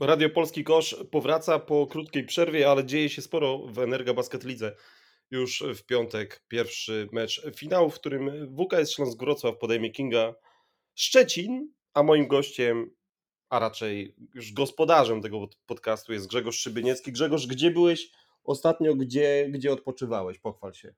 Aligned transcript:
Radio 0.00 0.30
Polski 0.30 0.64
Kosz 0.64 0.96
powraca 1.10 1.58
po 1.58 1.86
krótkiej 1.86 2.24
przerwie, 2.24 2.70
ale 2.70 2.84
dzieje 2.84 3.08
się 3.08 3.22
sporo 3.22 3.58
w 3.58 3.78
Energa 3.78 4.14
Basket 4.14 4.44
Lidze. 4.44 4.76
Już 5.30 5.64
w 5.74 5.82
piątek 5.82 6.44
pierwszy 6.48 7.08
mecz 7.12 7.42
finału, 7.56 7.90
w 7.90 7.94
którym 7.94 8.56
WKS 8.56 8.92
Śląsk 8.92 9.18
Wrocław 9.18 9.58
podejmie 9.58 9.90
Kinga 9.90 10.34
Szczecin, 10.94 11.72
a 11.94 12.02
moim 12.02 12.28
gościem, 12.28 12.90
a 13.48 13.58
raczej 13.58 14.16
już 14.34 14.52
gospodarzem 14.52 15.22
tego 15.22 15.48
podcastu 15.66 16.12
jest 16.12 16.28
Grzegorz 16.28 16.58
Szybyniecki. 16.58 17.12
Grzegorz, 17.12 17.46
gdzie 17.46 17.70
byłeś 17.70 18.10
ostatnio, 18.44 18.94
gdzie, 18.94 19.48
gdzie 19.50 19.72
odpoczywałeś? 19.72 20.38
Pochwal 20.38 20.74
się. 20.74 20.94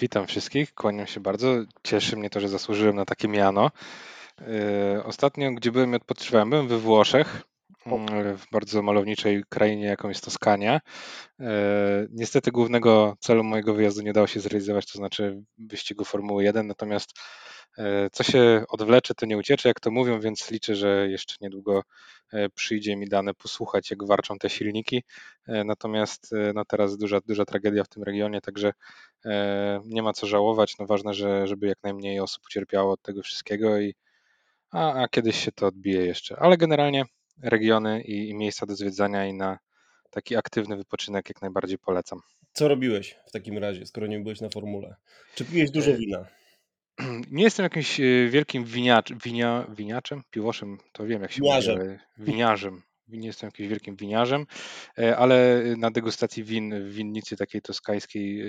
Witam 0.00 0.26
wszystkich, 0.26 0.74
kłaniam 0.74 1.06
się 1.06 1.20
bardzo. 1.20 1.54
Cieszy 1.84 2.16
mnie 2.16 2.30
to, 2.30 2.40
że 2.40 2.48
zasłużyłem 2.48 2.96
na 2.96 3.04
takie 3.04 3.28
miano. 3.28 3.70
Yy, 4.40 5.04
ostatnio, 5.04 5.52
gdzie 5.52 5.72
byłem 5.72 5.92
i 5.92 5.96
odpoczywałem, 5.96 6.50
byłem 6.50 6.68
we 6.68 6.78
Włoszech, 6.78 7.48
w 8.36 8.50
bardzo 8.52 8.82
malowniczej 8.82 9.44
krainie, 9.48 9.86
jaką 9.86 10.08
jest 10.08 10.24
Toskania. 10.24 10.80
Yy, 11.38 11.46
niestety 12.10 12.50
głównego 12.50 13.16
celu 13.20 13.44
mojego 13.44 13.74
wyjazdu 13.74 14.02
nie 14.02 14.12
dało 14.12 14.26
się 14.26 14.40
zrealizować, 14.40 14.92
to 14.92 14.98
znaczy 14.98 15.42
wyścigu 15.58 16.04
Formuły 16.04 16.44
1, 16.44 16.66
natomiast 16.66 17.10
yy, 17.78 17.84
co 18.12 18.22
się 18.22 18.64
odwlecze, 18.68 19.14
to 19.14 19.26
nie 19.26 19.38
uciecze, 19.38 19.68
jak 19.68 19.80
to 19.80 19.90
mówią, 19.90 20.20
więc 20.20 20.50
liczę, 20.50 20.74
że 20.74 21.08
jeszcze 21.08 21.34
niedługo 21.40 21.82
przyjdzie 22.54 22.96
mi 22.96 23.08
dane 23.08 23.34
posłuchać, 23.34 23.90
jak 23.90 24.06
warczą 24.06 24.38
te 24.38 24.50
silniki. 24.50 25.02
Natomiast 25.46 26.34
no 26.54 26.64
teraz 26.64 26.98
duża, 26.98 27.20
duża 27.26 27.44
tragedia 27.44 27.84
w 27.84 27.88
tym 27.88 28.02
regionie, 28.02 28.40
także 28.40 28.72
nie 29.84 30.02
ma 30.02 30.12
co 30.12 30.26
żałować. 30.26 30.78
No 30.78 30.86
ważne, 30.86 31.14
że, 31.14 31.46
żeby 31.46 31.66
jak 31.66 31.78
najmniej 31.82 32.20
osób 32.20 32.44
ucierpiało 32.46 32.92
od 32.92 33.02
tego 33.02 33.22
wszystkiego 33.22 33.80
i 33.80 33.94
a, 34.70 35.02
a 35.02 35.08
kiedyś 35.08 35.44
się 35.44 35.52
to 35.52 35.66
odbije 35.66 36.06
jeszcze. 36.06 36.36
Ale 36.40 36.56
generalnie 36.56 37.04
regiony 37.42 38.02
i, 38.02 38.28
i 38.28 38.34
miejsca 38.34 38.66
do 38.66 38.76
zwiedzania 38.76 39.26
i 39.26 39.34
na 39.34 39.58
taki 40.10 40.36
aktywny 40.36 40.76
wypoczynek 40.76 41.28
jak 41.28 41.42
najbardziej 41.42 41.78
polecam. 41.78 42.20
Co 42.52 42.68
robiłeś 42.68 43.16
w 43.26 43.30
takim 43.32 43.58
razie, 43.58 43.86
skoro 43.86 44.06
nie 44.06 44.20
byłeś 44.20 44.40
na 44.40 44.48
formule? 44.48 44.96
Czy 45.34 45.44
piłeś 45.44 45.70
dużo 45.70 45.94
wina? 45.96 46.26
Nie 47.30 47.44
jestem 47.44 47.64
jakimś 47.64 48.00
wielkim 48.30 48.64
winiacz, 48.64 49.12
winia, 49.24 49.66
winiaczem, 49.76 50.22
piłoszem, 50.30 50.78
to 50.92 51.06
wiem 51.06 51.22
jak 51.22 51.32
się 51.32 51.40
Winiarzem. 51.42 51.78
mówi, 51.78 51.98
winiarzem. 52.18 52.82
Nie 53.08 53.26
jestem 53.26 53.46
jakimś 53.48 53.68
wielkim 53.68 53.96
winiarzem, 53.96 54.46
ale 55.16 55.62
na 55.76 55.90
degustacji 55.90 56.44
win 56.44 56.84
w 56.84 56.92
winnicy 56.92 57.36
takiej 57.36 57.62
toskańskiej 57.62 58.44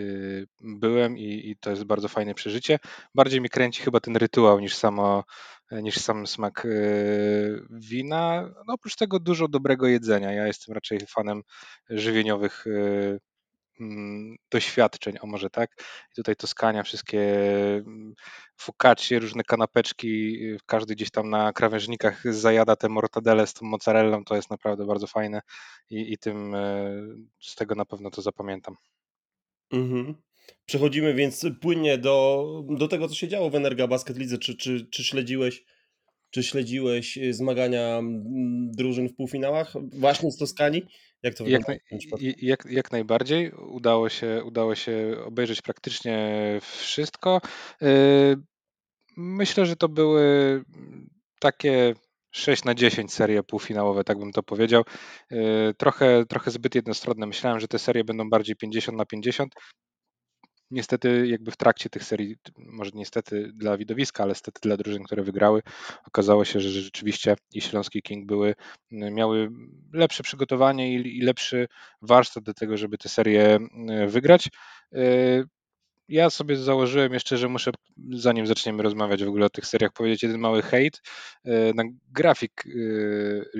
byłem 0.62 1.18
i, 1.18 1.50
i 1.50 1.56
to 1.60 1.70
jest 1.70 1.84
bardzo 1.84 2.08
fajne 2.08 2.34
przeżycie. 2.34 2.80
Bardziej 3.16 3.42
mi 3.42 3.50
kręci 3.50 3.82
chyba 3.82 4.00
ten 4.00 4.16
rytuał 4.16 4.60
niż 4.60 4.76
samo 4.76 5.24
niż 5.72 5.98
sam 5.98 6.28
smak 6.28 6.68
wina. 7.70 8.50
No 8.68 8.74
oprócz 8.74 8.96
tego 8.96 9.20
dużo 9.20 9.48
dobrego 9.48 9.88
jedzenia. 9.88 10.32
Ja 10.32 10.48
jestem 10.48 10.76
raczej 10.76 11.00
fanem 11.08 11.42
żywieniowych 11.90 12.66
Mm, 13.80 14.38
doświadczeń, 14.52 15.16
o 15.22 15.28
może 15.28 15.50
tak. 15.50 15.72
I 16.12 16.16
tutaj 16.16 16.36
Toskania, 16.36 16.84
wszystkie 16.84 17.22
mm, 17.76 18.14
focaccie, 18.58 19.20
różne 19.20 19.44
kanapeczki, 19.44 20.40
każdy 20.66 20.96
gdzieś 20.96 21.12
tam 21.12 21.30
na 21.30 21.54
krawężnikach 21.54 22.34
zajada 22.34 22.76
te 22.76 22.90
mortadele 22.90 23.48
z 23.48 23.54
tą 23.54 23.66
mozzarellą, 23.66 24.24
to 24.26 24.36
jest 24.36 24.50
naprawdę 24.50 24.86
bardzo 24.86 25.08
fajne 25.08 25.42
i, 25.90 26.14
i 26.14 26.18
tym 26.18 26.56
e, 26.56 26.92
z 27.40 27.56
tego 27.56 27.76
na 27.76 27.86
pewno 27.86 28.12
to 28.12 28.22
zapamiętam. 28.22 28.76
Mhm. 29.72 30.16
Przechodzimy 30.66 31.14
więc 31.14 31.46
płynnie 31.62 31.98
do, 31.98 32.46
do 32.70 32.88
tego, 32.88 33.08
co 33.08 33.16
się 33.16 33.28
działo 33.28 33.50
w 33.50 33.56
Energa 33.56 33.88
Basket 33.88 34.18
Lidze. 34.18 34.38
Czy, 34.38 34.56
czy, 34.58 34.88
czy 34.92 35.04
śledziłeś 35.04 35.64
czy 36.32 36.44
śledziłeś 36.44 37.18
y, 37.18 37.34
zmagania 37.34 37.98
mm, 37.98 38.72
drużyn 38.72 39.10
w 39.10 39.16
półfinałach 39.16 39.74
właśnie 39.92 40.32
z 40.32 40.38
Toskanii? 40.38 40.86
Jak 41.24 41.36
to? 41.36 41.48
Jak, 41.48 41.64
jak, 42.42 42.66
jak 42.70 42.92
najbardziej. 42.92 43.52
Udało 43.52 44.10
się, 44.10 44.44
udało 44.46 44.76
się 44.76 45.16
obejrzeć 45.26 45.62
praktycznie 45.62 46.60
wszystko. 46.62 47.42
Y, 47.82 48.36
myślę, 49.18 49.66
że 49.66 49.76
to 49.76 49.90
były 49.90 50.24
takie 51.40 51.94
6 52.32 52.64
na 52.64 52.76
10 52.76 53.14
serie 53.14 53.44
półfinałowe, 53.44 54.04
tak 54.04 54.20
bym 54.20 54.32
to 54.32 54.44
powiedział. 54.44 54.84
Y, 55.32 55.38
trochę, 55.78 56.26
trochę 56.26 56.52
zbyt 56.52 56.76
jednostronne. 56.76 57.26
Myślałem, 57.28 57.60
że 57.60 57.68
te 57.68 57.80
serie 57.80 58.04
będą 58.04 58.30
bardziej 58.30 58.56
50 58.56 58.98
na 58.98 59.06
50. 59.06 59.54
Niestety 60.72 61.28
jakby 61.28 61.52
w 61.52 61.58
trakcie 61.58 61.90
tych 61.90 62.04
serii, 62.04 62.36
może 62.58 62.92
niestety 62.94 63.52
dla 63.54 63.78
widowiska, 63.78 64.24
ale 64.24 64.32
niestety 64.32 64.60
dla 64.62 64.78
drużyn, 64.78 65.04
które 65.04 65.24
wygrały, 65.24 65.62
okazało 66.08 66.46
się, 66.46 66.60
że 66.60 66.70
rzeczywiście 66.70 67.36
i 67.54 67.62
Śląski 67.62 68.02
King 68.02 68.26
były, 68.26 68.56
miały 68.92 69.50
lepsze 69.94 70.24
przygotowanie 70.24 70.94
i, 70.94 71.18
i 71.18 71.22
lepszy 71.22 71.68
warsztat 72.02 72.44
do 72.44 72.54
tego, 72.54 72.78
żeby 72.78 72.98
te 72.98 73.10
serie 73.10 73.60
wygrać. 74.08 74.50
Ja 76.10 76.30
sobie 76.30 76.58
założyłem 76.58 77.14
jeszcze, 77.14 77.38
że 77.38 77.50
muszę, 77.50 77.72
zanim 78.12 78.48
zaczniemy 78.48 78.84
rozmawiać 78.84 79.24
w 79.24 79.28
ogóle 79.28 79.46
o 79.46 79.50
tych 79.50 79.66
seriach, 79.66 79.92
powiedzieć 79.94 80.24
jeden 80.24 80.40
mały 80.40 80.62
hejt 80.62 81.02
e, 81.46 81.74
na 81.74 81.84
grafik 82.12 82.64
e, 82.66 82.70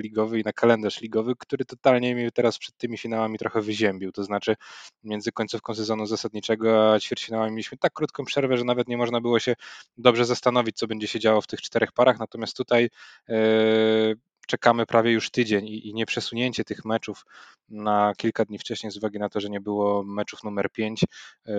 ligowy 0.00 0.40
i 0.40 0.42
na 0.42 0.52
kalendarz 0.52 1.00
ligowy, 1.00 1.34
który 1.38 1.64
totalnie 1.64 2.14
mnie 2.14 2.30
teraz 2.30 2.58
przed 2.58 2.76
tymi 2.76 2.98
finałami 2.98 3.38
trochę 3.38 3.62
wyziębił. 3.62 4.12
To 4.12 4.24
znaczy 4.24 4.56
między 5.04 5.32
końcówką 5.32 5.74
sezonu 5.74 6.06
zasadniczego 6.06 6.92
a 6.92 7.00
ćwierćfinałami 7.00 7.50
mieliśmy 7.52 7.78
tak 7.78 7.92
krótką 7.92 8.24
przerwę, 8.24 8.56
że 8.56 8.64
nawet 8.64 8.88
nie 8.88 8.96
można 8.96 9.20
było 9.20 9.38
się 9.38 9.54
dobrze 9.98 10.24
zastanowić, 10.24 10.76
co 10.76 10.86
będzie 10.86 11.06
się 11.06 11.20
działo 11.20 11.40
w 11.40 11.46
tych 11.46 11.60
czterech 11.62 11.92
parach. 11.92 12.18
Natomiast 12.18 12.56
tutaj 12.56 12.90
e, 13.28 14.14
czekamy 14.50 14.86
prawie 14.86 15.12
już 15.12 15.30
tydzień 15.30 15.68
i, 15.68 15.88
i 15.88 15.94
nieprzesunięcie 15.94 16.64
tych 16.64 16.84
meczów 16.84 17.24
na 17.68 18.12
kilka 18.16 18.44
dni 18.44 18.58
wcześniej 18.58 18.92
z 18.92 18.96
uwagi 18.96 19.18
na 19.18 19.28
to, 19.28 19.40
że 19.40 19.48
nie 19.50 19.60
było 19.60 20.02
meczów 20.04 20.44
numer 20.44 20.70
5, 20.72 21.04
e, 21.46 21.54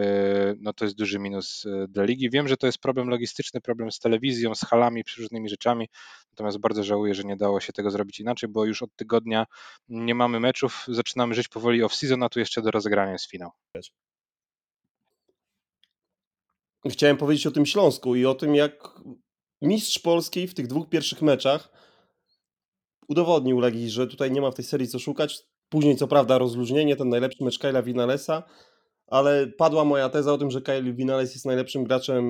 no 0.60 0.74
to 0.74 0.86
jest 0.86 0.98
duży 0.98 1.20
minus 1.20 1.66
e, 1.66 1.88
dla 1.88 2.04
ligi. 2.04 2.30
Wiem, 2.30 2.48
że 2.48 2.58
to 2.58 2.66
jest 2.66 2.78
problem 2.78 3.10
logistyczny, 3.10 3.62
problem 3.62 3.92
z 3.92 4.00
telewizją, 4.00 4.56
z 4.56 4.62
halami, 4.62 5.04
różnymi 5.18 5.50
rzeczami, 5.50 5.90
natomiast 6.32 6.58
bardzo 6.58 6.84
żałuję, 6.84 7.16
że 7.16 7.24
nie 7.24 7.38
dało 7.38 7.60
się 7.60 7.74
tego 7.74 7.92
zrobić 7.92 8.20
inaczej, 8.20 8.50
bo 8.50 8.66
już 8.66 8.82
od 8.82 8.96
tygodnia 8.96 9.46
nie 9.90 10.16
mamy 10.16 10.40
meczów, 10.40 10.86
zaczynamy 10.88 11.34
żyć 11.34 11.48
powoli 11.48 11.84
off-season, 11.84 12.26
a 12.26 12.30
tu 12.30 12.40
jeszcze 12.40 12.62
do 12.62 12.72
rozegrania 12.72 13.12
jest 13.12 13.30
finał. 13.30 13.52
Chciałem 16.90 17.18
powiedzieć 17.18 17.48
o 17.48 17.52
tym 17.52 17.66
Śląsku 17.66 18.16
i 18.16 18.26
o 18.26 18.36
tym, 18.36 18.56
jak 18.56 19.02
mistrz 19.62 20.00
Polski 20.00 20.48
w 20.48 20.54
tych 20.54 20.68
dwóch 20.68 20.90
pierwszych 20.90 21.22
meczach 21.22 21.81
udowodnił 23.12 23.60
Legii, 23.60 23.90
że 23.90 24.08
tutaj 24.08 24.32
nie 24.32 24.42
ma 24.42 24.52
w 24.52 24.56
tej 24.56 24.66
serii 24.66 24.88
co 24.88 25.00
szukać. 25.00 25.40
Później 25.70 25.96
co 25.96 26.08
prawda 26.08 26.38
rozluźnienie, 26.38 26.96
ten 26.96 27.10
najlepszy 27.10 27.44
mecz 27.44 27.60
Kyla 27.60 27.82
Vinalesa, 27.82 28.44
ale 29.08 29.48
padła 29.48 29.86
moja 29.86 30.10
teza 30.10 30.34
o 30.34 30.38
tym, 30.38 30.52
że 30.52 30.62
Kyle 30.62 30.94
Vinales 30.94 31.34
jest 31.34 31.46
najlepszym 31.46 31.84
graczem 31.84 32.26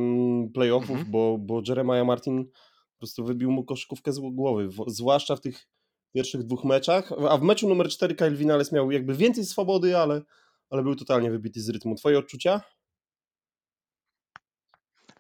playoffów, 0.53 0.90
mhm. 0.90 1.12
bo, 1.12 1.38
bo 1.38 1.62
Jeremiah 1.68 2.06
Martin 2.06 2.46
po 2.46 2.97
prostu 3.00 3.25
wybił 3.25 3.52
mu 3.52 3.64
koszykówkę 3.64 4.14
z 4.14 4.20
głowy, 4.20 4.70
zwłaszcza 4.88 5.36
w 5.36 5.41
tych 5.41 5.68
pierwszych 6.14 6.44
dwóch 6.44 6.64
meczach, 6.64 7.12
a 7.30 7.38
w 7.38 7.41
meczu 7.41 7.70
numer 7.70 7.90
4 7.90 8.16
Kyle 8.16 8.36
Vinales 8.36 8.72
miał 8.72 8.91
jakby 8.91 9.16
więcej 9.16 9.46
swobody, 9.46 9.97
ale, 9.97 10.22
ale 10.70 10.84
był 10.84 10.96
totalnie 10.96 11.31
wybity 11.31 11.62
z 11.62 11.70
rytmu. 11.70 11.96
Twoje 11.96 12.20
odczucia? 12.20 12.62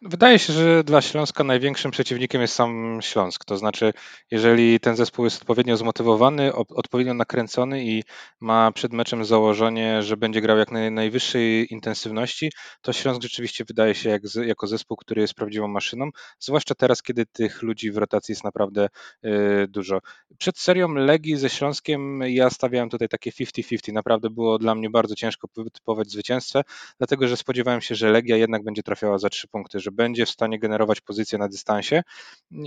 Wydaje 0.03 0.39
się, 0.39 0.53
że 0.53 0.83
dla 0.83 1.01
Śląska 1.01 1.43
największym 1.43 1.91
przeciwnikiem 1.91 2.41
jest 2.41 2.53
sam 2.53 2.99
Śląsk. 3.01 3.45
To 3.45 3.57
znaczy, 3.57 3.93
jeżeli 4.31 4.79
ten 4.79 4.95
zespół 4.95 5.25
jest 5.25 5.41
odpowiednio 5.41 5.77
zmotywowany, 5.77 6.53
odpowiednio 6.55 7.13
nakręcony 7.13 7.85
i 7.85 8.03
ma 8.39 8.71
przed 8.71 8.93
meczem 8.93 9.25
założenie, 9.25 10.03
że 10.03 10.17
będzie 10.17 10.41
grał 10.41 10.57
jak 10.57 10.71
naj, 10.71 10.91
najwyższej 10.91 11.73
intensywności, 11.73 12.51
to 12.81 12.93
Śląsk 12.93 13.21
rzeczywiście 13.21 13.65
wydaje 13.65 13.95
się 13.95 14.09
jak, 14.09 14.21
jako 14.45 14.67
zespół, 14.67 14.97
który 14.97 15.21
jest 15.21 15.33
prawdziwą 15.33 15.67
maszyną, 15.67 16.09
zwłaszcza 16.39 16.75
teraz, 16.75 17.01
kiedy 17.01 17.25
tych 17.25 17.61
ludzi 17.61 17.91
w 17.91 17.97
rotacji 17.97 18.31
jest 18.31 18.43
naprawdę 18.43 18.87
y, 19.25 19.67
dużo. 19.67 19.99
Przed 20.37 20.59
serią 20.59 20.93
Legii 20.93 21.37
ze 21.37 21.49
Śląskiem 21.49 22.21
ja 22.21 22.49
stawiałem 22.49 22.89
tutaj 22.89 23.07
takie 23.07 23.31
50-50. 23.31 23.93
Naprawdę 23.93 24.29
było 24.29 24.57
dla 24.59 24.75
mnie 24.75 24.89
bardzo 24.89 25.15
ciężko 25.15 25.47
wytypować 25.57 26.11
zwycięstwo, 26.11 26.61
dlatego 26.97 27.27
że 27.27 27.37
spodziewałem 27.37 27.81
się, 27.81 27.95
że 27.95 28.11
Legia 28.11 28.37
jednak 28.37 28.63
będzie 28.63 28.83
trafiała 28.83 29.17
za 29.17 29.29
trzy 29.29 29.47
punkty, 29.47 29.79
że 29.79 29.90
będzie 29.91 30.25
w 30.25 30.29
stanie 30.29 30.59
generować 30.59 31.01
pozycję 31.01 31.37
na 31.39 31.47
dystansie 31.47 32.03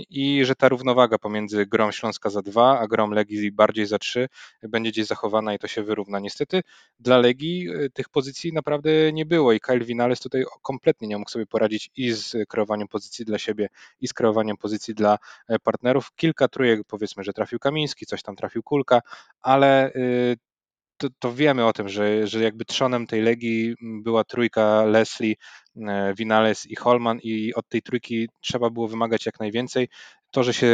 i 0.09 0.45
że 0.45 0.55
ta 0.55 0.69
równowaga 0.69 1.17
pomiędzy 1.17 1.65
grą 1.65 1.91
Śląska 1.91 2.29
za 2.29 2.41
dwa, 2.41 2.79
a 2.79 2.87
grą 2.87 3.11
Legii 3.11 3.51
bardziej 3.51 3.85
za 3.85 3.99
trzy 3.99 4.27
będzie 4.63 4.91
gdzieś 4.91 5.05
zachowana 5.05 5.53
i 5.53 5.59
to 5.59 5.67
się 5.67 5.83
wyrówna. 5.83 6.19
Niestety 6.19 6.61
dla 6.99 7.17
Legii 7.17 7.69
y, 7.69 7.89
tych 7.89 8.09
pozycji 8.09 8.53
naprawdę 8.53 9.13
nie 9.13 9.25
było 9.25 9.53
i 9.53 9.59
Kyle 9.59 9.85
Vinales 9.85 10.19
tutaj 10.19 10.43
kompletnie 10.61 11.07
nie 11.07 11.17
mógł 11.17 11.31
sobie 11.31 11.45
poradzić 11.45 11.91
i 11.95 12.11
z 12.11 12.35
kreowaniem 12.47 12.87
pozycji 12.87 13.25
dla 13.25 13.37
siebie 13.37 13.69
i 14.01 14.07
z 14.07 14.13
kreowaniem 14.13 14.57
pozycji 14.57 14.95
dla 14.95 15.17
e, 15.47 15.59
partnerów. 15.59 16.11
Kilka 16.15 16.47
trójek 16.47 16.81
powiedzmy, 16.87 17.23
że 17.23 17.33
trafił 17.33 17.59
Kamiński, 17.59 18.05
coś 18.05 18.23
tam 18.23 18.35
trafił 18.35 18.63
Kulka, 18.63 19.01
ale 19.41 19.93
y, 19.93 20.37
to, 20.97 21.07
to, 21.19 21.33
wiemy 21.33 21.65
o 21.65 21.73
tym, 21.73 21.89
że, 21.89 22.27
że 22.27 22.43
jakby 22.43 22.65
trzonem 22.65 23.07
tej 23.07 23.21
Legii 23.21 23.75
była 23.81 24.23
trójka 24.23 24.83
Leslie, 24.83 25.35
Vinales 26.17 26.65
i 26.65 26.75
Holman 26.75 27.19
i 27.23 27.53
od 27.53 27.69
tej 27.69 27.81
trójki 27.81 28.29
trzeba 28.41 28.69
było 28.69 28.87
wymagać 28.87 29.25
jak 29.25 29.39
najwięcej. 29.39 29.87
To, 30.35 30.43
że 30.43 30.53
się, 30.53 30.69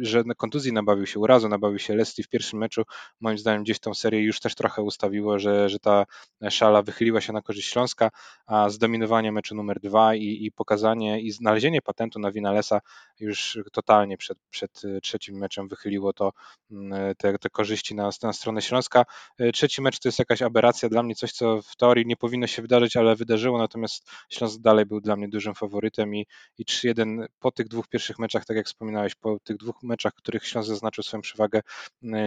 że 0.00 0.24
kontuzji 0.36 0.72
nabawił 0.72 1.06
się, 1.06 1.20
urazu 1.20 1.48
nabawił 1.48 1.78
się 1.78 1.94
Leslie 1.94 2.24
w 2.24 2.28
pierwszym 2.28 2.58
meczu, 2.58 2.82
moim 3.20 3.38
zdaniem 3.38 3.62
gdzieś 3.62 3.78
tą 3.78 3.94
serię 3.94 4.22
już 4.22 4.40
też 4.40 4.54
trochę 4.54 4.82
ustawiło, 4.82 5.38
że, 5.38 5.68
że 5.68 5.78
ta 5.78 6.06
szala 6.50 6.82
wychyliła 6.82 7.20
się 7.20 7.32
na 7.32 7.42
korzyść 7.42 7.68
Śląska, 7.68 8.10
a 8.46 8.70
zdominowanie 8.70 9.32
meczu 9.32 9.54
numer 9.54 9.80
dwa 9.80 10.14
i, 10.14 10.44
i 10.44 10.52
pokazanie 10.52 11.20
i 11.20 11.30
znalezienie 11.30 11.82
patentu 11.82 12.18
na 12.18 12.32
Winalesa 12.32 12.80
już 13.18 13.58
totalnie 13.72 14.16
przed, 14.16 14.38
przed 14.50 14.82
trzecim 15.02 15.36
meczem 15.38 15.68
wychyliło 15.68 16.12
to 16.12 16.32
mm, 16.70 17.14
te, 17.14 17.38
te 17.38 17.50
korzyści 17.50 17.94
na, 17.94 18.10
na 18.22 18.32
stronę 18.32 18.62
Śląska. 18.62 19.04
Trzeci 19.52 19.82
mecz 19.82 19.98
to 19.98 20.08
jest 20.08 20.18
jakaś 20.18 20.42
aberracja 20.42 20.88
dla 20.88 21.02
mnie, 21.02 21.14
coś 21.14 21.32
co 21.32 21.62
w 21.62 21.76
teorii 21.76 22.06
nie 22.06 22.16
powinno 22.16 22.46
się 22.46 22.62
wydarzyć, 22.62 22.96
ale 22.96 23.16
wydarzyło, 23.16 23.58
natomiast 23.58 24.10
Śląsk 24.28 24.60
dalej 24.60 24.86
był 24.86 25.00
dla 25.00 25.16
mnie 25.16 25.28
dużym 25.28 25.54
faworytem 25.54 26.14
i, 26.14 26.26
i 26.58 26.64
3-1 26.64 27.26
po 27.40 27.50
tych 27.50 27.68
dwóch 27.68 27.88
pierwszych 27.88 28.18
meczach, 28.18 28.44
tak 28.44 28.56
jak 28.56 28.69
wspominałeś, 28.70 29.14
po 29.14 29.38
tych 29.44 29.56
dwóch 29.56 29.82
meczach, 29.82 30.14
których 30.14 30.46
Śląsk 30.46 30.68
zaznaczył 30.68 31.04
swoją 31.04 31.20
przewagę, 31.20 31.60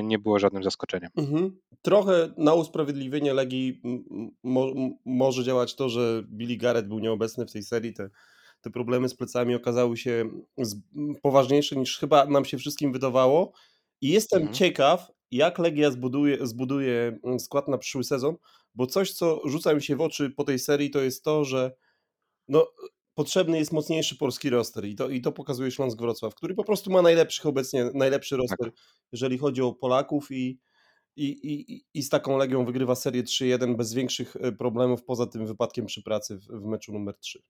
nie 0.04 0.20
było 0.20 0.40
żadnym 0.40 0.64
zaskoczeniem. 0.64 1.10
Mhm. 1.18 1.60
Trochę 1.82 2.34
na 2.38 2.54
usprawiedliwienie 2.54 3.34
Legii 3.34 3.82
mo 4.44 4.68
może 5.06 5.44
działać 5.44 5.76
to, 5.76 5.90
że 5.90 6.24
Billy 6.28 6.58
Garrett 6.58 6.88
był 6.88 7.00
nieobecny 7.00 7.46
w 7.46 7.52
tej 7.52 7.64
serii. 7.64 7.94
Te, 7.94 8.10
te 8.62 8.70
problemy 8.70 9.10
z 9.10 9.16
plecami 9.16 9.56
okazały 9.56 9.98
się 9.98 10.30
poważniejsze 11.22 11.76
niż 11.76 11.98
chyba 11.98 12.26
nam 12.26 12.46
się 12.46 12.58
wszystkim 12.58 12.94
wydawało. 12.94 13.52
I 14.02 14.10
jestem 14.10 14.40
mhm. 14.40 14.56
ciekaw, 14.56 15.12
jak 15.32 15.60
Legia 15.60 15.92
zbuduje, 15.92 16.48
zbuduje 16.48 17.20
skład 17.40 17.68
na 17.68 17.78
przyszły 17.78 18.04
sezon, 18.04 18.36
bo 18.76 18.88
coś, 18.88 19.14
co 19.14 19.42
rzuca 19.46 19.74
mi 19.74 19.82
się 19.82 19.96
w 19.96 20.02
oczy 20.02 20.30
po 20.30 20.44
tej 20.44 20.60
serii, 20.60 20.90
to 20.90 21.02
jest 21.02 21.24
to, 21.24 21.46
że 21.46 21.72
no, 22.48 22.68
potrzebny 23.16 23.58
jest 23.58 23.72
mocniejszy 23.72 24.18
polski 24.18 24.50
roster 24.50 24.86
i 24.86 24.96
to, 24.96 25.10
i 25.10 25.22
to 25.22 25.32
pokazuje 25.32 25.72
Śląsk 25.72 26.00
Wrocław, 26.00 26.36
który 26.36 26.56
po 26.56 26.64
prostu 26.64 26.92
ma 26.92 27.02
najlepszych 27.02 27.46
obecnie, 27.46 27.90
najlepszy 27.94 28.38
roster, 28.38 28.72
tak. 28.72 28.74
jeżeli 29.12 29.38
chodzi 29.38 29.62
o 29.62 29.74
Polaków 29.74 30.32
i, 30.32 30.60
i, 31.16 31.26
i, 31.26 31.84
i 31.94 32.04
z 32.04 32.10
taką 32.10 32.38
Legią 32.38 32.66
wygrywa 32.66 32.96
serię 32.96 33.24
3-1 33.24 33.76
bez 33.76 33.94
większych 33.94 34.36
e, 34.36 34.52
problemów, 34.52 35.04
poza 35.04 35.28
tym 35.28 35.48
wypadkiem 35.48 35.86
przy 35.86 36.04
pracy 36.04 36.38
w, 36.38 36.46
w 36.48 36.66
meczu 36.66 36.94
numer 36.94 37.18
3. 37.20 37.44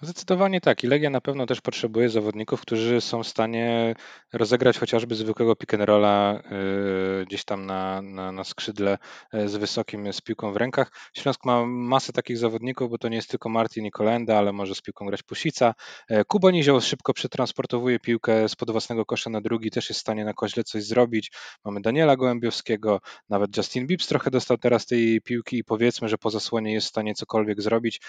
Zdecydowanie 0.00 0.60
tak. 0.60 0.84
I 0.84 0.86
Legia 0.86 1.10
na 1.10 1.20
pewno 1.20 1.46
też 1.46 1.60
potrzebuje 1.60 2.08
zawodników, 2.08 2.60
którzy 2.60 3.00
są 3.00 3.22
w 3.22 3.26
stanie 3.26 3.94
rozegrać 4.32 4.78
chociażby 4.78 5.14
zwykłego 5.14 5.56
pick 5.56 5.74
and 5.74 5.82
rolla 5.82 6.42
yy, 6.50 7.26
gdzieś 7.26 7.44
tam 7.44 7.66
na, 7.66 8.02
na, 8.02 8.32
na 8.32 8.44
skrzydle 8.44 8.98
yy, 9.32 9.48
z 9.48 9.56
wysokim, 9.56 10.12
z 10.12 10.20
piłką 10.20 10.52
w 10.52 10.56
rękach. 10.56 10.92
Śląsk 11.16 11.44
ma 11.44 11.66
masę 11.66 12.12
takich 12.12 12.38
zawodników, 12.38 12.90
bo 12.90 12.98
to 12.98 13.08
nie 13.08 13.16
jest 13.16 13.30
tylko 13.30 13.48
Martin 13.48 13.86
i 13.86 13.90
Kolenda, 13.90 14.38
ale 14.38 14.52
może 14.52 14.74
z 14.74 14.80
piłką 14.80 15.06
grać 15.06 15.22
Pusica. 15.22 15.74
Yy, 16.10 16.24
Kuba 16.24 16.50
Nizioł 16.50 16.80
szybko 16.80 17.12
przetransportowuje 17.12 17.98
piłkę 17.98 18.48
spod 18.48 18.70
własnego 18.70 19.04
kosza 19.06 19.30
na 19.30 19.40
drugi, 19.40 19.70
też 19.70 19.88
jest 19.88 19.98
w 19.98 20.02
stanie 20.02 20.24
na 20.24 20.34
koźle 20.34 20.64
coś 20.64 20.84
zrobić. 20.84 21.32
Mamy 21.64 21.80
Daniela 21.80 22.16
Gołębiowskiego, 22.16 23.00
nawet 23.28 23.56
Justin 23.56 23.86
Bibbs 23.86 24.06
trochę 24.06 24.30
dostał 24.30 24.58
teraz 24.58 24.86
tej 24.86 25.20
piłki 25.20 25.58
i 25.58 25.64
powiedzmy, 25.64 26.08
że 26.08 26.18
po 26.18 26.30
zasłonie 26.30 26.72
jest 26.72 26.86
w 26.86 26.90
stanie 26.90 27.14
cokolwiek 27.14 27.62
zrobić. 27.62 28.00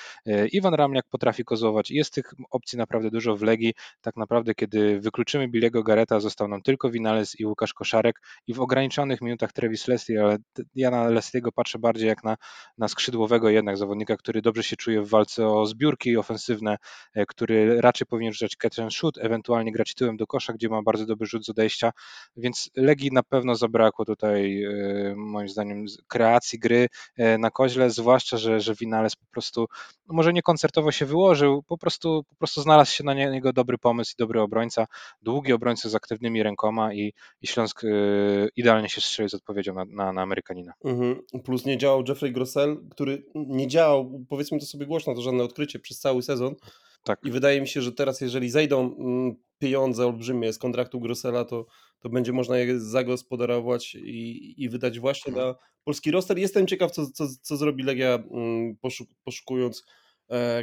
Iwan 0.52 0.74
Ramniak 0.74 1.06
potrafi 1.10 1.46
jest 1.90 2.14
tych 2.14 2.34
opcji 2.52 2.78
naprawdę 2.78 3.10
dużo 3.10 3.36
w 3.36 3.42
Legii. 3.42 3.74
Tak 4.02 4.18
naprawdę, 4.18 4.56
kiedy 4.56 5.00
wykluczymy 5.00 5.48
Bilego 5.48 5.84
Gareta, 5.84 6.20
został 6.20 6.48
nam 6.48 6.62
tylko 6.62 6.90
Winales 6.90 7.40
i 7.40 7.46
Łukasz 7.46 7.74
Koszarek. 7.74 8.22
I 8.48 8.54
w 8.54 8.62
ograniczonych 8.62 9.22
minutach 9.22 9.54
Travis 9.54 9.88
Leslie, 9.88 10.24
ale 10.24 10.38
ja 10.76 10.92
na 10.92 11.10
Leslie'ego 11.10 11.50
patrzę 11.56 11.80
bardziej 11.80 12.08
jak 12.08 12.24
na, 12.24 12.38
na 12.78 12.88
skrzydłowego 12.88 13.50
jednak 13.50 13.78
zawodnika, 13.78 14.18
który 14.18 14.42
dobrze 14.42 14.64
się 14.64 14.76
czuje 14.76 15.02
w 15.02 15.10
walce 15.10 15.48
o 15.48 15.66
zbiórki 15.66 16.18
ofensywne, 16.18 16.78
e, 17.14 17.26
który 17.26 17.82
raczej 17.82 18.08
powinien 18.08 18.34
rzucać 18.34 18.56
catch 18.56 18.80
and 18.80 18.94
shoot, 18.94 19.18
ewentualnie 19.18 19.72
grać 19.72 19.94
tyłem 19.94 20.18
do 20.18 20.28
kosza, 20.28 20.54
gdzie 20.54 20.70
ma 20.70 20.82
bardzo 20.82 21.06
dobry 21.06 21.28
rzut 21.28 21.46
z 21.46 21.50
odejścia, 21.50 21.92
więc 22.38 22.70
Legii 22.76 23.12
na 23.12 23.24
pewno 23.24 23.56
zabrakło 23.56 24.06
tutaj 24.06 24.64
e, 24.64 25.16
moim 25.16 25.50
zdaniem 25.50 25.86
kreacji 26.08 26.60
gry 26.60 26.88
e, 27.18 27.38
na 27.38 27.52
koźle, 27.52 27.90
zwłaszcza, 27.90 28.38
że, 28.38 28.60
że 28.60 28.76
Winales 28.76 29.16
po 29.16 29.26
prostu 29.32 29.68
no 30.08 30.16
może 30.16 30.34
nie 30.34 30.42
koncertowo 30.42 30.92
się 30.92 31.06
wyłożył, 31.06 31.63
po 31.68 31.78
prostu, 31.78 32.24
po 32.30 32.36
prostu 32.36 32.62
znalazł 32.62 32.92
się 32.92 33.04
na 33.04 33.14
niego 33.14 33.54
dobry 33.54 33.78
pomysł 33.78 34.12
i 34.12 34.20
dobry 34.20 34.42
obrońca, 34.42 34.86
długi 35.22 35.54
obrońca 35.54 35.90
z 35.90 35.96
aktywnymi 35.96 36.44
rękoma 36.44 36.94
i, 36.94 37.14
i 37.42 37.48
Śląsk 37.48 37.84
y, 37.84 38.50
idealnie 38.56 38.90
się 38.90 39.02
strzelił 39.02 39.30
z 39.30 39.34
odpowiedzią 39.34 39.74
na, 39.74 39.86
na, 39.86 40.14
na 40.14 40.22
Amerykanina. 40.22 40.74
Mhm. 40.86 41.22
Plus 41.44 41.66
nie 41.66 41.78
działał 41.78 42.04
Jeffrey 42.08 42.32
Grossell, 42.32 42.78
który 42.92 43.26
nie 43.36 43.68
działał, 43.68 44.26
powiedzmy 44.30 44.60
to 44.60 44.66
sobie 44.66 44.86
głośno, 44.86 45.16
to 45.16 45.22
żadne 45.22 45.44
odkrycie 45.44 45.80
przez 45.80 46.00
cały 46.00 46.22
sezon. 46.22 46.56
Tak. 47.04 47.20
I 47.24 47.32
wydaje 47.32 47.62
mi 47.62 47.68
się, 47.68 47.82
że 47.82 47.92
teraz 47.92 48.22
jeżeli 48.22 48.50
zejdą 48.50 48.96
mm, 48.96 49.36
pieniądze 49.60 50.06
olbrzymie 50.06 50.54
z 50.54 50.58
kontraktu 50.58 51.00
Grossela, 51.00 51.46
to, 51.46 51.66
to 52.00 52.10
będzie 52.10 52.34
można 52.34 52.58
je 52.58 52.80
zagospodarować 52.80 53.96
i, 53.96 54.54
i 54.64 54.70
wydać 54.70 55.00
właśnie 55.00 55.30
mhm. 55.34 55.48
na 55.48 55.56
polski 55.84 56.12
roster. 56.12 56.38
Jestem 56.38 56.68
ciekaw, 56.68 56.92
co, 56.92 57.12
co, 57.12 57.28
co 57.42 57.58
zrobi 57.58 57.84
Legia 57.84 58.24
mm, 58.32 58.76
poszuk 58.82 59.10
poszukując 59.24 59.86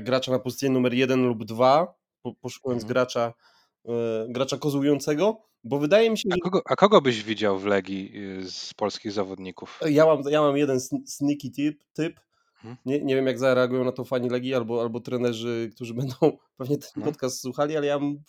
gracza 0.00 0.32
na 0.32 0.38
pozycję 0.38 0.70
numer 0.70 0.94
1 0.94 1.26
lub 1.26 1.44
2, 1.44 1.94
poszukując 2.40 2.82
mhm. 2.82 2.92
gracza, 2.92 3.32
e, 3.88 4.26
gracza 4.28 4.58
kozującego, 4.58 5.42
bo 5.64 5.78
wydaje 5.78 6.10
mi 6.10 6.18
się, 6.18 6.28
a 6.32 6.36
kogo, 6.42 6.62
a 6.64 6.76
kogo 6.76 7.00
byś 7.00 7.22
widział 7.22 7.58
w 7.58 7.66
Legii 7.66 8.12
y, 8.40 8.50
z 8.50 8.74
polskich 8.74 9.12
zawodników? 9.12 9.80
Ja 9.90 10.06
mam, 10.06 10.22
ja 10.30 10.40
mam 10.40 10.56
jeden 10.56 10.80
sneaky 11.06 11.50
typ, 11.50 11.84
typ. 11.92 12.20
Hmm. 12.54 12.76
Nie, 12.86 13.04
nie 13.04 13.14
wiem 13.14 13.26
jak 13.26 13.38
zareagują 13.38 13.84
na 13.84 13.92
to 13.92 14.04
fani 14.04 14.28
Legii 14.28 14.54
albo, 14.54 14.80
albo 14.80 15.00
trenerzy, 15.00 15.70
którzy 15.74 15.94
będą 16.00 16.38
pewnie 16.56 16.78
ten 16.78 16.90
hmm. 16.94 17.12
podcast 17.12 17.40
słuchali, 17.40 17.76
ale 17.76 17.86
ja 17.86 17.98
bym, 17.98 18.22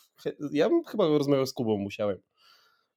ja 0.52 0.70
bym 0.70 0.84
chyba 0.84 1.08
rozmawiał 1.08 1.46
z 1.46 1.54
Kubą, 1.54 1.78
musiałem. 1.78 2.18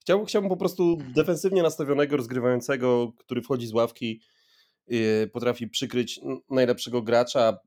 Chciałbym, 0.00 0.26
chciałbym 0.26 0.48
po 0.48 0.56
prostu 0.56 0.92
mhm. 0.92 1.12
defensywnie 1.12 1.62
nastawionego, 1.62 2.16
rozgrywającego, 2.16 3.12
który 3.18 3.42
wchodzi 3.42 3.66
z 3.66 3.72
ławki, 3.72 4.20
yy, 4.86 5.30
potrafi 5.32 5.68
przykryć 5.68 6.20
najlepszego 6.50 7.02
gracza, 7.02 7.58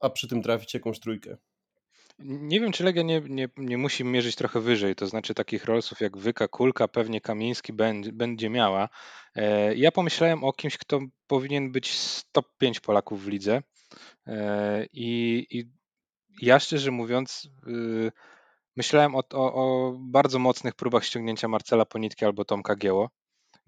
a 0.00 0.10
przy 0.10 0.28
tym 0.28 0.42
trafić 0.42 0.74
jakąś 0.74 1.00
trójkę. 1.00 1.36
Nie 2.18 2.60
wiem, 2.60 2.72
czy 2.72 2.84
Legia 2.84 3.02
nie, 3.02 3.20
nie, 3.28 3.48
nie 3.56 3.78
musi 3.78 4.04
mierzyć 4.04 4.36
trochę 4.36 4.60
wyżej, 4.60 4.94
to 4.94 5.06
znaczy 5.06 5.34
takich 5.34 5.64
rolsów 5.64 6.00
jak 6.00 6.16
Wyka, 6.16 6.48
Kulka, 6.48 6.88
pewnie 6.88 7.20
Kamiński 7.20 7.72
będzie, 7.72 8.12
będzie 8.12 8.50
miała. 8.50 8.88
E, 9.34 9.74
ja 9.74 9.92
pomyślałem 9.92 10.44
o 10.44 10.52
kimś, 10.52 10.78
kto 10.78 11.00
powinien 11.26 11.72
być 11.72 11.98
top 12.32 12.46
5 12.58 12.80
Polaków 12.80 13.24
w 13.24 13.28
lidze 13.28 13.62
e, 14.26 14.86
i, 14.92 15.46
i 15.50 15.70
ja 16.42 16.60
szczerze 16.60 16.90
mówiąc 16.90 17.48
y, 17.66 18.12
myślałem 18.76 19.14
o, 19.14 19.22
o, 19.32 19.54
o 19.54 19.96
bardzo 19.98 20.38
mocnych 20.38 20.74
próbach 20.74 21.04
ściągnięcia 21.04 21.48
Marcela 21.48 21.84
Ponitki 21.84 22.24
albo 22.24 22.44
Tomka 22.44 22.76
Gieło. 22.76 23.10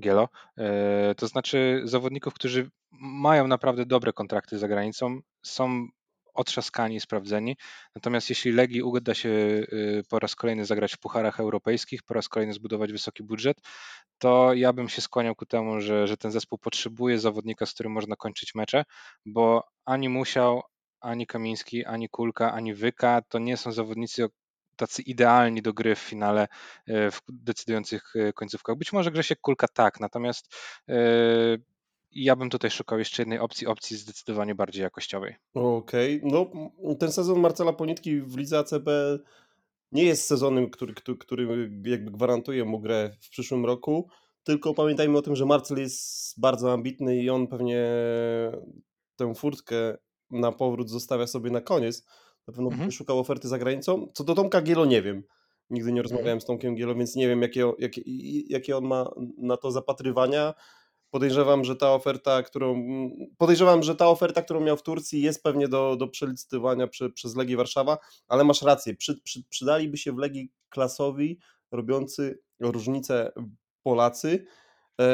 Gielo. 0.02 0.28
E, 0.58 1.14
to 1.14 1.26
znaczy 1.26 1.80
zawodników, 1.84 2.34
którzy 2.34 2.70
mają 3.00 3.46
naprawdę 3.46 3.86
dobre 3.86 4.12
kontrakty 4.12 4.58
za 4.58 4.68
granicą, 4.68 5.20
są 5.42 5.88
otrzaskani, 6.34 7.00
sprawdzeni. 7.00 7.56
Natomiast 7.94 8.30
jeśli 8.30 8.52
Legii 8.52 8.82
uda 8.82 9.14
się 9.14 9.28
y, 9.28 10.02
po 10.08 10.18
raz 10.18 10.34
kolejny 10.34 10.64
zagrać 10.64 10.94
w 10.94 10.98
pucharach 10.98 11.40
europejskich, 11.40 12.02
po 12.02 12.14
raz 12.14 12.28
kolejny 12.28 12.54
zbudować 12.54 12.92
wysoki 12.92 13.22
budżet, 13.22 13.56
to 14.18 14.54
ja 14.54 14.72
bym 14.72 14.88
się 14.88 15.00
skłaniał 15.00 15.34
ku 15.34 15.46
temu, 15.46 15.80
że, 15.80 16.06
że 16.06 16.16
ten 16.16 16.30
zespół 16.30 16.58
potrzebuje 16.58 17.18
zawodnika, 17.18 17.66
z 17.66 17.74
którym 17.74 17.92
można 17.92 18.16
kończyć 18.16 18.54
mecze, 18.54 18.84
bo 19.26 19.64
ani 19.84 20.08
Musiał, 20.08 20.62
ani 21.00 21.26
Kamiński, 21.26 21.84
ani 21.84 22.08
Kulka, 22.08 22.52
ani 22.52 22.74
Wyka 22.74 23.22
to 23.28 23.38
nie 23.38 23.56
są 23.56 23.72
zawodnicy 23.72 24.28
tacy 24.76 25.02
idealni 25.02 25.62
do 25.62 25.72
gry 25.72 25.94
w 25.94 25.98
finale 25.98 26.48
y, 26.88 27.10
w 27.10 27.20
decydujących 27.28 28.16
y, 28.16 28.32
końcówkach. 28.32 28.76
Być 28.76 28.92
może 28.92 29.10
Grzesiek 29.10 29.40
Kulka 29.40 29.68
tak, 29.68 30.00
natomiast 30.00 30.54
ja 32.14 32.36
bym 32.36 32.50
tutaj 32.50 32.70
szukał 32.70 32.98
jeszcze 32.98 33.22
jednej 33.22 33.38
opcji, 33.38 33.66
opcji 33.66 33.96
zdecydowanie 33.96 34.54
bardziej 34.54 34.82
jakościowej. 34.82 35.34
Okej, 35.54 36.22
okay. 36.24 36.30
no 36.32 36.94
ten 36.94 37.12
sezon 37.12 37.40
Marcela 37.40 37.72
Ponitki 37.72 38.20
w 38.20 38.36
lidze 38.36 38.58
ACB 38.58 38.88
nie 39.92 40.04
jest 40.04 40.26
sezonem, 40.26 40.70
który, 40.70 40.94
który, 40.94 41.18
który 41.18 41.70
jakby 41.84 42.10
gwarantuje 42.10 42.64
mu 42.64 42.80
grę 42.80 43.10
w 43.20 43.30
przyszłym 43.30 43.66
roku, 43.66 44.08
tylko 44.44 44.74
pamiętajmy 44.74 45.18
o 45.18 45.22
tym, 45.22 45.36
że 45.36 45.46
Marcel 45.46 45.78
jest 45.78 46.40
bardzo 46.40 46.72
ambitny 46.72 47.16
i 47.16 47.30
on 47.30 47.46
pewnie 47.46 47.86
tę 49.16 49.34
furtkę 49.34 49.96
na 50.30 50.52
powrót 50.52 50.90
zostawia 50.90 51.26
sobie 51.26 51.50
na 51.50 51.60
koniec. 51.60 52.06
Na 52.46 52.54
pewno 52.54 52.70
mhm. 52.70 52.90
szukał 52.90 53.18
oferty 53.18 53.48
za 53.48 53.58
granicą. 53.58 54.08
Co 54.14 54.24
do 54.24 54.34
Tomka 54.34 54.62
Gielo 54.62 54.84
nie 54.84 55.02
wiem. 55.02 55.22
Nigdy 55.70 55.92
nie 55.92 56.02
rozmawiałem 56.02 56.28
mhm. 56.28 56.40
z 56.40 56.44
Tomkiem 56.44 56.74
Gielo, 56.74 56.94
więc 56.94 57.16
nie 57.16 57.28
wiem, 57.28 57.42
jakie, 57.42 57.72
jakie, 57.78 58.02
jakie 58.48 58.76
on 58.76 58.84
ma 58.84 59.10
na 59.38 59.56
to 59.56 59.70
zapatrywania. 59.70 60.54
Podejrzewam, 61.12 61.64
że 61.64 61.76
ta 61.76 61.94
oferta, 61.94 62.42
którą 62.42 62.84
podejrzewam, 63.38 63.82
że 63.82 63.94
ta 63.94 64.08
oferta, 64.08 64.42
którą 64.42 64.60
miał 64.60 64.76
w 64.76 64.82
Turcji 64.82 65.22
jest 65.22 65.42
pewnie 65.42 65.68
do, 65.68 65.96
do 65.96 66.08
przelicytowania 66.08 66.86
przy, 66.86 67.10
przez 67.10 67.36
Legię 67.36 67.56
Warszawa, 67.56 67.98
ale 68.28 68.44
masz 68.44 68.62
rację, 68.62 68.94
przy, 68.94 69.20
przy, 69.20 69.44
przydaliby 69.48 69.96
się 69.96 70.12
w 70.12 70.18
Legii 70.18 70.52
klasowi 70.68 71.38
robiący 71.72 72.38
różnicę 72.60 73.32
Polacy, 73.82 74.46
yy, 74.98 75.06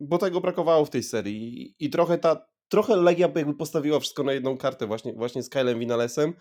bo 0.00 0.18
tego 0.18 0.40
brakowało 0.40 0.84
w 0.84 0.90
tej 0.90 1.02
serii. 1.02 1.74
I 1.78 1.90
trochę 1.90 2.18
ta, 2.18 2.46
trochę 2.68 2.96
Legia 2.96 3.32
jakby 3.36 3.54
postawiła 3.54 4.00
wszystko 4.00 4.22
na 4.22 4.32
jedną 4.32 4.56
kartę 4.56 4.86
właśnie, 4.86 5.12
właśnie 5.12 5.42
z 5.42 5.48
Kylem 5.48 5.78
Vinalesem. 5.78 6.34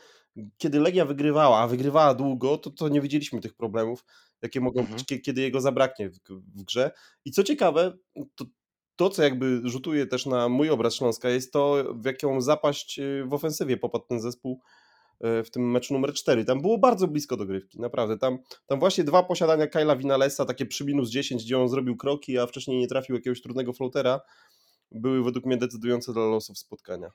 Kiedy 0.57 0.79
Legia 0.79 1.05
wygrywała, 1.05 1.59
a 1.59 1.67
wygrywała 1.67 2.13
długo, 2.13 2.57
to, 2.57 2.69
to 2.69 2.89
nie 2.89 3.01
widzieliśmy 3.01 3.41
tych 3.41 3.53
problemów, 3.53 4.03
jakie 4.43 4.61
mogą 4.61 4.79
Mhm. 4.79 4.97
być, 4.97 5.21
kiedy 5.23 5.41
jego 5.41 5.61
zabraknie 5.61 6.09
w, 6.09 6.19
w 6.29 6.63
grze. 6.63 6.91
I 7.25 7.31
co 7.31 7.43
ciekawe, 7.43 7.97
to, 8.35 8.45
to, 8.95 9.09
co 9.09 9.23
jakby 9.23 9.61
rzutuje 9.63 10.07
też 10.07 10.25
na 10.25 10.49
mój 10.49 10.69
obraz 10.69 10.95
Śląska, 10.95 11.29
jest 11.29 11.53
to, 11.53 11.83
w 11.95 12.05
jaką 12.05 12.41
zapaść 12.41 12.99
y, 12.99 13.23
w 13.27 13.33
ofensywie 13.33 13.77
popadł 13.77 14.05
ten 14.05 14.21
zespół 14.21 14.61
y, 15.39 15.43
w 15.43 15.51
tym 15.51 15.71
meczu 15.71 15.93
numer 15.93 16.13
4. 16.13 16.45
Tam 16.45 16.61
było 16.61 16.77
bardzo 16.77 17.07
blisko 17.07 17.37
dogrywki, 17.37 17.79
naprawdę. 17.81 18.17
Tam, 18.17 18.37
tam 18.65 18.79
właśnie 18.79 19.03
dwa 19.03 19.23
posiadania 19.23 19.67
Kyla 19.67 19.95
Vinalesa, 19.95 20.45
takie 20.45 20.65
przy 20.65 20.85
minus 20.85 21.09
10, 21.09 21.43
gdzie 21.43 21.59
on 21.59 21.69
zrobił 21.69 21.97
kroki, 21.97 22.37
a 22.37 22.47
wcześniej 22.47 22.79
nie 22.79 22.87
trafił 22.87 23.15
jakiegoś 23.15 23.41
trudnego 23.41 23.73
floatera, 23.73 24.19
były 24.91 25.23
według 25.23 25.45
mnie 25.45 25.57
decydujące 25.57 26.13
dla 26.13 26.25
losów 26.25 26.57
spotkania. 26.57 27.09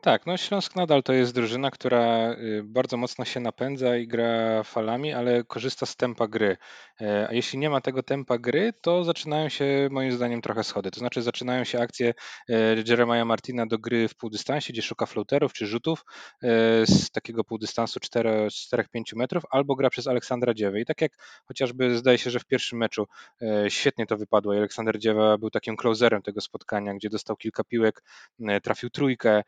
Tak, 0.00 0.26
no 0.26 0.36
Śląsk 0.36 0.76
nadal 0.76 1.02
to 1.02 1.12
jest 1.12 1.34
drużyna, 1.34 1.70
która 1.70 2.32
y, 2.32 2.62
bardzo 2.64 2.96
mocno 2.96 3.24
się 3.24 3.40
napędza 3.40 3.96
i 3.96 4.06
gra 4.06 4.62
falami, 4.62 5.12
ale 5.12 5.44
korzysta 5.44 5.86
z 5.86 5.96
tempa 5.96 6.28
gry. 6.28 6.56
E, 7.00 7.28
a 7.28 7.32
jeśli 7.32 7.58
nie 7.58 7.70
ma 7.70 7.80
tego 7.80 8.02
tempa 8.02 8.38
gry, 8.38 8.72
to 8.80 9.04
zaczynają 9.04 9.48
się 9.48 9.88
moim 9.90 10.12
zdaniem 10.12 10.42
trochę 10.42 10.64
schody. 10.64 10.90
To 10.90 11.00
znaczy 11.00 11.22
zaczynają 11.22 11.64
się 11.64 11.80
akcje 11.80 12.14
e, 12.48 12.54
Jeremiah 12.86 13.26
Martina 13.26 13.66
do 13.66 13.78
gry 13.78 14.08
w 14.08 14.14
półdystansie, 14.14 14.72
gdzie 14.72 14.82
szuka 14.82 15.06
floaterów 15.06 15.52
czy 15.52 15.66
rzutów 15.66 16.04
e, 16.42 16.46
z 16.86 17.10
takiego 17.10 17.44
półdystansu 17.44 18.00
4-5 18.00 18.82
metrów, 19.16 19.42
albo 19.50 19.76
gra 19.76 19.90
przez 19.90 20.06
Aleksandra 20.06 20.54
Dziewę. 20.54 20.80
I 20.80 20.84
tak 20.84 21.00
jak 21.00 21.12
chociażby 21.46 21.98
zdaje 21.98 22.18
się, 22.18 22.30
że 22.30 22.40
w 22.40 22.44
pierwszym 22.44 22.78
meczu 22.78 23.06
świetnie 23.68 24.06
to 24.06 24.16
wypadło 24.16 24.54
i 24.54 24.56
Aleksander 24.56 24.98
Dziewa 24.98 25.38
był 25.38 25.50
takim 25.50 25.76
closerem 25.76 26.22
tego 26.22 26.40
spotkania, 26.40 26.94
gdzie 26.94 27.08
dostał 27.08 27.36
kilka 27.36 27.64
piłek, 27.64 28.02
trafił 28.62 28.90
trójkę, 28.90 29.42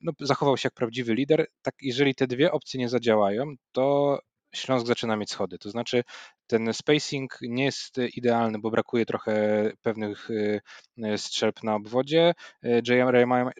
no, 0.00 0.12
zachował 0.20 0.56
się 0.56 0.66
jak 0.66 0.74
prawdziwy 0.74 1.14
lider. 1.14 1.46
Tak, 1.62 1.74
jeżeli 1.82 2.14
te 2.14 2.26
dwie 2.26 2.52
opcje 2.52 2.80
nie 2.80 2.88
zadziałają, 2.88 3.44
to 3.72 4.18
Śląsk 4.54 4.86
zaczyna 4.86 5.16
mieć 5.16 5.30
schody. 5.30 5.58
To 5.58 5.70
znaczy, 5.70 6.02
ten 6.50 6.74
spacing 6.74 7.38
nie 7.42 7.64
jest 7.64 7.96
idealny, 8.16 8.58
bo 8.58 8.70
brakuje 8.70 9.06
trochę 9.06 9.32
pewnych 9.82 10.30
y, 10.30 10.60
y, 10.98 11.18
strzelb 11.18 11.62
na 11.62 11.74
obwodzie. 11.74 12.34
Y, 12.64 12.82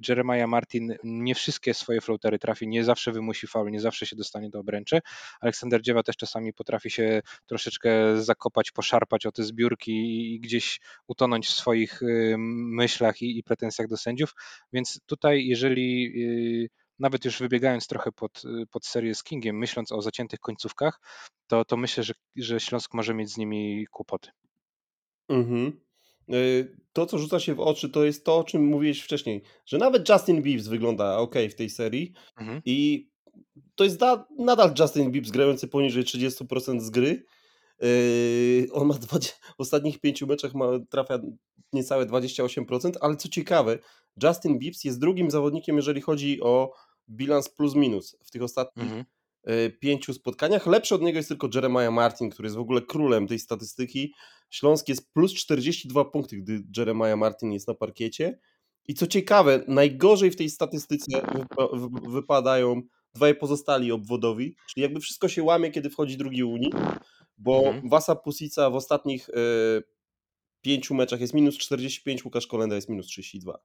Jeremiah 0.08 0.48
Martin 0.48 0.94
nie 1.04 1.34
wszystkie 1.34 1.74
swoje 1.74 2.00
floatery 2.00 2.38
trafi, 2.38 2.68
nie 2.68 2.84
zawsze 2.84 3.12
wymusi 3.12 3.46
faul, 3.46 3.70
nie 3.70 3.80
zawsze 3.80 4.06
się 4.06 4.16
dostanie 4.16 4.50
do 4.50 4.60
obręczy. 4.60 5.00
Aleksander 5.40 5.82
Dziewa 5.82 6.02
też 6.02 6.16
czasami 6.16 6.52
potrafi 6.52 6.90
się 6.90 7.22
troszeczkę 7.46 7.90
zakopać, 8.22 8.70
poszarpać 8.70 9.26
o 9.26 9.32
te 9.32 9.44
zbiórki 9.44 10.34
i 10.34 10.40
gdzieś 10.40 10.80
utonąć 11.06 11.46
w 11.46 11.50
swoich 11.50 12.00
myślach 12.38 13.22
i, 13.22 13.38
i 13.38 13.42
pretensjach 13.42 13.88
do 13.88 13.96
sędziów. 13.96 14.34
Więc 14.72 15.00
tutaj, 15.06 15.46
jeżeli 15.46 16.12
nawet 17.00 17.24
już 17.24 17.38
wybiegając 17.38 17.86
trochę 17.86 18.12
pod, 18.12 18.42
pod 18.70 18.86
serię 18.86 19.14
z 19.14 19.22
Kingiem, 19.22 19.58
myśląc 19.58 19.92
o 19.92 20.02
zaciętych 20.02 20.40
końcówkach, 20.40 21.00
to, 21.46 21.64
to 21.64 21.76
myślę, 21.76 22.04
że, 22.04 22.14
że 22.36 22.60
Śląsk 22.60 22.94
może 22.94 23.14
mieć 23.14 23.30
z 23.30 23.36
nimi 23.36 23.86
kłopoty. 23.90 24.30
Mhm. 25.28 25.80
Y, 26.34 26.76
to, 26.92 27.06
co 27.06 27.18
rzuca 27.18 27.40
się 27.40 27.54
w 27.54 27.60
oczy, 27.60 27.90
to 27.90 28.04
jest 28.04 28.24
to, 28.24 28.38
o 28.38 28.44
czym 28.44 28.64
mówiłeś 28.64 29.00
wcześniej, 29.00 29.42
że 29.66 29.78
nawet 29.78 30.08
Justin 30.08 30.42
Bieber 30.42 30.64
wygląda 30.64 31.18
ok 31.18 31.34
w 31.50 31.54
tej 31.54 31.70
serii 31.70 32.12
mhm. 32.36 32.62
i 32.64 33.10
to 33.74 33.84
jest 33.84 33.98
da, 33.98 34.26
nadal 34.38 34.74
Justin 34.78 35.10
Bieber 35.10 35.30
grający 35.30 35.68
poniżej 35.68 36.04
30% 36.04 36.80
z 36.80 36.90
gry. 36.90 37.24
Yy, 37.80 38.68
on 38.72 38.86
ma 38.86 38.94
20, 38.94 39.36
w 39.58 39.60
ostatnich 39.60 40.00
pięciu 40.00 40.26
meczach 40.26 40.54
ma, 40.54 40.66
trafia 40.90 41.18
niecałe 41.72 42.06
28%, 42.06 42.92
ale 43.00 43.16
co 43.16 43.28
ciekawe, 43.28 43.78
Justin 44.22 44.58
Bieber 44.58 44.80
jest 44.84 45.00
drugim 45.00 45.30
zawodnikiem, 45.30 45.76
jeżeli 45.76 46.00
chodzi 46.00 46.40
o 46.40 46.72
bilans 47.10 47.48
plus 47.48 47.74
minus 47.74 48.16
w 48.24 48.30
tych 48.30 48.42
ostatnich 48.42 48.86
mhm. 48.86 49.04
Y, 49.48 49.70
pięciu 49.70 50.14
spotkaniach. 50.14 50.66
Lepszy 50.66 50.94
od 50.94 51.02
niego 51.02 51.16
jest 51.18 51.28
tylko 51.28 51.48
Jeremiah 51.54 51.92
Martin, 51.92 52.30
który 52.30 52.46
jest 52.46 52.56
w 52.56 52.60
ogóle 52.60 52.82
królem 52.82 53.26
tej 53.26 53.38
statystyki. 53.38 54.14
Śląsk 54.50 54.88
jest 54.88 55.12
plus 55.12 55.34
42 55.34 56.04
punkty, 56.04 56.36
gdy 56.36 56.62
Jeremiah 56.76 57.18
Martin 57.18 57.52
jest 57.52 57.68
na 57.68 57.74
parkiecie. 57.74 58.38
I 58.88 58.94
co 58.94 59.06
ciekawe, 59.06 59.64
najgorzej 59.68 60.30
w 60.30 60.36
tej 60.36 60.50
statystyce 60.50 61.22
wypadają 62.08 62.82
dwaj 63.14 63.34
pozostali 63.34 63.92
obwodowi, 63.92 64.56
czyli 64.68 64.82
jakby 64.82 65.00
wszystko 65.00 65.28
się 65.28 65.42
łamie, 65.42 65.70
kiedy 65.70 65.90
wchodzi 65.90 66.16
drugi 66.16 66.44
Unii, 66.44 66.72
bo 67.38 67.58
mhm. 67.58 67.88
Wasa 67.88 68.16
Pusica 68.16 68.70
w 68.70 68.74
ostatnich 68.74 69.28
y, 69.28 69.32
pięciu 70.60 70.94
meczach 70.94 71.20
jest 71.20 71.34
minus 71.34 71.58
45, 71.58 72.24
Łukasz 72.24 72.46
Kolenda 72.46 72.74
jest 72.76 72.88
minus 72.88 73.06
32. 73.06 73.58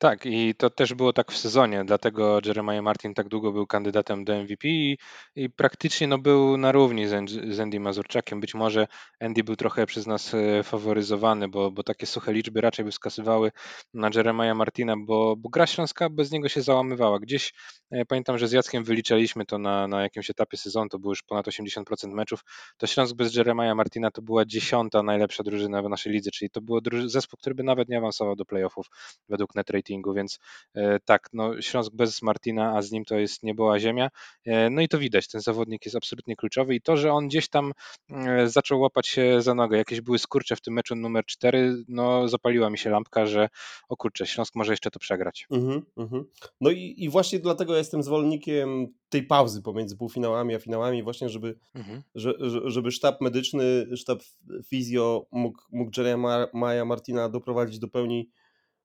Tak, 0.00 0.26
i 0.26 0.54
to 0.54 0.70
też 0.70 0.94
było 0.94 1.12
tak 1.12 1.32
w 1.32 1.38
sezonie, 1.38 1.84
dlatego 1.84 2.40
Jeremiah 2.46 2.82
Martin 2.82 3.14
tak 3.14 3.28
długo 3.28 3.52
był 3.52 3.66
kandydatem 3.66 4.24
do 4.24 4.42
MVP 4.42 4.68
i, 4.68 4.98
i 5.36 5.50
praktycznie 5.50 6.06
no, 6.06 6.18
był 6.18 6.56
na 6.56 6.72
równi 6.72 7.06
z, 7.06 7.30
z 7.54 7.60
Andy 7.60 7.80
Mazurczakiem. 7.80 8.40
Być 8.40 8.54
może 8.54 8.86
Andy 9.20 9.44
był 9.44 9.56
trochę 9.56 9.86
przez 9.86 10.06
nas 10.06 10.34
e, 10.34 10.62
faworyzowany, 10.62 11.48
bo, 11.48 11.70
bo 11.70 11.82
takie 11.82 12.06
suche 12.06 12.32
liczby 12.32 12.60
raczej 12.60 12.84
by 12.84 12.90
wskazywały 12.90 13.52
na 13.94 14.10
Jeremiah 14.14 14.56
Martina, 14.56 14.94
bo, 14.96 15.36
bo 15.36 15.48
gra 15.48 15.66
Śląska 15.66 16.10
bez 16.10 16.30
niego 16.30 16.48
się 16.48 16.62
załamywała. 16.62 17.18
Gdzieś 17.18 17.52
e, 17.90 18.04
pamiętam, 18.04 18.38
że 18.38 18.48
z 18.48 18.52
Jackiem 18.52 18.84
wyliczaliśmy 18.84 19.44
to 19.44 19.58
na, 19.58 19.88
na 19.88 20.02
jakimś 20.02 20.30
etapie 20.30 20.56
sezonu, 20.56 20.88
to 20.88 20.98
było 20.98 21.12
już 21.12 21.22
ponad 21.22 21.46
80% 21.46 22.08
meczów, 22.14 22.40
to 22.76 22.86
Śląsk 22.86 23.14
bez 23.16 23.34
Jeremiah 23.34 23.76
Martina 23.76 24.10
to 24.10 24.22
była 24.22 24.44
dziesiąta 24.44 25.02
najlepsza 25.02 25.42
drużyna 25.42 25.82
w 25.82 25.88
naszej 25.88 26.12
lidze, 26.12 26.30
czyli 26.30 26.50
to 26.50 26.60
był 26.60 26.80
zespół, 27.06 27.38
który 27.38 27.54
by 27.54 27.62
nawet 27.62 27.88
nie 27.88 27.98
awansował 27.98 28.36
do 28.36 28.44
playoffów 28.44 28.86
według 29.28 29.54
netrate 29.54 29.87
ratingu, 29.88 30.14
więc 30.14 30.38
e, 30.74 31.00
tak, 31.00 31.28
no 31.32 31.62
Śląsk 31.62 31.92
bez 31.94 32.22
Martina, 32.22 32.76
a 32.76 32.82
z 32.82 32.90
nim 32.90 33.04
to 33.04 33.18
jest 33.18 33.42
niebo 33.42 33.72
a 33.72 33.78
ziemia. 33.78 34.10
E, 34.44 34.70
no 34.70 34.80
i 34.80 34.88
to 34.88 34.98
widać, 34.98 35.28
ten 35.28 35.40
zawodnik 35.40 35.84
jest 35.84 35.96
absolutnie 35.96 36.36
kluczowy 36.36 36.74
i 36.74 36.80
to, 36.80 36.96
że 36.96 37.12
on 37.12 37.28
gdzieś 37.28 37.48
tam 37.48 37.72
e, 38.10 38.48
zaczął 38.48 38.80
łapać 38.80 39.08
się 39.08 39.42
za 39.42 39.54
nogę, 39.54 39.78
jakieś 39.78 40.00
były 40.00 40.18
skurcze 40.18 40.56
w 40.56 40.60
tym 40.60 40.74
meczu 40.74 40.94
numer 40.94 41.24
4, 41.24 41.84
no 41.88 42.28
zapaliła 42.28 42.70
mi 42.70 42.78
się 42.78 42.90
lampka, 42.90 43.26
że 43.26 43.48
o 43.88 43.96
kurczę, 43.96 44.26
Śląsk 44.26 44.54
może 44.54 44.72
jeszcze 44.72 44.90
to 44.90 44.98
przegrać. 44.98 45.46
Mhm, 45.50 45.82
mhm. 45.96 46.24
No 46.60 46.70
i, 46.70 46.94
i 46.98 47.08
właśnie 47.08 47.38
dlatego 47.38 47.76
jestem 47.76 48.02
zwolennikiem 48.02 48.88
tej 49.08 49.22
pauzy 49.22 49.62
pomiędzy 49.62 49.96
półfinałami 49.96 50.54
a 50.54 50.58
finałami, 50.58 51.02
właśnie 51.02 51.28
żeby, 51.28 51.58
mhm. 51.74 52.02
że, 52.14 52.34
żeby 52.64 52.90
sztab 52.90 53.20
medyczny, 53.20 53.96
sztab 53.96 54.22
fizjo 54.66 55.26
mógł, 55.32 55.62
mógł 55.72 55.90
Jeremiah 55.96 56.86
Martina 56.86 57.28
doprowadzić 57.28 57.78
do 57.78 57.88
pełni 57.88 58.30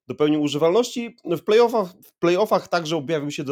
do 0.08 0.16
pełni 0.16 0.38
używalności. 0.38 1.18
W 1.26 1.42
playoffach, 1.42 1.88
w 2.04 2.14
playoffach 2.14 2.68
także 2.68 2.98
objawił 2.98 3.32
się 3.32 3.44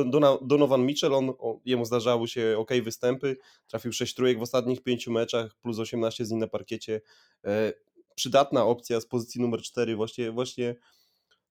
Donovan 0.42 0.86
Mitchell, 0.86 1.14
on, 1.14 1.34
jemu 1.66 1.86
zdarzały 1.86 2.28
się 2.28 2.56
ok 2.58 2.72
występy, 2.84 3.38
trafił 3.68 3.94
6 3.94 4.16
trójek 4.16 4.40
w 4.40 4.42
ostatnich 4.42 4.84
5 4.84 5.08
meczach, 5.08 5.56
plus 5.62 5.80
18 5.80 6.26
z 6.26 6.32
nim 6.32 6.40
na 6.40 6.48
parkiecie. 6.48 7.02
E, 7.46 7.74
przydatna 8.16 8.66
opcja 8.66 9.02
z 9.02 9.06
pozycji 9.06 9.42
numer 9.42 9.62
4, 9.62 9.96
właśnie, 9.96 10.32
właśnie, 10.32 10.76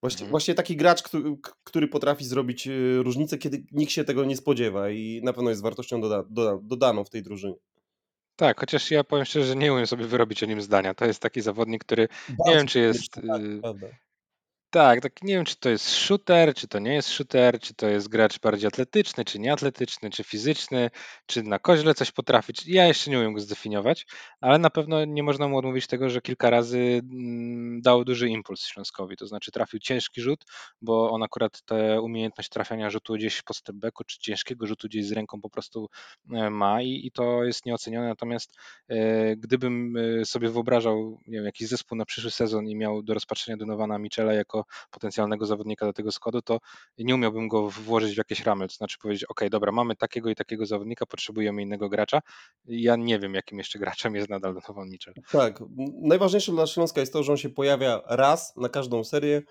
właśnie, 0.01 0.19
mhm. 0.19 0.31
właśnie 0.31 0.55
taki 0.55 0.77
gracz, 0.77 1.03
który, 1.03 1.37
który, 1.65 1.89
potrafi 1.89 2.25
zrobić 2.25 2.67
e, 2.67 2.71
różnicę, 3.03 3.39
kiedy 3.39 3.65
nikt 3.73 3.93
się 3.93 4.05
tego 4.05 4.25
nie 4.25 4.37
spodziewa 4.37 4.91
i 4.91 5.21
na 5.25 5.33
pewno 5.33 5.51
jest 5.51 5.63
wartością 5.63 6.01
doda, 6.01 6.25
doda, 6.31 6.59
dodaną 6.63 7.05
w 7.05 7.11
tej 7.11 7.23
drużynie. 7.23 7.57
Tak, 8.37 8.61
chociaż 8.61 8.91
ja 8.91 9.05
powiem 9.05 9.25
szczerze, 9.25 9.47
że 9.47 9.57
nie 9.57 9.73
umiem 9.73 9.87
sobie 9.87 10.07
wyrobić 10.07 10.43
o 10.43 10.47
nim 10.47 10.63
zdania. 10.63 10.95
To 10.95 11.05
jest 11.05 11.21
taki 11.21 11.41
zawodnik, 11.41 11.85
który 11.85 12.09
Bardzo 12.29 12.51
nie 12.51 12.57
wiem, 12.57 12.67
czy 12.67 12.79
jest. 12.79 13.21
Tak, 14.71 15.01
tak 15.01 15.23
nie 15.23 15.35
wiem, 15.35 15.45
czy 15.45 15.57
to 15.57 15.71
jest 15.71 15.89
shooter, 15.89 16.55
czy 16.55 16.69
to 16.69 16.79
nie 16.79 16.95
jest 16.95 17.09
shooter, 17.09 17.61
czy 17.61 17.75
to 17.75 17.89
jest 17.89 18.09
gracz 18.09 18.39
bardziej 18.39 18.69
atletyczny, 18.69 19.25
czy 19.25 19.39
nieatletyczny, 19.39 20.11
czy 20.11 20.25
fizyczny, 20.25 20.91
czy 21.27 21.43
na 21.43 21.59
koźle 21.59 21.95
coś 21.95 22.13
potrafi. 22.13 22.53
Ja 22.67 22.87
jeszcze 22.87 23.11
nie 23.11 23.19
umiem 23.19 23.33
go 23.33 23.41
zdefiniować, 23.41 24.07
ale 24.41 24.59
na 24.59 24.71
pewno 24.71 25.05
nie 25.05 25.23
można 25.23 25.49
mu 25.49 25.59
odmówić 25.59 25.87
tego, 25.87 26.11
że 26.11 26.21
kilka 26.21 26.51
razy 26.51 26.79
mm, 26.79 27.81
dał 27.83 28.05
duży 28.05 28.29
impuls 28.29 28.65
Śląskowi, 28.65 29.17
to 29.17 29.27
znaczy 29.27 29.51
trafił 29.51 29.81
ciężki 29.81 30.21
rzut, 30.21 30.45
bo 30.83 31.11
on 31.11 31.23
akurat 31.23 31.63
tę 31.63 32.01
umiejętność 32.01 32.49
trafiania 32.49 32.91
rzutu 32.91 33.15
gdzieś 33.15 33.43
po 33.43 33.55
stepbacku, 33.55 34.05
czy 34.05 34.19
ciężkiego 34.19 34.67
rzutu 34.67 34.89
gdzieś 34.89 35.07
z 35.07 35.13
ręką 35.13 35.41
po 35.41 35.51
prostu 35.51 35.89
e, 36.33 36.51
ma 36.51 36.83
i, 36.83 37.07
i 37.07 37.13
to 37.13 37.45
jest 37.45 37.67
nieocenione, 37.67 38.09
natomiast 38.09 38.57
e, 38.89 39.37
gdybym 39.37 39.97
e, 39.97 40.25
sobie 40.25 40.49
wyobrażał 40.49 41.21
nie 41.27 41.39
wiem, 41.39 41.47
jakiś 41.47 41.69
zespół 41.69 41.99
na 41.99 42.05
przyszły 42.05 42.31
sezon 42.31 42.69
i 42.69 42.77
miał 42.77 43.03
do 43.03 43.15
rozpatrzenia 43.15 43.57
Donowana 43.57 43.99
Michela 43.99 44.33
jako 44.33 44.60
potencjalnego 44.91 45.47
zawodnika 45.47 45.87
do 45.87 45.93
tego 45.93 46.13
składu, 46.13 46.43
to 46.43 46.59
nie 46.99 47.15
umiałbym 47.15 47.49
go 47.49 47.71
włożyć 47.71 48.15
w 48.15 48.19
jakieś 48.19 48.41
ramy, 48.41 48.69
to 48.69 48.75
znaczy 48.75 48.99
powiedzieć, 49.03 49.25
ok, 49.25 49.41
dobra, 49.51 49.73
mamy 49.73 49.97
takiego 49.97 50.31
i 50.31 50.35
takiego 50.35 50.67
zawodnika, 50.67 51.07
potrzebujemy 51.07 51.63
innego 51.63 51.89
gracza. 51.89 52.21
Ja 52.65 52.97
nie 52.97 53.19
wiem, 53.19 53.35
jakim 53.35 53.59
jeszcze 53.59 53.79
graczem 53.79 54.15
jest 54.15 54.29
nadal 54.29 54.55
Donovan 54.55 54.89
Mitchell. 54.89 55.15
Tak, 55.33 55.63
najważniejsze 56.03 56.53
dla 56.53 56.67
Śląska 56.67 57.01
jest 57.01 57.13
to, 57.13 57.23
że 57.23 57.33
on 57.33 57.39
się 57.39 57.49
pojawia 57.49 58.03
raz 58.07 58.57
na 58.57 58.69
każdą 58.69 59.05
serię, 59.05 59.43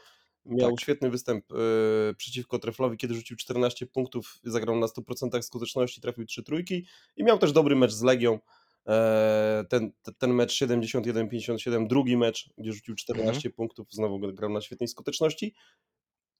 Miał 0.45 0.69
tak. 0.69 0.81
świetny 0.81 1.09
występ 1.09 1.51
y, 1.51 2.15
przeciwko 2.17 2.59
Treflowi, 2.59 2.97
kiedy 2.97 3.13
rzucił 3.13 3.37
14 3.37 3.85
punktów, 3.85 4.39
zagrał 4.43 4.75
na 4.75 4.87
100% 4.87 5.41
skuteczności, 5.41 6.01
trafił 6.01 6.25
3 6.25 6.43
trójki 6.43 6.85
i 7.17 7.23
miał 7.23 7.39
też 7.39 7.51
dobry 7.51 7.75
mecz 7.75 7.91
z 7.91 8.01
Legią. 8.01 8.39
E, 8.87 9.65
ten, 9.69 9.91
ten 10.17 10.33
mecz 10.33 10.53
71-57, 10.53 11.87
drugi 11.87 12.17
mecz, 12.17 12.49
gdzie 12.57 12.73
rzucił 12.73 12.95
14 12.95 13.29
mhm. 13.29 13.53
punktów, 13.53 13.87
znowu 13.91 14.19
grał 14.19 14.49
na 14.49 14.61
świetnej 14.61 14.87
skuteczności. 14.87 15.55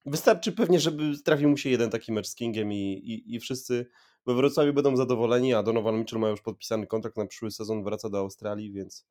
Wystarczy 0.05 0.51
pewnie, 0.51 0.79
żeby 0.79 1.13
trafił 1.25 1.49
mu 1.49 1.57
się 1.57 1.69
jeden 1.69 1.89
taki 1.89 2.11
mecz 2.11 2.27
z 2.27 2.35
Kingiem 2.35 2.73
i, 2.73 2.93
i, 2.93 3.35
i 3.35 3.39
wszyscy 3.39 3.85
we 4.25 4.35
Wrocławiu 4.35 4.73
będą 4.73 4.95
zadowoleni, 4.95 5.53
a 5.53 5.63
Donovan 5.63 5.99
Mitchell 5.99 6.19
ma 6.19 6.29
już 6.29 6.41
podpisany 6.41 6.87
kontrakt 6.87 7.17
na 7.17 7.25
przyszły 7.25 7.51
sezon, 7.51 7.83
wraca 7.83 8.09
do 8.09 8.17
Australii, 8.17 8.71
więc... 8.71 9.07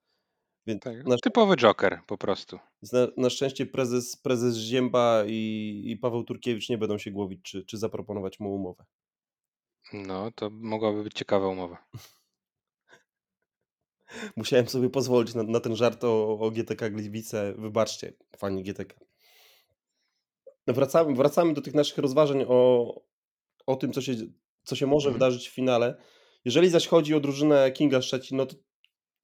więc 0.67 0.83
Tak, 0.83 1.07
na, 1.07 1.17
typowy 1.23 1.57
Joker 1.57 2.01
po 2.07 2.19
prostu. 2.19 2.59
na, 2.93 3.09
na 3.17 3.31
szczęście 3.31 3.67
prezes, 3.67 4.17
prezes 4.17 4.57
Zięba 4.57 5.25
i, 5.27 5.83
i 5.87 5.97
Paweł 5.97 6.25
Turkiewicz 6.25 6.69
nie 6.69 6.79
będą 6.79 6.99
się 6.99 7.11
głowić, 7.11 7.41
czy, 7.43 7.65
czy 7.65 7.79
zaproponować 7.79 8.41
mu 8.41 8.55
umowę. 8.55 8.85
No, 9.93 10.31
to 10.35 10.51
mogłaby 10.51 11.03
być 11.03 11.15
ciekawa 11.15 11.49
umowa. 11.49 11.85
Musiałem 14.37 14.69
sobie 14.69 14.91
pozwolić 14.91 15.35
na, 15.35 15.43
na 15.43 15.61
ten 15.61 15.77
żart 15.77 16.05
o, 16.05 16.39
o 16.39 16.51
GTK 16.51 16.91
Gliwice. 16.91 17.55
Wybaczcie, 17.59 18.13
fani 18.37 18.63
GTK. 18.63 18.95
Wracamy, 20.67 21.15
wracamy 21.15 21.55
do 21.55 21.61
tych 21.61 21.75
naszych 21.75 21.99
rozważań 21.99 22.45
o, 22.49 22.95
o 23.67 23.77
tym, 23.77 23.93
co 23.93 24.01
się, 24.03 24.15
co 24.65 24.77
się 24.77 24.87
może 24.87 25.09
Mhm. 25.09 25.15
wydarzyć 25.15 25.49
w 25.49 25.55
finale. 25.55 25.97
Jeżeli 26.45 26.71
zaś 26.71 26.87
chodzi 26.87 27.15
o 27.15 27.21
drużynę 27.21 27.73
Kinga 27.73 28.03
Szczecin, 28.03 28.37
no 28.37 28.47
to, 28.47 28.57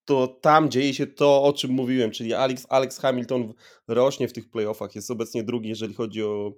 to 0.04 0.26
tam 0.26 0.70
dzieje 0.70 0.94
się 0.94 1.06
to, 1.06 1.42
o 1.42 1.52
czym 1.52 1.70
mówiłem, 1.70 2.10
czyli 2.10 2.34
Alex, 2.34 2.66
Alex 2.68 2.98
Hamilton 2.98 3.54
rośnie 3.88 4.28
w 4.28 4.32
tych 4.32 4.50
playoffach. 4.50 4.94
Jest 4.94 5.10
obecnie 5.10 5.44
drugi, 5.44 5.68
jeżeli 5.68 5.94
chodzi 5.94 6.22
o 6.22 6.52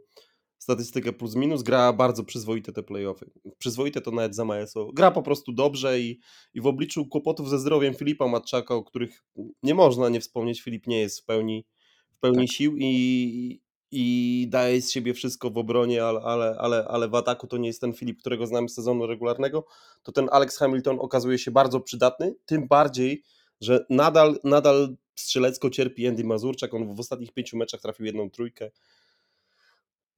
statystykę 0.59 1.13
plus 1.13 1.35
minus. 1.35 1.63
Gra 1.63 1.93
bardzo 1.93 2.25
przyzwoite 2.25 2.73
te 2.73 2.83
playoffy. 2.83 3.31
Przyzwoite 3.59 4.01
to 4.01 4.11
nawet 4.11 4.35
za 4.35 4.45
Maeso. 4.45 4.91
Gra 4.93 5.11
po 5.11 5.23
prostu 5.23 5.53
dobrze 5.53 6.01
i, 6.01 6.21
i 6.55 6.61
w 6.61 6.67
obliczu 6.67 7.07
kłopotów 7.07 7.51
ze 7.51 7.59
zdrowiem 7.59 7.95
Filipa 7.95 8.29
Matczaka, 8.29 8.75
o 8.75 8.85
których 8.85 9.25
nie 9.63 9.75
można 9.75 10.09
nie 10.09 10.21
wspomnieć, 10.21 10.61
Filip 10.61 10.87
nie 10.87 11.01
jest 11.01 11.21
w 11.21 11.25
pełni, 11.25 11.67
w 12.11 12.19
pełni 12.21 12.47
Tak. 12.47 12.57
sił 12.57 12.77
i, 12.77 13.61
i 13.91 14.47
daje 14.51 14.83
z 14.83 14.91
siebie 14.91 15.15
wszystko 15.15 15.51
w 15.51 15.59
obronie, 15.59 16.05
ale, 16.05 16.21
ale, 16.21 16.57
ale, 16.59 16.85
ale 16.89 17.09
w 17.09 17.15
ataku 17.15 17.47
to 17.47 17.57
nie 17.57 17.69
jest 17.69 17.81
ten 17.81 17.93
Filip, 17.93 18.21
którego 18.21 18.47
znamy 18.47 18.69
z 18.69 18.75
sezonu 18.75 19.07
regularnego, 19.07 19.67
to 20.03 20.13
ten 20.13 20.29
Alex 20.33 20.59
Hamilton 20.59 20.97
okazuje 21.01 21.39
się 21.39 21.51
bardzo 21.51 21.81
przydatny, 21.81 22.35
tym 22.47 22.69
bardziej, 22.69 23.23
że 23.61 23.87
nadal, 23.91 24.39
nadal 24.45 24.97
strzelecko 25.15 25.71
cierpi 25.71 26.07
Andy 26.07 26.25
Mazurczak, 26.25 26.75
on 26.75 26.95
w 26.95 27.01
ostatnich 27.01 27.33
pięciu 27.33 27.57
meczach 27.57 27.81
trafił 27.81 28.07
jedną 28.07 28.31
trójkę, 28.31 28.71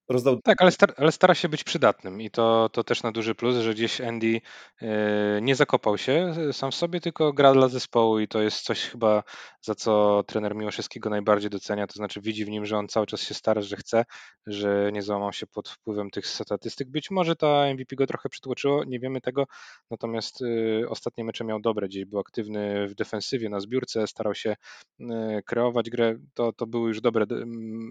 rozdał 0.08 0.40
Tak, 0.42 0.62
ale, 0.62 0.70
star, 0.70 0.94
ale 0.96 1.12
stara 1.12 1.34
się 1.34 1.48
być 1.48 1.64
przydatnym 1.64 2.20
i 2.20 2.30
to, 2.30 2.68
to 2.72 2.84
też 2.84 3.02
na 3.02 3.12
duży 3.12 3.34
plus, 3.34 3.56
że 3.56 3.74
gdzieś 3.74 4.00
Andy 4.00 4.40
e, 4.82 5.40
nie 5.42 5.54
zakopał 5.54 5.98
się 5.98 6.34
sam 6.52 6.70
w 6.70 6.74
sobie, 6.74 7.00
tylko 7.00 7.32
gra 7.32 7.52
dla 7.52 7.68
zespołu 7.68 8.18
i 8.18 8.28
to 8.28 8.42
jest 8.42 8.60
coś 8.60 8.80
chyba, 8.80 9.22
za 9.62 9.74
co 9.74 10.22
trener 10.26 10.54
Miłoszewskiego 10.54 11.10
najbardziej 11.10 11.50
docenia, 11.50 11.86
to 11.86 11.94
znaczy 11.94 12.20
widzi 12.20 12.44
w 12.44 12.48
nim, 12.48 12.66
że 12.66 12.78
on 12.78 12.88
cały 12.88 13.06
czas 13.06 13.22
się 13.22 13.34
stara, 13.34 13.60
że 13.60 13.76
chce, 13.76 14.04
że 14.46 14.90
nie 14.92 15.02
załamał 15.02 15.32
się 15.32 15.46
pod 15.46 15.68
wpływem 15.68 16.10
tych 16.10 16.26
statystyk. 16.26 16.90
Być 16.90 17.10
może 17.10 17.36
ta 17.36 17.64
MVP 17.74 17.96
go 17.96 18.06
trochę 18.06 18.28
przytłoczyło, 18.28 18.84
nie 18.84 19.00
wiemy 19.00 19.20
tego, 19.20 19.46
natomiast 19.90 20.42
e, 20.42 20.88
ostatnie 20.88 21.24
mecze 21.24 21.44
miał 21.44 21.60
dobre, 21.60 21.88
gdzieś 21.88 22.04
był 22.04 22.18
aktywny 22.18 22.88
w 22.88 22.94
defensywie, 22.94 23.48
na 23.48 23.60
zbiórce, 23.60 24.06
starał 24.06 24.34
się 24.34 24.56
e, 25.00 25.42
kreować 25.46 25.90
grę, 25.90 26.18
to, 26.34 26.52
to 26.52 26.66
były 26.66 26.88
już 26.88 27.00
dobre 27.00 27.26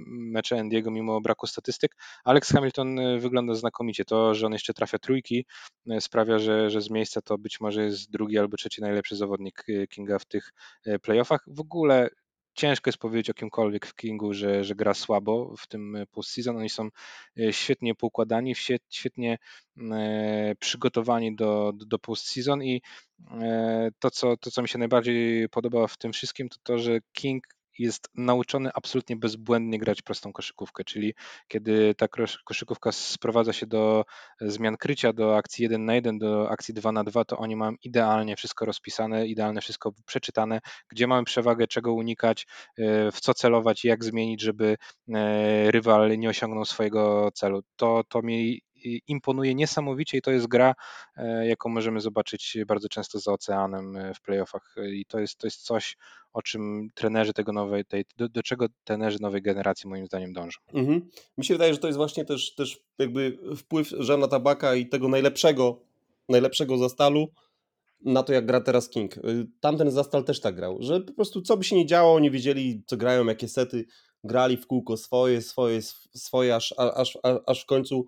mecze 0.07 0.55
Andy'ego 0.55 0.91
mimo 0.91 1.21
braku 1.21 1.47
statystyk. 1.47 1.95
Alex 2.23 2.51
Hamilton 2.51 2.99
y, 2.99 3.19
wygląda 3.19 3.53
znakomicie. 3.53 4.05
To, 4.05 4.33
że 4.33 4.45
on 4.45 4.53
jeszcze 4.53 4.73
trafia 4.73 4.99
trójki, 4.99 5.45
y, 5.91 6.01
sprawia, 6.01 6.39
że, 6.39 6.69
że 6.69 6.81
z 6.81 6.89
miejsca 6.89 7.21
to 7.21 7.37
być 7.37 7.59
może 7.59 7.83
jest 7.83 8.11
drugi 8.11 8.37
albo 8.37 8.57
trzeci 8.57 8.81
najlepszy 8.81 9.15
zawodnik 9.15 9.63
y, 9.69 9.87
Kinga 9.87 10.19
w 10.19 10.25
tych 10.25 10.53
playoffach. 11.01 11.43
W 11.47 11.59
ogóle 11.59 12.09
ciężko 12.53 12.89
jest 12.89 12.97
powiedzieć 12.97 13.29
o 13.29 13.33
kimkolwiek 13.33 13.85
w 13.85 13.95
Kingu, 13.95 14.33
że, 14.33 14.63
że 14.63 14.75
gra 14.75 14.93
słabo 14.93 15.55
w 15.57 15.67
tym 15.67 15.97
postseason. 16.11 16.57
Oni 16.57 16.69
są 16.69 16.89
świetnie 17.51 17.95
poukładani, 17.95 18.55
świetnie 18.89 19.37
przygotowani 20.59 21.35
do, 21.35 21.73
do, 21.75 21.99
postseason 21.99 22.63
i 22.63 22.81
to 23.99 24.11
co, 24.11 24.37
to, 24.37 24.51
co 24.51 24.61
mi 24.61 24.67
się 24.67 24.79
najbardziej 24.79 25.49
podoba 25.49 25.87
w 25.87 25.97
tym 25.97 26.13
wszystkim, 26.13 26.49
to 26.49 26.57
to, 26.63 26.77
że 26.77 26.99
King 27.13 27.43
jest 27.79 28.09
nauczony 28.15 28.69
absolutnie 28.73 29.15
bezbłędnie 29.15 29.79
grać 29.79 30.01
prostą 30.01 30.33
koszykówkę, 30.33 30.83
czyli 30.83 31.13
kiedy 31.47 31.95
ta 31.95 32.07
koszykówka 32.45 32.91
sprowadza 32.91 33.53
się 33.53 33.67
do 33.67 34.05
zmian 34.41 34.77
krycia, 34.77 35.13
do 35.13 35.37
akcji 35.37 35.63
1 35.63 35.85
na 35.85 35.95
1, 35.95 36.17
do 36.17 36.49
akcji 36.49 36.73
2 36.73 36.91
na 36.91 37.03
2, 37.03 37.25
to 37.25 37.37
oni 37.37 37.55
mają 37.55 37.71
idealnie 37.83 38.35
wszystko 38.35 38.65
rozpisane, 38.65 39.27
idealnie 39.27 39.61
wszystko 39.61 39.93
przeczytane, 40.05 40.61
gdzie 40.89 41.07
mamy 41.07 41.23
przewagę, 41.23 41.67
czego 41.67 41.93
unikać, 41.93 42.47
e, 42.77 43.11
w 43.11 43.19
co 43.19 43.33
celować, 43.33 43.85
jak 43.85 44.03
zmienić, 44.03 44.41
żeby 44.41 44.77
e, 45.13 45.71
rywal 45.71 46.17
nie 46.19 46.29
osiągnął 46.29 46.65
swojego 46.65 47.31
celu. 47.31 47.61
To, 47.75 48.03
to 48.09 48.21
mi 48.21 48.61
imponuje 49.07 49.55
niesamowicie 49.55 50.17
i 50.17 50.21
to 50.21 50.31
jest 50.31 50.47
gra, 50.47 50.75
e, 51.15 51.47
jaką 51.47 51.69
możemy 51.69 52.01
zobaczyć 52.01 52.57
bardzo 52.67 52.89
często 52.89 53.19
za 53.19 53.31
oceanem 53.31 53.97
w 54.15 54.21
playoffach 54.21 54.75
i 54.91 55.05
to 55.05 55.19
jest, 55.19 55.37
to 55.37 55.47
jest 55.47 55.61
coś, 55.61 55.97
o 56.33 56.41
czym 56.41 56.89
trenerzy 56.93 57.33
tego 57.33 57.53
nowej, 57.53 57.85
tej, 57.85 58.05
do, 58.17 58.29
do 58.29 58.43
czego 58.43 58.65
trenerzy 58.83 59.17
nowej 59.21 59.41
generacji 59.41 59.89
moim 59.89 60.05
zdaniem 60.05 60.33
dążą. 60.33 60.59
Mhm. 60.73 61.09
Mi 61.37 61.45
się 61.45 61.53
wydaje, 61.53 61.73
że 61.73 61.79
to 61.79 61.87
jest 61.87 61.97
właśnie 61.97 62.25
też, 62.25 62.55
też 62.55 62.79
jakby 62.99 63.37
wpływ 63.57 63.89
Żana 63.99 64.27
Tabaka 64.27 64.75
i 64.75 64.85
tego 64.85 65.07
najlepszego, 65.07 65.79
najlepszego 66.29 66.77
zastalu 66.77 67.27
na 68.01 68.23
to, 68.23 68.33
jak 68.33 68.45
gra 68.45 68.61
teraz 68.61 68.89
King. 68.89 69.15
Tamten 69.59 69.91
zastal 69.91 70.23
też 70.23 70.39
tak 70.39 70.55
grał, 70.55 70.77
że 70.79 71.01
po 71.01 71.13
prostu 71.13 71.41
co 71.41 71.57
by 71.57 71.63
się 71.63 71.75
nie 71.75 71.85
działo, 71.85 72.13
oni 72.13 72.31
wiedzieli, 72.31 72.83
co 72.85 72.97
grają, 72.97 73.25
jakie 73.25 73.47
sety, 73.47 73.85
grali 74.23 74.57
w 74.57 74.67
kółko 74.67 74.97
swoje, 74.97 75.41
swoje, 75.41 75.81
swoje, 76.15 76.55
aż, 76.55 76.73
aż, 76.77 77.17
aż, 77.45 77.63
w, 77.63 77.65
końcu, 77.65 78.05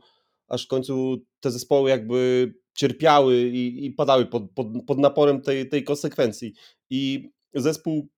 aż 0.49 0.65
w 0.65 0.67
końcu 0.67 1.17
te 1.39 1.51
zespoły 1.51 1.89
jakby 1.89 2.53
cierpiały 2.73 3.41
i, 3.41 3.85
i 3.85 3.91
padały 3.91 4.25
pod, 4.25 4.51
pod, 4.55 4.67
pod 4.87 4.97
naporem 4.97 5.41
tej, 5.41 5.69
tej 5.69 5.83
konsekwencji. 5.83 6.53
I 6.89 7.29
zespół 7.53 8.09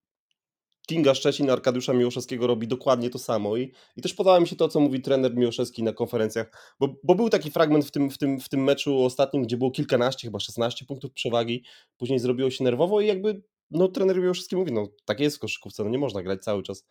Kinga 0.87 1.15
Szczecin 1.15 1.49
Arkadiusza 1.49 1.93
Miłoszewskiego 1.93 2.47
robi 2.47 2.67
dokładnie 2.67 3.09
to 3.09 3.19
samo. 3.19 3.57
I, 3.57 3.71
i 3.97 4.01
też 4.01 4.13
podoba 4.13 4.39
mi 4.39 4.47
się 4.47 4.55
to, 4.55 4.67
co 4.67 4.79
mówi 4.79 5.01
trener 5.01 5.35
Miłoszewski 5.35 5.83
na 5.83 5.93
konferencjach, 5.93 6.75
bo, 6.79 6.95
bo 7.03 7.15
był 7.15 7.29
taki 7.29 7.51
fragment 7.51 7.85
w 7.85 7.91
tym, 7.91 8.09
w, 8.09 8.17
tym, 8.17 8.39
w 8.39 8.49
tym 8.49 8.63
meczu 8.63 9.03
ostatnim, 9.03 9.43
gdzie 9.43 9.57
było 9.57 9.71
kilkanaście, 9.71 10.27
chyba 10.27 10.39
16 10.39 10.85
punktów 10.85 11.11
przewagi, 11.11 11.63
później 11.97 12.19
zrobiło 12.19 12.49
się 12.49 12.63
nerwowo 12.63 13.01
i 13.01 13.07
jakby 13.07 13.41
no, 13.71 13.87
trener 13.87 14.21
Miłoszewski 14.21 14.55
mówi, 14.55 14.73
no 14.73 14.87
tak 15.05 15.19
jest 15.19 15.37
w 15.37 15.39
koszykówce, 15.39 15.83
no 15.83 15.89
nie 15.89 15.97
można 15.97 16.23
grać 16.23 16.43
cały 16.43 16.63
czas 16.63 16.85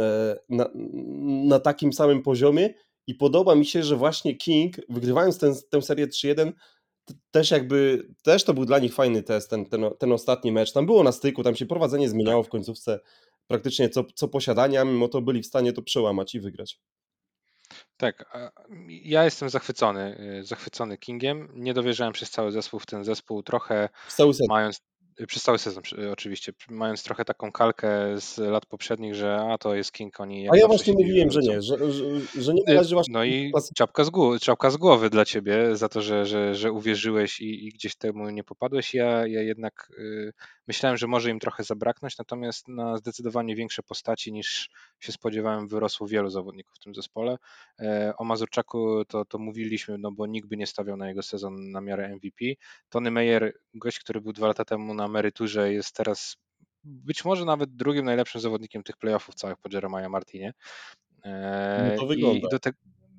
e, 0.00 0.36
na, 0.48 0.70
na 1.48 1.60
takim 1.60 1.92
samym 1.92 2.22
poziomie 2.22 2.74
i 3.08 3.14
podoba 3.14 3.54
mi 3.54 3.66
się, 3.66 3.82
że 3.82 3.96
właśnie 3.96 4.36
King, 4.36 4.76
wygrywając 4.88 5.38
ten, 5.38 5.54
tę 5.70 5.82
serię 5.82 6.06
3-1, 6.06 6.52
też 7.30 7.50
jakby, 7.50 8.08
też 8.22 8.44
to 8.44 8.54
był 8.54 8.64
dla 8.64 8.78
nich 8.78 8.94
fajny 8.94 9.22
test, 9.22 9.50
ten, 9.50 9.66
ten, 9.66 9.84
ten 9.98 10.12
ostatni 10.12 10.52
mecz. 10.52 10.72
Tam 10.72 10.86
było 10.86 11.02
na 11.02 11.12
styku, 11.12 11.42
tam 11.42 11.54
się 11.54 11.66
prowadzenie 11.66 12.08
zmieniało 12.08 12.42
w 12.42 12.48
końcówce 12.48 13.00
praktycznie 13.46 13.88
co, 13.88 14.04
co 14.14 14.28
posiadania, 14.28 14.84
mimo 14.84 15.08
to 15.08 15.22
byli 15.22 15.42
w 15.42 15.46
stanie 15.46 15.72
to 15.72 15.82
przełamać 15.82 16.34
i 16.34 16.40
wygrać. 16.40 16.80
Tak, 17.96 18.24
ja 18.88 19.24
jestem 19.24 19.50
zachwycony, 19.50 20.20
y, 20.40 20.44
zachwycony 20.44 20.98
Kingiem. 20.98 21.48
Nie 21.54 21.74
dowierzałem 21.74 22.12
przez 22.12 22.30
cały 22.30 22.52
zespół 22.52 22.80
w 22.80 22.86
ten 22.86 23.04
zespół, 23.04 23.42
trochę 23.42 23.88
mając 24.48 24.80
przez 25.26 25.42
cały 25.42 25.58
sezon 25.58 25.82
oczywiście, 26.12 26.52
mając 26.70 27.02
trochę 27.02 27.24
taką 27.24 27.52
kalkę 27.52 28.20
z 28.20 28.38
lat 28.38 28.66
poprzednich, 28.66 29.14
że 29.14 29.36
a 29.36 29.58
to 29.58 29.74
jest 29.74 29.92
King, 29.92 30.20
oni 30.20 30.50
A 30.50 30.56
ja 30.56 30.66
właśnie 30.66 30.92
mówiłem, 30.92 31.30
że 31.30 31.40
nie, 31.40 31.62
że, 31.62 31.92
że, 31.92 32.06
że 32.42 32.54
nie 32.54 32.62
należy 32.66 32.94
właśnie... 32.94 33.12
No 33.12 33.24
i 33.24 33.52
czapka 33.74 34.04
z, 34.04 34.10
głowy, 34.10 34.40
czapka 34.40 34.70
z 34.70 34.76
głowy 34.76 35.10
dla 35.10 35.24
ciebie 35.24 35.76
za 35.76 35.88
to, 35.88 36.02
że, 36.02 36.26
że, 36.26 36.54
że 36.54 36.72
uwierzyłeś 36.72 37.40
i, 37.40 37.66
i 37.66 37.68
gdzieś 37.68 37.96
temu 37.96 38.30
nie 38.30 38.44
popadłeś. 38.44 38.94
Ja, 38.94 39.26
ja 39.26 39.42
jednak 39.42 39.90
y, 39.98 40.32
myślałem, 40.68 40.96
że 40.96 41.06
może 41.06 41.30
im 41.30 41.38
trochę 41.38 41.64
zabraknąć, 41.64 42.18
natomiast 42.18 42.68
na 42.68 42.96
zdecydowanie 42.96 43.56
większe 43.56 43.82
postaci 43.82 44.32
niż 44.32 44.70
się 45.00 45.12
spodziewałem 45.12 45.68
wyrosło 45.68 46.06
wielu 46.06 46.30
zawodników 46.30 46.76
w 46.76 46.84
tym 46.84 46.94
zespole. 46.94 47.36
E, 47.80 48.12
o 48.16 48.24
Mazurczaku 48.24 49.04
to, 49.04 49.24
to 49.24 49.38
mówiliśmy, 49.38 49.98
no 49.98 50.12
bo 50.12 50.26
nikt 50.26 50.48
by 50.48 50.56
nie 50.56 50.66
stawiał 50.66 50.96
na 50.96 51.08
jego 51.08 51.22
sezon 51.22 51.70
na 51.70 51.80
miarę 51.80 52.08
MVP. 52.08 52.44
Tony 52.88 53.10
Meyer, 53.10 53.52
gość, 53.74 53.98
który 53.98 54.20
był 54.20 54.32
dwa 54.32 54.46
lata 54.46 54.64
temu 54.64 54.94
na 54.94 55.07
emeryturze, 55.08 55.72
jest 55.72 55.96
teraz 55.96 56.36
być 56.84 57.24
może 57.24 57.44
nawet 57.44 57.76
drugim 57.76 58.04
najlepszym 58.04 58.40
zawodnikiem 58.40 58.82
tych 58.82 58.96
playoffów 58.96 59.34
całych 59.34 59.58
po 59.58 59.68
Jeremiah 59.72 60.10
Martinie. 60.10 60.52
No 61.24 61.96
to 61.98 62.06
wygląda. 62.06 62.46
I, 62.48 62.50
do 62.50 62.58
te, 62.58 62.72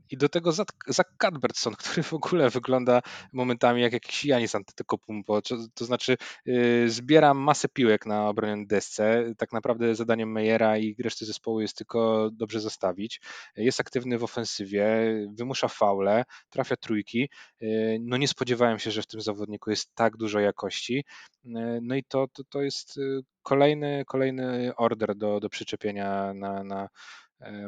i 0.09 0.17
do 0.17 0.29
tego 0.29 0.51
Zach 0.87 1.11
Cuthbertson, 1.21 1.75
który 1.79 2.03
w 2.03 2.13
ogóle 2.13 2.49
wygląda 2.49 3.01
momentami 3.33 3.81
jak 3.81 3.93
jakiś 3.93 4.25
Janis 4.25 4.55
Antetokounmpo, 4.55 5.41
to, 5.41 5.57
to 5.73 5.85
znaczy 5.85 6.17
yy, 6.45 6.89
zbiera 6.89 7.33
masę 7.33 7.69
piłek 7.69 8.05
na 8.05 8.29
obronionej 8.29 8.67
desce, 8.67 9.33
tak 9.37 9.53
naprawdę 9.53 9.95
zadaniem 9.95 10.31
Meyera 10.31 10.77
i 10.77 10.95
reszty 11.03 11.25
zespołu 11.25 11.61
jest 11.61 11.77
tylko 11.77 12.29
dobrze 12.33 12.59
zostawić, 12.59 13.21
jest 13.55 13.79
aktywny 13.79 14.17
w 14.17 14.23
ofensywie, 14.23 14.87
wymusza 15.33 15.67
faule, 15.67 16.23
trafia 16.49 16.75
trójki, 16.75 17.29
yy, 17.59 17.97
no 18.01 18.17
nie 18.17 18.27
spodziewałem 18.27 18.79
się, 18.79 18.91
że 18.91 19.01
w 19.01 19.07
tym 19.07 19.21
zawodniku 19.21 19.69
jest 19.69 19.95
tak 19.95 20.17
dużo 20.17 20.39
jakości, 20.39 21.03
yy, 21.43 21.79
no 21.81 21.95
i 21.95 22.03
to, 22.03 22.27
to, 22.33 22.43
to 22.49 22.61
jest 22.61 22.99
kolejny, 23.43 24.03
kolejny 24.07 24.75
order 24.75 25.15
do, 25.15 25.39
do 25.39 25.49
przyczepienia 25.49 26.33
na, 26.33 26.63
na 26.63 26.89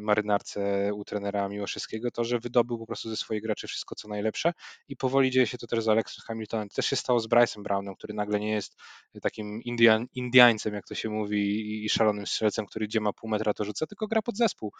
marynarce 0.02 0.92
u 0.94 1.06
trenera 1.06 1.50
Miłoszewskiego, 1.50 2.12
to, 2.12 2.24
że 2.24 2.40
wydobył 2.40 2.78
po 2.80 2.86
prostu 2.86 3.10
ze 3.10 3.18
swoich 3.18 3.42
graczy 3.42 3.68
wszystko 3.68 3.96
co 3.96 4.08
najlepsze 4.08 4.54
i 4.88 4.96
powoli 4.96 5.32
dzieje 5.32 5.48
się 5.48 5.58
to 5.58 5.68
też 5.68 5.84
z 5.84 5.88
Alexem 5.88 6.24
Hamiltonem. 6.28 6.70
Też 6.70 6.86
się 6.86 6.96
stało 6.96 7.20
z 7.20 7.28
Bryce'em 7.28 7.64
Brownem, 7.64 7.96
który 7.96 8.14
nagle 8.14 8.40
nie 8.40 8.52
jest 8.52 8.78
takim 9.22 9.62
Indian, 9.64 10.08
Indiańcem, 10.16 10.74
jak 10.74 10.88
to 10.88 10.96
się 10.96 11.10
mówi, 11.10 11.86
i 11.86 11.90
szalonym 11.90 12.28
strzelcem, 12.28 12.66
który 12.66 12.88
gdzie 12.88 13.00
ma 13.00 13.14
pół 13.14 13.30
metra 13.30 13.54
to 13.54 13.64
rzuca, 13.64 13.88
tylko 13.88 14.08
gra 14.08 14.22
pod 14.22 14.38
zespół. 14.38 14.72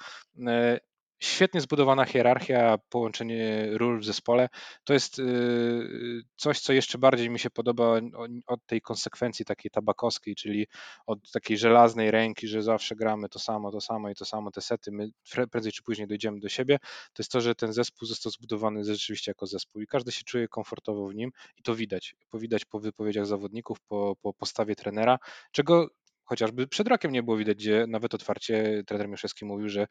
Świetnie 1.24 1.62
zbudowana 1.62 2.06
hierarchia, 2.06 2.78
połączenie 2.90 3.70
ról 3.72 4.00
w 4.00 4.06
zespole. 4.06 4.50
To 4.84 4.94
jest 4.94 5.20
y, 5.20 6.22
coś, 6.36 6.60
co 6.60 6.74
jeszcze 6.74 6.98
bardziej 6.98 7.30
mi 7.30 7.40
się 7.40 7.50
podoba 7.50 8.00
od 8.48 8.66
tej 8.66 8.82
konsekwencji 8.82 9.46
takiej 9.46 9.72
tabakowskiej, 9.72 10.36
czyli 10.36 10.68
od 11.06 11.32
takiej 11.32 11.58
żelaznej 11.58 12.12
ręki, 12.12 12.48
że 12.48 12.64
zawsze 12.64 12.96
gramy 12.96 13.30
to 13.30 13.40
samo, 13.40 13.72
to 13.72 13.82
samo 13.82 14.10
i 14.10 14.16
to 14.16 14.26
samo, 14.26 14.52
te 14.52 14.62
sety, 14.62 14.92
my 14.92 15.10
prędzej 15.52 15.72
czy 15.72 15.84
później 15.84 16.08
dojdziemy 16.08 16.40
do 16.40 16.50
siebie. 16.50 16.80
To 17.14 17.22
jest 17.24 17.32
to, 17.32 17.42
że 17.42 17.56
ten 17.56 17.74
zespół 17.74 18.08
został 18.08 18.32
zbudowany 18.32 18.84
rzeczywiście 18.84 19.32
jako 19.32 19.48
zespół 19.48 19.82
i 19.82 19.88
każdy 19.88 20.12
się 20.12 20.24
czuje 20.24 20.48
komfortowo 20.48 21.08
w 21.08 21.16
nim 21.16 21.32
i 21.58 21.64
to 21.64 21.76
widać. 21.76 22.16
To 22.32 22.40
widać 22.40 22.66
po 22.66 22.80
wypowiedziach 22.80 23.26
zawodników, 23.26 23.78
po, 23.88 24.16
po 24.22 24.34
postawie 24.34 24.76
trenera, 24.76 25.18
czego 25.52 25.88
chociażby 26.24 26.68
przed 26.68 26.88
rokiem 26.88 27.12
nie 27.12 27.24
było 27.24 27.38
widać, 27.38 27.58
gdzie 27.58 27.86
nawet 27.88 28.14
otwarcie 28.14 28.84
trener 28.88 29.10
Mieszewski 29.10 29.46
mówił, 29.46 29.70
że 29.70 29.88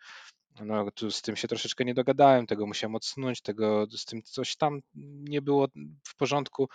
no, 0.64 0.86
z 1.10 1.22
tym 1.22 1.36
się 1.36 1.48
troszeczkę 1.48 1.84
nie 1.84 1.94
dogadałem, 1.94 2.46
tego 2.46 2.66
musiałem 2.66 2.94
odsunąć, 2.94 3.40
tego 3.40 3.86
z 3.96 4.04
tym 4.04 4.22
coś 4.22 4.56
tam 4.56 4.80
nie 5.28 5.42
było 5.42 5.68
w 6.08 6.16
porządku. 6.16 6.68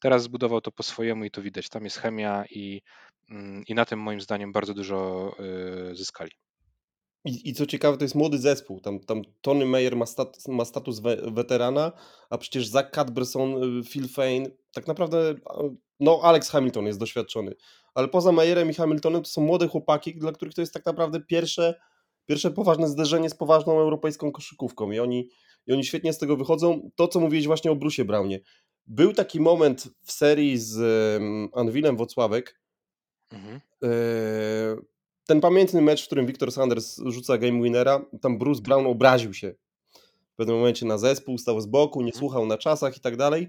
Teraz 0.00 0.22
zbudował 0.22 0.60
to 0.60 0.72
po 0.72 0.82
swojemu 0.82 1.24
i 1.24 1.30
to 1.30 1.42
widać. 1.42 1.68
Tam 1.68 1.84
jest 1.84 1.96
chemia 1.96 2.44
i, 2.50 2.82
mm, 3.30 3.64
i 3.68 3.74
na 3.74 3.84
tym 3.84 4.00
moim 4.00 4.20
zdaniem 4.20 4.52
bardzo 4.52 4.74
dużo 4.74 5.30
y, 5.90 5.96
zyskali. 5.96 6.30
I, 7.24 7.48
I 7.48 7.54
co 7.54 7.66
ciekawe, 7.66 7.96
to 7.96 8.04
jest 8.04 8.14
młody 8.14 8.38
zespół. 8.38 8.80
Tam, 8.80 9.00
tam 9.00 9.22
Tony 9.40 9.66
Meyer 9.66 9.96
ma, 9.96 10.06
stat, 10.06 10.48
ma 10.48 10.64
status 10.64 11.00
we, 11.00 11.16
weterana, 11.16 11.92
a 12.30 12.38
przecież 12.38 12.66
Zach 12.66 12.90
Cadberson, 12.90 13.78
y, 13.78 13.84
Phil 13.84 14.08
Fane, 14.08 14.46
tak 14.72 14.86
naprawdę, 14.86 15.34
no 16.00 16.20
Alex 16.22 16.50
Hamilton 16.50 16.86
jest 16.86 16.98
doświadczony. 16.98 17.54
Ale 17.94 18.08
poza 18.08 18.32
Meyerem 18.32 18.70
i 18.70 18.74
Hamiltonem 18.74 19.22
to 19.22 19.28
są 19.28 19.40
młode 19.40 19.68
chłopaki, 19.68 20.14
dla 20.14 20.32
których 20.32 20.54
to 20.54 20.60
jest 20.60 20.74
tak 20.74 20.86
naprawdę 20.86 21.20
pierwsze 21.20 21.80
pierwsze 22.26 22.50
poważne 22.50 22.88
zderzenie 22.88 23.30
z 23.30 23.34
poważną 23.34 23.78
europejską 23.78 24.32
koszykówką 24.32 24.90
i 24.90 24.98
oni, 24.98 25.28
i 25.66 25.72
oni 25.72 25.84
świetnie 25.84 26.12
z 26.12 26.18
tego 26.18 26.36
wychodzą. 26.36 26.90
To, 26.94 27.08
co 27.08 27.20
mówiłeś 27.20 27.46
właśnie 27.46 27.70
o 27.70 27.76
Brusie 27.76 28.04
Brownie. 28.04 28.40
Był 28.86 29.12
taki 29.12 29.40
moment 29.40 29.88
w 30.02 30.12
serii 30.12 30.58
z 30.58 30.76
um, 31.22 31.48
Anwilem 31.54 31.96
Wocławek, 31.96 32.60
mhm. 33.32 33.60
e, 33.82 33.90
ten 35.26 35.40
pamiętny 35.40 35.82
mecz, 35.82 36.02
w 36.02 36.06
którym 36.06 36.26
Victor 36.26 36.52
Sanders 36.52 37.00
rzuca 37.06 37.38
game 37.38 37.62
winnera, 37.62 38.04
tam 38.20 38.38
Bruce 38.38 38.62
Brown 38.62 38.86
obraził 38.86 39.34
się 39.34 39.54
w 40.32 40.36
pewnym 40.36 40.56
momencie 40.56 40.86
na 40.86 40.98
zespół, 40.98 41.38
stał 41.38 41.60
z 41.60 41.66
boku, 41.66 42.00
nie 42.00 42.06
mhm. 42.06 42.18
słuchał 42.18 42.46
na 42.46 42.58
czasach 42.58 42.96
i 42.96 43.00
tak 43.00 43.16
dalej. 43.16 43.48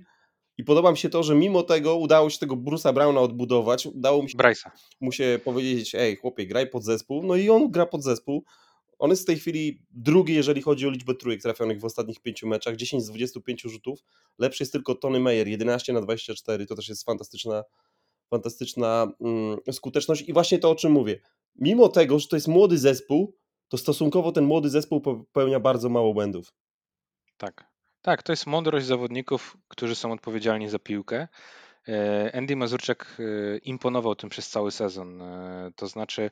I 0.57 0.63
podoba 0.63 0.91
mi 0.91 0.97
się 0.97 1.09
to, 1.09 1.23
że 1.23 1.35
mimo 1.35 1.63
tego 1.63 1.95
udało 1.95 2.29
się 2.29 2.39
tego 2.39 2.55
Bruce'a 2.55 2.93
Browna 2.93 3.21
odbudować, 3.21 3.85
udało 3.85 4.23
mi 4.23 4.29
się, 4.29 4.37
mu 5.01 5.11
się 5.11 5.39
powiedzieć, 5.43 5.95
ej 5.95 6.15
chłopie, 6.15 6.47
graj 6.47 6.69
pod 6.69 6.83
zespół, 6.83 7.23
no 7.23 7.35
i 7.35 7.49
on 7.49 7.71
gra 7.71 7.85
pod 7.85 8.03
zespół, 8.03 8.43
on 9.01 9.09
jest 9.09 9.23
w 9.23 9.25
tej 9.25 9.39
chwili 9.39 9.81
drugi, 9.91 10.33
jeżeli 10.33 10.61
chodzi 10.61 10.87
o 10.87 10.89
liczbę 10.89 11.15
trójek 11.15 11.41
trafionych 11.41 11.79
w 11.79 11.85
ostatnich 11.85 12.19
pięciu 12.19 12.47
meczach, 12.47 12.75
10 12.75 13.03
z 13.03 13.07
25 13.07 13.61
rzutów. 13.61 13.99
Lepszy 14.39 14.63
jest 14.63 14.71
tylko 14.71 14.95
Tony 14.95 15.19
Meyer, 15.19 15.47
11 15.47 15.93
na 15.93 16.01
24, 16.01 16.65
to 16.65 16.75
też 16.75 16.89
jest 16.89 17.05
fantastyczna, 17.05 17.63
fantastyczna 18.29 19.07
mm, 19.21 19.57
skuteczność. 19.71 20.21
I 20.21 20.33
właśnie 20.33 20.59
to, 20.59 20.69
o 20.69 20.75
czym 20.75 20.91
mówię. 20.91 21.19
Mimo 21.55 21.89
tego, 21.89 22.19
że 22.19 22.27
to 22.27 22.35
jest 22.35 22.47
młody 22.47 22.77
zespół, 22.77 23.35
to 23.67 23.77
stosunkowo 23.77 24.31
ten 24.31 24.43
młody 24.45 24.69
zespół 24.69 25.01
popełnia 25.01 25.59
bardzo 25.59 25.89
mało 25.89 26.13
błędów. 26.13 26.53
Tak. 27.37 27.70
Tak, 28.01 28.23
to 28.23 28.31
jest 28.31 28.47
mądrość 28.47 28.85
zawodników, 28.85 29.57
którzy 29.67 29.95
są 29.95 30.11
odpowiedzialni 30.11 30.69
za 30.69 30.79
piłkę. 30.79 31.27
E, 31.87 32.31
Andy 32.35 32.55
Mazurczak 32.55 33.17
e, 33.19 33.57
imponował 33.57 34.15
tym 34.15 34.29
przez 34.29 34.49
cały 34.49 34.71
sezon. 34.71 35.21
E, 35.21 35.71
to 35.75 35.87
znaczy, 35.87 36.31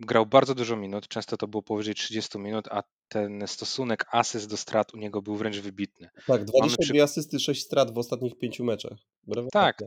grał 0.00 0.26
bardzo 0.26 0.54
dużo 0.54 0.76
minut, 0.76 1.08
często 1.08 1.36
to 1.36 1.48
było 1.48 1.62
powyżej 1.62 1.94
30 1.94 2.38
minut, 2.38 2.68
a 2.70 2.82
ten 3.08 3.46
stosunek 3.46 4.04
asyst 4.10 4.50
do 4.50 4.56
strat 4.56 4.94
u 4.94 4.96
niego 4.96 5.22
był 5.22 5.36
wręcz 5.36 5.56
wybitny. 5.56 6.10
Tak, 6.26 6.44
22 6.44 6.76
przy... 6.82 7.02
asysty, 7.02 7.40
6 7.40 7.64
strat 7.64 7.94
w 7.94 7.98
ostatnich 7.98 8.38
5 8.38 8.60
meczach. 8.60 8.98
Brawo 9.26 9.48
tak, 9.52 9.78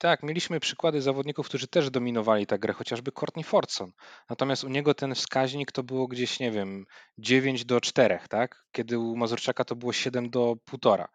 tak, 0.00 0.22
mieliśmy 0.22 0.60
przykłady 0.60 1.02
zawodników, 1.02 1.46
którzy 1.46 1.68
też 1.68 1.90
dominowali 1.90 2.46
tę 2.46 2.58
grę, 2.58 2.72
chociażby 2.72 3.12
Courtney 3.12 3.44
Fordson. 3.44 3.92
Natomiast 4.30 4.64
u 4.64 4.68
niego 4.68 4.94
ten 4.94 5.14
wskaźnik 5.14 5.72
to 5.72 5.82
było 5.82 6.08
gdzieś, 6.08 6.40
nie 6.40 6.50
wiem, 6.50 6.86
9 7.18 7.64
do 7.64 7.80
4, 7.80 8.18
tak? 8.28 8.64
Kiedy 8.72 8.98
u 8.98 9.16
Mazurczaka 9.16 9.64
to 9.64 9.76
było 9.76 9.92
7 9.92 10.30
do 10.30 10.56
1,5. 10.70 11.06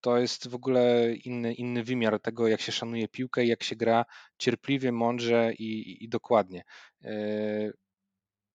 To 0.00 0.18
jest 0.18 0.48
w 0.48 0.54
ogóle 0.54 1.14
inny, 1.14 1.54
inny 1.54 1.84
wymiar 1.84 2.20
tego, 2.20 2.48
jak 2.48 2.60
się 2.60 2.72
szanuje 2.72 3.08
piłkę 3.08 3.46
jak 3.46 3.62
się 3.62 3.76
gra 3.76 4.04
cierpliwie, 4.38 4.92
mądrze 4.92 5.52
i, 5.58 6.04
i 6.04 6.08
dokładnie. 6.08 6.64
Yy, 7.00 7.72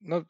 no, 0.01 0.21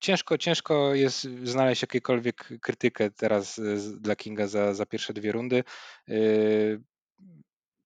ciężko, 0.00 0.38
ciężko 0.38 0.94
jest 0.94 1.28
znaleźć 1.44 1.82
jakiekolwiek 1.82 2.48
krytykę 2.62 3.10
teraz 3.10 3.60
dla 4.00 4.16
Kinga 4.16 4.46
za, 4.46 4.74
za 4.74 4.86
pierwsze 4.86 5.12
dwie 5.12 5.32
rundy. 5.32 5.64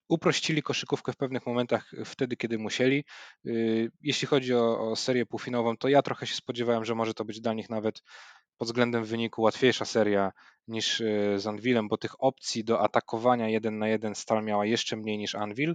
Uprościli 0.09 0.63
koszykówkę 0.63 1.13
w 1.13 1.17
pewnych 1.17 1.47
momentach 1.47 1.93
wtedy, 2.05 2.37
kiedy 2.37 2.59
musieli. 2.59 3.05
Yy, 3.45 3.91
jeśli 4.01 4.29
chodzi 4.29 4.55
o, 4.55 4.91
o 4.91 4.97
serię 4.97 5.27
półfinałową, 5.27 5.77
to 5.77 5.89
ja 5.89 6.03
trochę 6.03 6.27
się 6.27 6.35
spodziewałem, 6.35 6.85
że 6.85 6.95
może 6.95 7.15
to 7.15 7.25
być 7.25 7.41
dla 7.41 7.55
nich 7.55 7.71
nawet 7.71 8.03
pod 8.57 8.69
względem 8.69 9.05
wyniku 9.05 9.43
łatwiejsza 9.43 9.85
seria 9.85 10.33
niż 10.69 11.01
yy, 11.01 11.39
z 11.39 11.47
Anvilem, 11.47 11.89
bo 11.89 11.97
tych 11.97 12.23
opcji 12.23 12.65
do 12.65 12.81
atakowania 12.81 13.49
jeden 13.49 13.79
na 13.79 13.89
jeden 13.89 14.15
Stal 14.15 14.45
miała 14.45 14.67
jeszcze 14.67 14.97
mniej 14.97 15.19
niż 15.19 15.35
Anvil. 15.35 15.75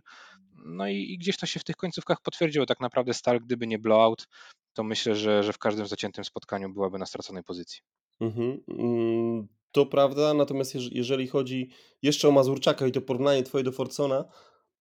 No 0.65 0.88
i, 0.88 0.96
i, 0.96 1.17
gdzieś 1.17 1.38
to 1.38 1.46
się 1.46 1.60
w 1.60 1.63
tych 1.63 1.76
końcówkach 1.76 2.22
potwierdziło. 2.22 2.65
Tak 2.65 2.80
naprawdę 2.80 3.13
Stal, 3.13 3.39
gdyby 3.39 3.67
nie 3.67 3.80
blowout, 3.80 4.28
to 4.74 4.84
myślę, 4.84 5.15
że, 5.15 5.43
że 5.43 5.54
w 5.54 5.58
każdym 5.58 5.88
zaciętym 5.88 6.24
spotkaniu 6.26 6.74
byłaby 6.74 7.00
na 7.00 7.06
straconej 7.06 7.43
pozycji. 7.43 7.82
Mhm. 8.22 9.48
To 9.74 9.86
prawda, 9.86 10.34
natomiast 10.34 10.76
jeżeli 10.92 11.28
chodzi 11.28 11.70
jeszcze 12.02 12.28
o 12.28 12.32
Mazurczaka 12.32 12.88
i 12.88 12.92
to 12.92 13.02
porównanie 13.02 13.44
twoje 13.44 13.64
do 13.64 13.72
Forcona, 13.72 14.26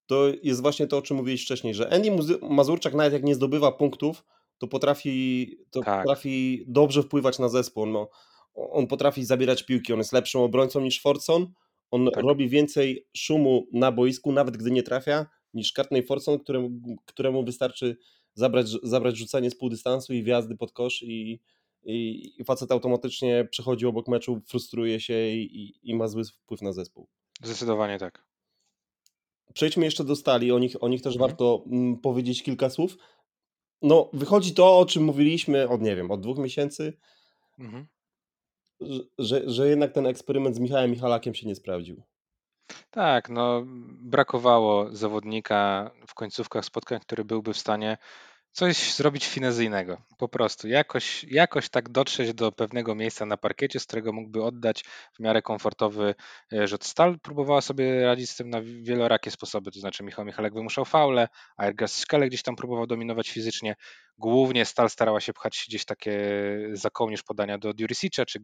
to 0.07 0.27
jest 0.43 0.63
właśnie 0.63 0.87
to, 0.87 0.99
o 0.99 1.03
czym 1.03 1.17
mówiłeś 1.17 1.43
wcześniej, 1.43 1.75
że 1.75 1.93
Andy 1.93 2.11
Mazurczak 2.51 2.95
nawet 2.95 3.13
jak 3.13 3.23
nie 3.23 3.35
zdobywa 3.35 3.73
punktów, 3.73 4.25
to 4.59 4.69
potrafi, 4.69 5.47
to 5.71 5.81
tak. 5.81 6.03
potrafi 6.03 6.65
dobrze 6.69 7.03
wpływać 7.03 7.39
na 7.39 7.49
zespół. 7.49 7.87
No, 7.87 8.09
on 8.55 8.87
potrafi 8.87 9.25
zabierać 9.25 9.63
piłki, 9.63 9.93
on 9.93 9.99
jest 9.99 10.13
lepszym 10.13 10.41
obrońcą 10.41 10.81
niż 10.81 11.03
Forcon, 11.03 11.53
on 11.91 12.11
tak. 12.15 12.25
robi 12.25 12.49
więcej 12.49 13.07
szumu 13.17 13.67
na 13.73 13.93
boisku, 13.93 14.33
nawet 14.33 14.57
gdy 14.57 14.71
nie 14.71 14.83
trafia, 14.83 15.27
niż 15.55 15.73
Courtney 15.73 16.03
Forcon, 16.03 16.39
któremu, 16.39 16.71
któremu 17.07 17.45
wystarczy 17.45 17.97
zabrać, 18.35 18.67
zabrać 18.83 19.17
rzucanie 19.17 19.51
z 19.51 19.59
pół 19.59 19.69
dystansu 19.71 20.15
i 20.15 20.23
wjazdy 20.23 20.57
pod 20.57 20.73
kosz 20.73 21.03
i, 21.03 21.41
i, 21.85 22.33
i 22.39 22.45
facet 22.45 22.73
automatycznie 22.73 23.49
przechodzi 23.51 23.87
obok 23.87 24.09
meczu, 24.09 24.41
frustruje 24.47 25.01
się 25.01 25.29
i, 25.29 25.73
i, 25.83 25.95
ma 25.95 26.09
zły 26.09 26.25
wpływ 26.25 26.63
na 26.63 26.73
zespół. 26.73 27.09
Zdecydowanie 27.43 27.99
tak. 27.99 28.25
Przejdźmy 29.55 29.85
jeszcze 29.85 30.05
do 30.05 30.17
stali, 30.17 30.53
o 30.53 30.59
nich, 30.59 30.83
o 30.85 30.89
nich 30.89 31.03
też 31.03 31.15
mhm. 31.15 31.31
warto 31.31 31.65
mm, 31.67 31.97
powiedzieć 31.97 32.43
kilka 32.43 32.71
słów. 32.71 32.97
No, 33.83 34.11
wychodzi 34.13 34.55
to, 34.55 34.79
o 34.79 34.87
czym 34.87 35.05
mówiliśmy 35.05 35.69
od, 35.69 35.83
nie 35.83 35.97
wiem, 35.97 36.11
od 36.11 36.21
dwóch 36.21 36.39
miesięcy, 36.39 36.99
mhm. 37.59 37.87
że, 39.19 39.51
że 39.51 39.69
jednak 39.69 39.93
ten 39.93 40.07
eksperyment 40.07 40.57
z 40.57 40.59
Michałem 40.59 40.91
Michalakiem 40.91 41.35
się 41.35 41.47
nie 41.47 41.55
sprawdził. 41.55 42.03
Tak, 42.91 43.29
no 43.29 43.63
brakowało 44.01 44.97
zawodnika 44.97 45.91
w 46.07 46.15
końcówkach 46.15 46.65
spotkań, 46.65 47.01
który 47.01 47.25
byłby 47.25 47.53
w 47.53 47.59
stanie 47.59 47.99
coś 48.53 48.95
zrobić 48.95 49.27
finezyjnego, 49.27 50.03
po 50.19 50.29
prostu. 50.29 50.69
Jakoś, 50.69 51.25
jakoś 51.25 51.69
tak 51.69 51.89
dotrzeć 51.89 52.35
do 52.35 52.53
pewnego 52.53 52.95
miejsca 52.95 53.27
na 53.27 53.37
parkiecie, 53.37 53.81
z 53.81 53.87
którego 53.87 54.13
mógłby 54.13 54.45
oddać 54.45 54.85
w 55.15 55.21
miarę 55.21 55.43
komfortowy 55.43 56.15
e, 56.53 56.69
rzut. 56.69 56.85
Stal 56.85 57.19
próbowała 57.21 57.61
sobie 57.61 58.07
radzić 58.07 58.31
z 58.31 58.37
tym 58.37 58.51
na 58.51 58.63
wielorakie 58.63 59.31
sposoby, 59.31 59.71
to 59.71 59.81
znaczy 59.81 60.05
Michał 60.05 60.25
Michalek 60.25 60.55
wymuszał 60.55 60.85
faule, 60.85 61.29
a 61.57 61.67
Ergas 61.67 62.01
Szkale 62.01 62.29
gdzieś 62.29 62.43
tam 62.43 62.57
próbował 62.57 62.87
dominować 62.87 63.31
fizycznie. 63.31 63.77
Głównie 64.19 64.65
Stal 64.65 64.91
starała 64.91 65.21
się 65.21 65.33
pchać 65.33 65.65
gdzieś 65.69 65.85
takie 65.85 66.21
za 66.73 66.91
kołnierz 66.91 67.23
podania 67.23 67.59
do 67.59 67.75
Durisicza, 67.75 68.27
czy 68.27 68.39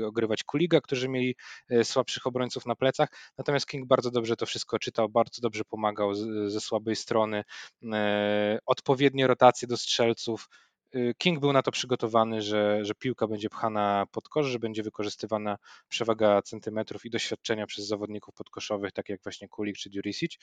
y, 0.00 0.06
ogrywać 0.06 0.44
Kuliga, 0.44 0.80
którzy 0.80 1.08
mieli 1.08 1.36
y, 1.72 1.84
słabszych 1.84 2.26
obrońców 2.26 2.66
na 2.66 2.74
plecach. 2.74 3.08
Natomiast 3.38 3.66
King 3.66 3.86
bardzo 3.86 4.10
dobrze 4.10 4.36
to 4.36 4.46
wszystko 4.46 4.78
czytał, 4.78 5.08
bardzo 5.08 5.42
dobrze 5.42 5.64
pomagał 5.64 6.14
ze 6.46 6.60
słabej 6.60 6.96
strony. 6.96 7.44
E, 7.92 8.58
odpowiednie 8.66 9.26
rotacje 9.26 9.68
do 9.68 9.76
strzelców. 9.76 10.48
Y, 10.94 11.14
King 11.18 11.40
był 11.40 11.52
na 11.52 11.62
to 11.62 11.70
przygotowany, 11.70 12.42
że, 12.42 12.84
że 12.84 12.94
piłka 12.94 13.26
będzie 13.26 13.50
pchana 13.50 14.06
pod 14.12 14.28
kosz, 14.28 14.46
że 14.46 14.58
będzie 14.58 14.82
wykorzystywana 14.82 15.56
przewaga 15.88 16.42
centymetrów 16.42 17.04
i 17.04 17.10
doświadczenia 17.10 17.66
przez 17.66 17.86
zawodników 17.86 18.34
podkoszowych, 18.34 18.92
tak 18.92 19.08
jak 19.08 19.22
właśnie 19.22 19.48
Kulik 19.48 19.76
czy 19.76 19.90
Durisic. 19.90 20.38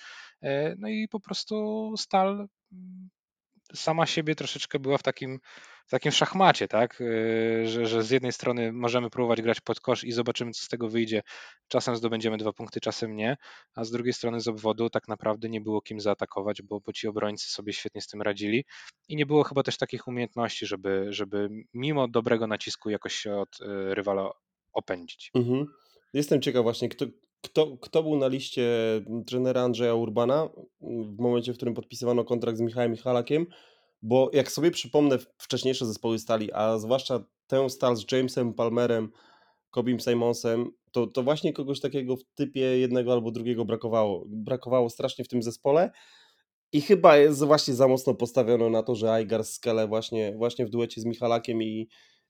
No 0.78 0.90
i 0.90 1.08
po 1.08 1.20
prostu 1.20 1.94
Stal 1.98 2.48
sama 3.74 4.06
siebie 4.06 4.36
troszeczkę 4.36 4.80
była 4.80 4.98
w 4.98 5.04
takim, 5.04 5.40
w 5.88 5.92
takim 5.92 6.12
szachmacie, 6.12 6.68
tak? 6.68 7.00
Yy, 7.00 7.68
że, 7.68 7.86
że 7.86 8.04
z 8.04 8.10
jednej 8.10 8.32
strony 8.32 8.72
możemy 8.74 9.10
próbować 9.10 9.42
grać 9.42 9.62
pod 9.62 9.80
kosz 9.80 10.04
i 10.04 10.12
zobaczymy, 10.12 10.52
co 10.52 10.66
z 10.66 10.68
tego 10.68 10.90
wyjdzie. 10.90 11.22
Czasem 11.68 11.96
zdobędziemy 11.96 12.38
dwa 12.38 12.54
punkty, 12.54 12.80
czasem 12.80 13.16
nie, 13.16 13.38
a 13.76 13.84
z 13.84 13.92
drugiej 13.92 14.14
strony 14.14 14.42
z 14.42 14.48
obwodu 14.48 14.90
tak 14.90 15.08
naprawdę 15.08 15.50
nie 15.50 15.62
było 15.62 15.82
kim 15.82 16.00
zaatakować, 16.00 16.62
bo, 16.62 16.82
bo 16.82 16.94
ci 16.94 17.08
obrońcy 17.08 17.52
sobie 17.52 17.74
świetnie 17.74 18.02
z 18.02 18.08
tym 18.08 18.22
radzili 18.22 18.66
i 19.08 19.16
nie 19.16 19.26
było 19.26 19.44
chyba 19.44 19.64
też 19.64 19.78
takich 19.78 20.08
umiejętności, 20.08 20.66
żeby, 20.66 21.08
żeby 21.10 21.50
mimo 21.74 22.08
dobrego 22.08 22.48
nacisku 22.48 22.90
jakoś 22.90 23.16
się 23.16 23.36
od 23.36 23.60
yy, 23.60 23.96
rywala 23.96 24.32
opędzić. 24.74 25.32
Mhm. 25.36 25.66
Jestem 26.14 26.42
ciekaw 26.42 26.64
właśnie, 26.64 26.90
kto, 26.90 27.06
kto, 27.42 27.78
kto 27.78 28.04
był 28.04 28.18
na 28.18 28.28
liście 28.28 28.68
trenera 29.28 29.62
Andrzeja 29.62 29.96
Urbana 29.96 30.50
w 30.82 31.20
momencie, 31.20 31.54
w 31.54 31.56
którym 31.56 31.74
podpisywano 31.74 32.24
kontrakt 32.24 32.58
z 32.58 32.62
Michałem 32.62 32.92
Michalakiem, 32.92 33.46
bo 34.02 34.30
jak 34.34 34.52
sobie 34.52 34.72
przypomnę 34.72 35.18
wcześniejsze 35.38 35.86
zespoły 35.86 36.20
stali, 36.20 36.54
a 36.54 36.78
zwłaszcza 36.78 37.24
tę 37.48 37.70
stal 37.70 37.96
z 37.96 38.12
Jamesem 38.12 38.54
Palmerem, 38.54 39.12
Kobim 39.72 40.00
Simonsem, 40.00 40.72
to, 40.92 41.08
to 41.08 41.24
właśnie 41.24 41.54
kogoś 41.54 41.80
takiego 41.80 42.16
w 42.16 42.24
typie 42.24 42.62
jednego 42.62 43.14
albo 43.14 43.32
drugiego 43.32 43.66
brakowało. 43.66 44.24
Brakowało 44.28 44.90
strasznie 44.90 45.26
w 45.26 45.28
tym 45.28 45.44
zespole 45.44 45.92
i 46.72 46.82
chyba 46.82 47.18
jest 47.18 47.44
właśnie 47.44 47.74
za 47.74 47.88
mocno 47.88 48.14
postawiono 48.14 48.70
na 48.70 48.84
to, 48.84 48.96
że 48.96 49.12
Aigar 49.12 49.46
Skele 49.46 49.88
właśnie, 49.88 50.34
właśnie 50.38 50.66
w 50.66 50.70
duecie 50.70 51.02
z 51.02 51.06
Michalakiem 51.06 51.64
i, 51.64 51.88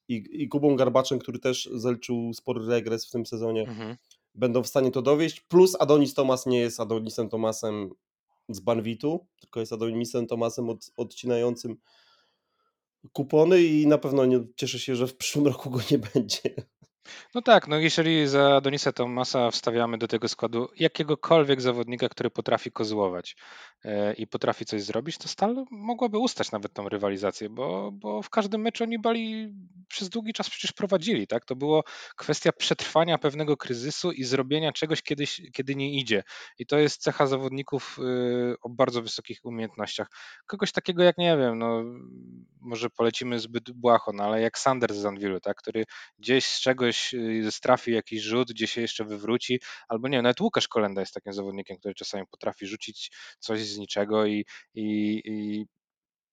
i, 0.07 0.23
i 0.31 0.47
Kubą 0.47 0.75
Garbaczem, 0.75 1.19
który 1.19 1.39
też 1.39 1.69
zaliczył 1.73 2.33
spory 2.33 2.65
regres 2.65 3.07
w 3.07 3.11
tym 3.11 3.25
sezonie, 3.25 3.61
mhm. 3.61 3.95
Będą 4.35 4.63
w 4.63 4.67
stanie 4.67 4.91
to 4.91 5.01
dowieść. 5.01 5.41
Plus 5.41 5.75
Adonis 5.79 6.13
Tomas 6.13 6.45
nie 6.45 6.59
jest 6.59 6.79
Adonisem 6.79 7.29
Tomasem 7.29 7.89
z 8.49 8.59
Banwitu, 8.59 9.27
tylko 9.39 9.59
jest 9.59 9.73
Adonisem 9.73 10.27
Tomasem 10.27 10.69
od, 10.69 10.91
odcinającym 10.97 11.77
kupony 13.13 13.63
i 13.63 13.87
na 13.87 13.97
pewno 13.97 14.25
nie, 14.25 14.39
cieszę 14.55 14.79
się, 14.79 14.95
że 14.95 15.07
w 15.07 15.17
przyszłym 15.17 15.47
roku 15.47 15.69
go 15.69 15.79
nie 15.91 15.97
będzie. 16.13 16.55
No 17.35 17.41
tak, 17.41 17.67
no 17.67 17.77
jeżeli 17.77 18.27
za 18.27 18.61
Donisa 18.61 18.91
Tomasa 18.91 19.51
wstawiamy 19.51 19.97
do 19.97 20.07
tego 20.07 20.27
składu 20.27 20.69
jakiegokolwiek 20.75 21.61
zawodnika, 21.61 22.09
który 22.09 22.29
potrafi 22.29 22.71
kozłować 22.71 23.35
e, 23.85 24.13
i 24.13 24.27
potrafi 24.27 24.65
coś 24.65 24.83
zrobić, 24.83 25.17
to 25.17 25.27
Stal 25.27 25.65
mogłaby 25.71 26.17
ustać 26.17 26.51
nawet 26.51 26.73
tą 26.73 26.89
rywalizację, 26.89 27.49
bo, 27.49 27.91
bo 27.91 28.21
w 28.21 28.29
każdym 28.29 28.61
meczu 28.61 28.83
oni 28.83 28.99
Bali 28.99 29.53
przez 29.87 30.09
długi 30.09 30.33
czas 30.33 30.49
przecież 30.49 30.71
prowadzili, 30.71 31.27
tak? 31.27 31.45
To 31.45 31.55
było 31.55 31.83
kwestia 32.15 32.51
przetrwania 32.51 33.17
pewnego 33.17 33.57
kryzysu 33.57 34.11
i 34.11 34.23
zrobienia 34.23 34.71
czegoś 34.71 35.01
kiedyś, 35.01 35.41
kiedy 35.53 35.75
nie 35.75 35.99
idzie. 35.99 36.23
I 36.59 36.65
to 36.65 36.77
jest 36.77 37.01
cecha 37.01 37.27
zawodników 37.27 37.99
y, 37.99 38.55
o 38.61 38.69
bardzo 38.69 39.01
wysokich 39.01 39.39
umiejętnościach. 39.43 40.07
Kogoś 40.47 40.71
takiego 40.71 41.03
jak, 41.03 41.17
nie 41.17 41.37
wiem, 41.37 41.59
no 41.59 41.83
może 42.61 42.89
polecimy 42.89 43.39
zbyt 43.39 43.71
błaho, 43.71 44.11
no 44.13 44.23
ale 44.23 44.41
jak 44.41 44.57
Sanders 44.57 44.97
z 44.97 45.05
Anwilu, 45.05 45.39
tak? 45.39 45.57
Który 45.57 45.85
gdzieś 46.19 46.45
z 46.45 46.61
czegoś 46.61 46.98
gdzieś 46.99 47.13
y, 47.47 47.51
strafi 47.51 47.91
jakiś 47.91 48.21
rzut, 48.21 48.51
gdzie 48.51 48.67
się 48.67 48.81
jeszcze 48.81 49.05
wywróci, 49.05 49.59
albo 49.87 50.07
nie, 50.07 50.21
nawet 50.21 50.41
Łukasz 50.41 50.67
Kolenda 50.67 51.01
jest 51.01 51.13
takim 51.13 51.33
zawodnikiem, 51.33 51.77
który 51.77 51.95
czasami 51.95 52.27
potrafi 52.27 52.67
rzucić 52.67 53.11
coś 53.39 53.61
z 53.61 53.77
niczego 53.77 54.25
i, 54.25 54.45
i, 54.73 55.21
i 55.25 55.65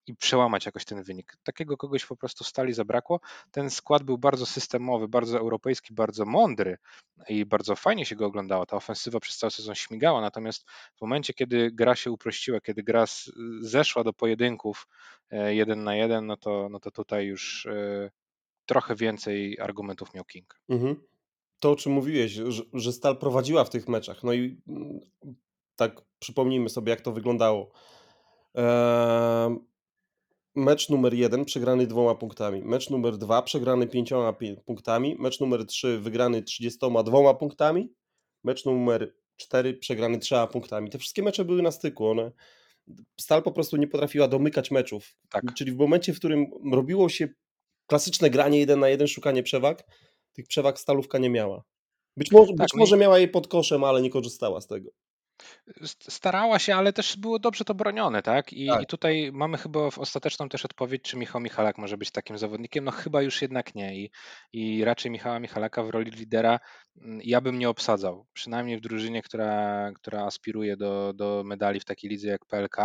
i 0.06 0.16
przełamać 0.16 0.66
jakoś 0.66 0.84
ten 0.84 1.02
wynik. 1.02 1.36
Takiego 1.42 1.76
kogoś 1.76 2.06
po 2.06 2.16
prostu 2.16 2.44
stali 2.44 2.72
zabrakło. 2.72 3.20
Ten 3.50 3.70
skład 3.70 4.02
był 4.02 4.18
bardzo 4.18 4.46
systemowy, 4.46 5.08
bardzo 5.08 5.38
europejski, 5.38 5.94
bardzo 5.94 6.24
mądry 6.24 6.78
i 7.28 7.46
bardzo 7.46 7.76
fajnie 7.76 8.06
się 8.06 8.16
go 8.16 8.26
oglądało. 8.26 8.66
Ta 8.66 8.76
ofensywa 8.76 9.20
przez 9.20 9.36
cały 9.38 9.50
sezon 9.50 9.74
śmigała, 9.74 10.20
natomiast 10.20 10.70
w 10.96 11.00
momencie, 11.00 11.34
kiedy 11.34 11.70
gra 11.72 11.94
się 11.94 12.10
uprościła, 12.10 12.60
kiedy 12.60 12.82
gra 12.82 13.04
zeszła 13.60 14.04
do 14.04 14.12
pojedynków 14.12 14.86
e, 15.30 15.54
jeden 15.54 15.84
na 15.84 15.96
jeden, 15.96 16.26
no 16.26 16.36
to, 16.36 16.68
no 16.70 16.80
to 16.80 16.90
tutaj 16.90 17.26
już 17.26 17.66
e, 17.66 18.10
trochę 18.66 18.94
więcej 18.94 19.60
argumentów 19.60 20.14
miał 20.14 20.24
King. 20.24 20.60
Mhm. 20.68 20.96
To, 21.60 21.70
o 21.70 21.76
czym 21.76 21.92
mówiłeś, 21.92 22.32
że, 22.32 22.62
że 22.72 22.92
Stal 22.92 23.16
prowadziła 23.16 23.64
w 23.64 23.70
tych 23.70 23.88
meczach. 23.88 24.22
No 24.22 24.32
i 24.32 24.60
mm, 24.68 25.00
tak 25.76 26.02
przypomnijmy 26.18 26.68
sobie, 26.68 26.90
jak 26.90 27.00
to 27.00 27.12
wyglądało. 27.12 27.70
Eee, 28.54 29.56
mecz 30.54 30.88
numer 30.88 31.14
jeden 31.14 31.44
przegrany 31.44 31.86
dwoma 31.86 32.14
punktami. 32.14 32.62
Mecz 32.64 32.90
numer 32.90 33.18
dwa 33.18 33.42
przegrany 33.42 33.86
pięcioma 33.86 34.32
punktami. 34.66 35.16
Mecz 35.18 35.40
numer 35.40 35.66
trzy 35.66 35.98
wygrany 35.98 36.42
trzydziestoma 36.42 37.02
dwoma 37.02 37.34
punktami. 37.34 37.92
Mecz 38.44 38.64
numer 38.64 39.14
cztery 39.36 39.74
przegrany 39.74 40.18
trzema 40.18 40.46
punktami. 40.46 40.90
Te 40.90 40.98
wszystkie 40.98 41.22
mecze 41.22 41.44
były 41.44 41.62
na 41.62 41.70
styku. 41.70 42.06
One, 42.06 42.32
Stal 43.20 43.42
po 43.42 43.52
prostu 43.52 43.76
nie 43.76 43.86
potrafiła 43.86 44.28
domykać 44.28 44.70
meczów. 44.70 45.16
Tak. 45.28 45.54
Czyli 45.54 45.72
w 45.72 45.76
momencie, 45.76 46.14
w 46.14 46.18
którym 46.18 46.46
robiło 46.72 47.08
się 47.08 47.28
klasyczne 47.86 48.30
granie 48.30 48.58
jeden 48.58 48.80
na 48.80 48.88
jeden, 48.88 49.08
szukanie 49.08 49.42
przewag, 49.42 49.84
tych 50.32 50.46
przewag 50.46 50.80
stalówka 50.80 51.18
nie 51.18 51.30
miała. 51.30 51.62
Być 52.16 52.32
może, 52.32 52.48
tak, 52.48 52.56
być 52.56 52.74
no 52.74 52.78
może 52.78 52.96
miała 52.96 53.18
je 53.18 53.28
pod 53.28 53.48
koszem, 53.48 53.84
ale 53.84 54.02
nie 54.02 54.10
korzystała 54.10 54.60
z 54.60 54.66
tego 54.66 54.90
starała 56.08 56.58
się, 56.58 56.76
ale 56.76 56.92
też 56.92 57.16
było 57.16 57.38
dobrze 57.38 57.64
to 57.64 57.74
bronione, 57.74 58.22
tak? 58.22 58.52
I, 58.52 58.66
tak. 58.66 58.82
I 58.82 58.86
tutaj 58.86 59.30
mamy 59.32 59.58
chyba 59.58 59.90
w 59.90 59.98
ostateczną 59.98 60.48
też 60.48 60.64
odpowiedź, 60.64 61.02
czy 61.02 61.16
Michał 61.16 61.40
Michalak 61.40 61.78
może 61.78 61.98
być 61.98 62.10
takim 62.10 62.38
zawodnikiem. 62.38 62.84
No 62.84 62.90
chyba 62.90 63.22
już 63.22 63.42
jednak 63.42 63.74
nie. 63.74 63.96
I, 63.96 64.10
i 64.52 64.84
raczej 64.84 65.10
Michała 65.10 65.40
Michalaka 65.40 65.82
w 65.82 65.90
roli 65.90 66.10
lidera 66.10 66.60
mm, 67.00 67.20
ja 67.24 67.40
bym 67.40 67.58
nie 67.58 67.68
obsadzał. 67.68 68.26
Przynajmniej 68.32 68.76
w 68.76 68.80
drużynie, 68.80 69.22
która, 69.22 69.90
która 69.94 70.24
aspiruje 70.24 70.76
do, 70.76 71.12
do 71.14 71.42
medali 71.44 71.80
w 71.80 71.84
takiej 71.84 72.10
lidze 72.10 72.28
jak 72.28 72.46
PLK. 72.46 72.76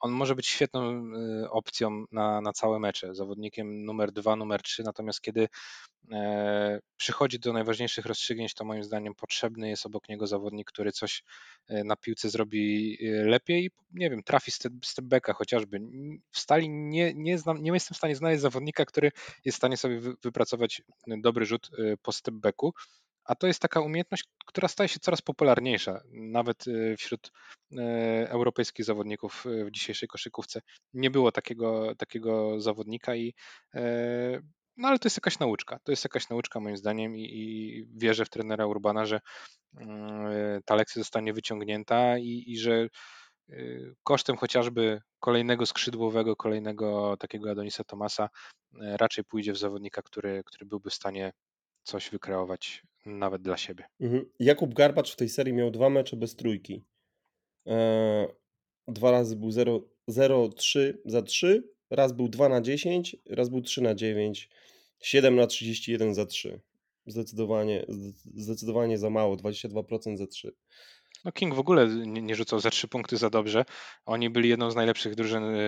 On 0.00 0.12
może 0.12 0.34
być 0.34 0.46
świetną 0.46 1.12
y, 1.44 1.50
opcją 1.50 2.04
na, 2.12 2.40
na 2.40 2.52
całe 2.52 2.78
mecze. 2.78 3.14
Zawodnikiem 3.14 3.84
numer 3.84 4.12
dwa, 4.12 4.36
numer 4.36 4.62
trzy. 4.62 4.82
Natomiast 4.82 5.20
kiedy 5.20 5.48
przychodzi 6.96 7.38
do 7.38 7.52
najważniejszych 7.52 8.06
rozstrzygnięć, 8.06 8.54
to 8.54 8.64
moim 8.64 8.84
zdaniem 8.84 9.14
potrzebny 9.14 9.68
jest 9.68 9.86
obok 9.86 10.08
niego 10.08 10.26
zawodnik, 10.26 10.68
który 10.68 10.92
coś 10.92 11.22
e, 11.68 11.84
na 11.84 11.96
piłce 11.96 12.30
zrobi 12.30 12.98
e, 13.06 13.24
lepiej, 13.24 13.70
nie 13.92 14.10
wiem, 14.10 14.22
trafi 14.22 14.50
stepbacka 14.84 15.32
chociażby. 15.32 15.80
W 16.30 16.38
stali 16.38 16.68
nie, 16.68 17.14
nie, 17.14 17.38
znam, 17.38 17.62
nie 17.62 17.72
jestem 17.72 17.94
w 17.94 17.98
stanie 17.98 18.16
znaleźć 18.16 18.40
zawodnika, 18.40 18.84
który 18.84 19.12
jest 19.44 19.56
w 19.56 19.60
stanie 19.60 19.76
sobie 19.76 20.00
wypracować 20.00 20.82
dobry 21.06 21.46
rzut 21.46 21.70
po 22.02 22.12
stepbacku, 22.12 22.74
a 23.24 23.34
to 23.34 23.46
jest 23.46 23.60
taka 23.60 23.80
umiejętność, 23.80 24.24
która 24.46 24.68
staje 24.68 24.88
się 24.88 25.00
coraz 25.00 25.22
popularniejsza, 25.22 26.00
nawet 26.12 26.64
wśród 26.98 27.32
europejskich 28.26 28.86
zawodników 28.86 29.44
w 29.66 29.70
dzisiejszej 29.70 30.08
koszykówce. 30.08 30.60
Nie 30.94 31.10
było 31.10 31.32
takiego, 31.32 31.94
takiego 31.94 32.60
zawodnika 32.60 33.16
i 33.16 33.34
no 34.76 34.88
ale 34.88 34.98
to 34.98 35.06
jest 35.06 35.16
jakaś 35.16 35.38
nauczka. 35.38 35.78
To 35.84 35.92
jest 35.92 36.04
jakaś 36.04 36.28
nauczka 36.28 36.60
moim 36.60 36.76
zdaniem 36.76 37.16
i, 37.16 37.22
i 37.22 37.86
wierzę 37.94 38.24
w 38.24 38.30
trenera 38.30 38.66
Urbana, 38.66 39.06
że 39.06 39.20
mm, 39.76 40.62
ta 40.64 40.74
lekcja 40.74 41.00
zostanie 41.00 41.32
wyciągnięta 41.32 42.18
i, 42.18 42.44
i 42.46 42.58
że 42.58 42.88
y, 43.50 43.94
kosztem 44.02 44.36
chociażby 44.36 45.00
kolejnego 45.20 45.66
skrzydłowego, 45.66 46.36
kolejnego 46.36 47.16
takiego 47.16 47.50
Adonisa 47.50 47.84
Tomasa 47.84 48.24
y, 48.24 48.78
raczej 48.96 49.24
pójdzie 49.24 49.52
w 49.52 49.58
zawodnika, 49.58 50.02
który, 50.02 50.42
który 50.46 50.66
byłby 50.66 50.90
w 50.90 50.94
stanie 50.94 51.32
coś 51.82 52.10
wykreować 52.10 52.82
nawet 53.06 53.42
dla 53.42 53.56
siebie. 53.56 53.84
Mhm. 54.00 54.24
Jakub 54.40 54.74
Garbacz 54.74 55.12
w 55.12 55.16
tej 55.16 55.28
serii 55.28 55.54
miał 55.54 55.70
dwa 55.70 55.90
mecze 55.90 56.16
bez 56.16 56.36
trójki. 56.36 56.84
Eee, 57.66 58.28
dwa 58.88 59.10
razy 59.10 59.36
był 59.36 59.50
0-3 60.08 60.94
za 61.04 61.22
3, 61.22 61.68
raz 61.90 62.12
był 62.12 62.28
2 62.28 62.48
na 62.48 62.60
10, 62.60 63.16
raz 63.30 63.48
był 63.48 63.60
3 63.60 63.82
na 63.82 63.94
9. 63.94 64.50
7 65.00 65.36
na 65.36 65.46
31 65.46 66.14
za 66.14 66.26
3. 66.26 66.60
Zdecydowanie, 67.06 67.86
zdecydowanie 68.34 68.98
za 68.98 69.10
mało, 69.10 69.36
22% 69.36 70.16
za 70.16 70.26
3. 70.26 70.52
No 71.26 71.32
King 71.32 71.54
w 71.54 71.58
ogóle 71.58 71.88
nie, 71.88 72.22
nie 72.22 72.34
rzucał 72.34 72.60
za 72.60 72.70
3 72.70 72.88
punkty 72.88 73.16
za 73.16 73.30
dobrze. 73.30 73.64
Oni 74.04 74.30
byli 74.30 74.48
jedną 74.48 74.70
z 74.70 74.76
najlepszych 74.76 75.14
drużyn, 75.14 75.44
e, 75.44 75.58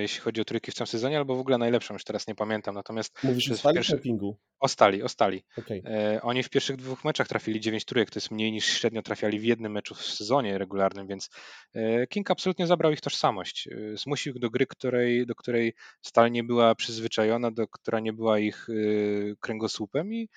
jeśli 0.00 0.20
chodzi 0.20 0.40
o 0.40 0.44
trójki 0.44 0.70
w 0.70 0.74
tym 0.74 0.86
sezonie, 0.86 1.18
albo 1.18 1.34
w 1.34 1.40
ogóle 1.40 1.58
najlepszą, 1.58 1.94
już 1.94 2.04
teraz 2.04 2.26
nie 2.28 2.34
pamiętam. 2.34 2.74
Natomiast 2.74 3.24
Mówisz 3.24 3.50
o 3.50 3.56
stali 3.56 3.74
pierwszy... 3.74 3.98
Kingu? 3.98 4.36
O 4.60 4.68
stali, 4.68 5.02
o 5.02 5.08
stali. 5.08 5.44
Okay. 5.58 5.82
E, 5.86 6.22
oni 6.22 6.42
w 6.42 6.50
pierwszych 6.50 6.76
dwóch 6.76 7.04
meczach 7.04 7.28
trafili 7.28 7.60
9 7.60 7.84
trójek, 7.84 8.10
to 8.10 8.16
jest 8.16 8.30
mniej 8.30 8.52
niż 8.52 8.66
średnio 8.66 9.02
trafiali 9.02 9.40
w 9.40 9.44
jednym 9.44 9.72
meczu 9.72 9.94
w 9.94 10.02
sezonie 10.02 10.58
regularnym, 10.58 11.06
więc 11.06 11.30
e, 11.74 12.06
King 12.06 12.30
absolutnie 12.30 12.66
zabrał 12.66 12.92
ich 12.92 13.00
tożsamość. 13.00 13.68
Zmusił 13.94 14.32
ich 14.34 14.38
do 14.38 14.50
gry, 14.50 14.66
której, 14.66 15.26
do 15.26 15.34
której 15.34 15.74
stal 16.02 16.30
nie 16.30 16.44
była 16.44 16.74
przyzwyczajona, 16.74 17.50
do 17.50 17.68
która 17.68 18.00
nie 18.00 18.12
była 18.12 18.38
ich 18.38 18.66
kręgosłupem 19.40 20.14
i 20.14 20.28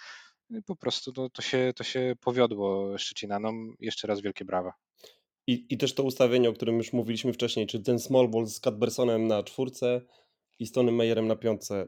po 0.66 0.76
prostu 0.76 1.12
to, 1.12 1.30
to, 1.30 1.42
się, 1.42 1.74
to 1.76 1.84
się 1.84 2.16
powiodło 2.22 2.98
Szczecinanom. 2.98 3.76
Jeszcze 3.80 4.08
raz 4.08 4.22
wielkie 4.22 4.46
brawa. 4.46 4.74
I, 5.48 5.66
I 5.70 5.78
też 5.78 5.94
to 5.96 6.04
ustawienie, 6.04 6.50
o 6.50 6.54
którym 6.54 6.78
już 6.78 6.94
mówiliśmy 6.94 7.34
wcześniej, 7.34 7.68
czy 7.68 7.80
ten 7.80 8.00
small 8.00 8.28
ball 8.28 8.48
z 8.48 8.60
Cadbersonem 8.60 9.28
na 9.28 9.44
czwórce 9.44 10.02
i 10.60 10.68
Stonem 10.68 10.96
Meyerem 10.96 11.28
na 11.28 11.36
piątce. 11.36 11.88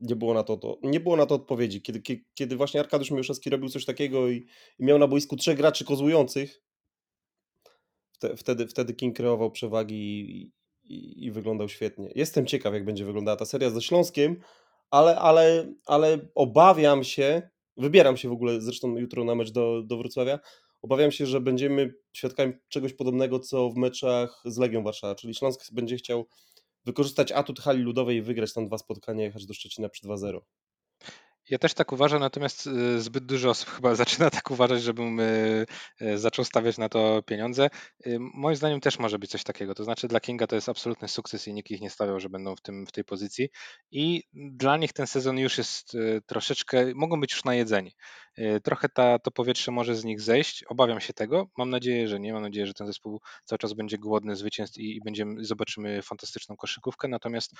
Nie 0.00 0.16
było 0.16 0.34
na 0.34 0.42
to, 0.42 0.56
to, 0.56 0.78
nie 0.82 1.00
było 1.00 1.16
na 1.16 1.26
to 1.26 1.34
odpowiedzi. 1.34 1.82
Kiedy, 1.82 2.00
kiedy, 2.00 2.24
kiedy 2.34 2.56
właśnie 2.56 2.80
Arkadiusz 2.80 3.10
Miłoszewski 3.10 3.50
robił 3.50 3.68
coś 3.68 3.84
takiego 3.84 4.28
i, 4.28 4.46
i 4.78 4.84
miał 4.84 4.98
na 4.98 5.08
boisku 5.08 5.36
trzech 5.36 5.56
graczy 5.56 5.84
kozłujących, 5.84 6.62
wtedy, 8.36 8.66
wtedy 8.66 8.94
King 8.94 9.16
kreował 9.16 9.50
przewagi 9.50 9.94
i, 10.20 10.52
i, 10.84 11.24
i 11.24 11.30
wyglądał 11.30 11.68
świetnie. 11.68 12.12
Jestem 12.14 12.46
ciekaw, 12.46 12.74
jak 12.74 12.84
będzie 12.84 13.04
wyglądała 13.04 13.36
ta 13.36 13.44
seria 13.44 13.70
ze 13.70 13.82
Śląskiem, 13.82 14.40
ale, 14.90 15.18
ale, 15.18 15.72
ale 15.86 16.18
obawiam 16.34 17.04
się, 17.04 17.42
wybieram 17.76 18.16
się 18.16 18.28
w 18.28 18.32
ogóle 18.32 18.60
zresztą 18.60 18.96
jutro 18.96 19.24
na 19.24 19.34
mecz 19.34 19.50
do, 19.50 19.82
do 19.82 19.96
Wrocławia, 19.96 20.38
obawiam 20.82 21.10
się, 21.12 21.26
że 21.26 21.40
będziemy 21.40 21.94
świadkami 22.12 22.52
czegoś 22.68 22.92
podobnego, 22.92 23.38
co 23.38 23.70
w 23.70 23.76
meczach 23.76 24.42
z 24.44 24.58
Legią 24.58 24.82
Warszawa, 24.82 25.14
czyli 25.14 25.34
Śląsk 25.34 25.72
będzie 25.72 25.96
chciał 25.96 26.26
wykorzystać 26.84 27.32
atut 27.32 27.60
hali 27.60 27.82
ludowej 27.82 28.16
i 28.16 28.22
wygrać 28.22 28.52
tam 28.52 28.66
dwa 28.66 28.78
spotkania, 28.78 29.24
jechać 29.24 29.46
do 29.46 29.54
Szczecina 29.54 29.88
przy 29.88 30.06
2-0. 30.06 30.40
Ja 31.50 31.58
też 31.58 31.74
tak 31.74 31.92
uważam, 31.92 32.20
natomiast 32.20 32.66
y, 32.66 33.00
zbyt 33.00 33.26
dużo 33.26 33.50
osób 33.50 33.70
chyba 33.70 33.94
zaczyna 34.04 34.30
tak 34.30 34.50
uważać, 34.50 34.82
żebym 34.82 35.20
y, 35.20 35.66
y, 36.02 36.18
zaczął 36.18 36.44
stawiać 36.44 36.78
na 36.78 36.88
to 36.88 37.22
pieniądze. 37.22 37.70
Moim 38.18 38.56
zdaniem 38.56 38.80
też 38.80 38.98
może 38.98 39.18
być 39.18 39.30
coś 39.30 39.44
takiego. 39.44 39.74
To 39.74 39.84
znaczy 39.84 40.08
dla 40.08 40.20
Kinga 40.20 40.46
to 40.46 40.54
jest 40.54 40.68
absolutny 40.68 41.08
sukces 41.08 41.48
i 41.48 41.52
nikt 41.52 41.70
ich 41.70 41.80
nie 41.80 41.90
stawiał, 41.90 42.20
że 42.20 42.28
będą 42.28 42.56
w, 42.56 42.60
tym, 42.60 42.86
w 42.86 42.92
tej 42.92 43.04
pozycji. 43.04 43.48
I 43.90 44.22
dla 44.34 44.76
nich 44.76 44.92
ten 44.92 45.06
sezon 45.06 45.38
już 45.38 45.58
jest 45.58 45.96
troszeczkę, 46.26 46.94
mogą 46.94 47.20
być 47.20 47.32
już 47.32 47.44
najedzeni. 47.44 47.92
Trochę 48.62 48.88
ta, 48.88 49.18
to 49.18 49.30
powietrze 49.30 49.72
może 49.72 49.94
z 49.94 50.04
nich 50.04 50.20
zejść. 50.20 50.64
Obawiam 50.64 51.00
się 51.00 51.12
tego. 51.12 51.48
Mam 51.58 51.70
nadzieję, 51.70 52.08
że 52.08 52.20
nie. 52.20 52.32
Mam 52.32 52.42
nadzieję, 52.42 52.66
że 52.66 52.74
ten 52.74 52.86
zespół 52.86 53.20
cały 53.44 53.58
czas 53.58 53.72
będzie 53.72 53.98
głodny 53.98 54.36
zwycięstw 54.36 54.78
i, 54.78 54.96
i 54.96 55.00
będziemy, 55.00 55.44
zobaczymy 55.44 56.02
fantastyczną 56.02 56.56
koszykówkę. 56.56 57.08
Natomiast 57.08 57.52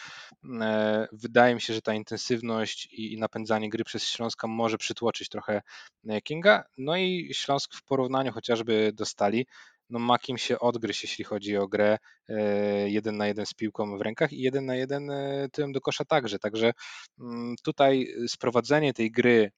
e, 0.60 1.08
wydaje 1.12 1.54
mi 1.54 1.60
się, 1.60 1.74
że 1.74 1.82
ta 1.82 1.94
intensywność 1.94 2.86
i, 2.86 3.12
i 3.12 3.18
napędzanie 3.18 3.68
gry 3.76 3.84
przez 3.84 4.08
Śląska 4.08 4.46
może 4.46 4.78
przytłoczyć 4.78 5.28
trochę 5.28 5.62
e, 6.08 6.20
Kinga. 6.20 6.64
No 6.78 6.96
i 6.96 7.30
Śląsk 7.32 7.74
w 7.74 7.84
porównaniu 7.84 8.32
chociażby 8.32 8.92
do 8.94 9.04
Stali, 9.04 9.46
no 9.90 9.98
ma 9.98 10.18
kim 10.18 10.38
się 10.38 10.58
odgryźć, 10.58 11.02
jeśli 11.02 11.24
chodzi 11.24 11.56
o 11.56 11.68
grę 11.68 11.98
e, 12.28 12.90
jeden 12.90 13.16
na 13.16 13.26
jeden 13.26 13.46
z 13.46 13.54
piłką 13.54 13.98
w 13.98 14.00
rękach 14.00 14.32
i 14.32 14.40
jeden 14.40 14.66
na 14.66 14.76
jeden 14.76 15.10
e, 15.10 15.48
tyłem 15.52 15.72
do 15.72 15.80
kosza 15.80 16.04
także. 16.04 16.38
Także 16.38 16.72
mm, 17.20 17.54
tutaj 17.62 18.06
sprowadzenie 18.28 18.92
tej 18.94 19.10
gry 19.10 19.50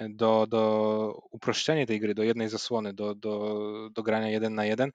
do, 0.00 0.46
do 0.46 1.20
uproszczenia 1.30 1.86
tej 1.86 2.00
gry 2.00 2.14
do 2.14 2.22
jednej 2.22 2.48
zasłony, 2.48 2.92
do, 2.92 3.14
do, 3.14 3.90
do 3.90 4.02
grania 4.02 4.30
jeden 4.30 4.54
na 4.54 4.64
jeden, 4.64 4.90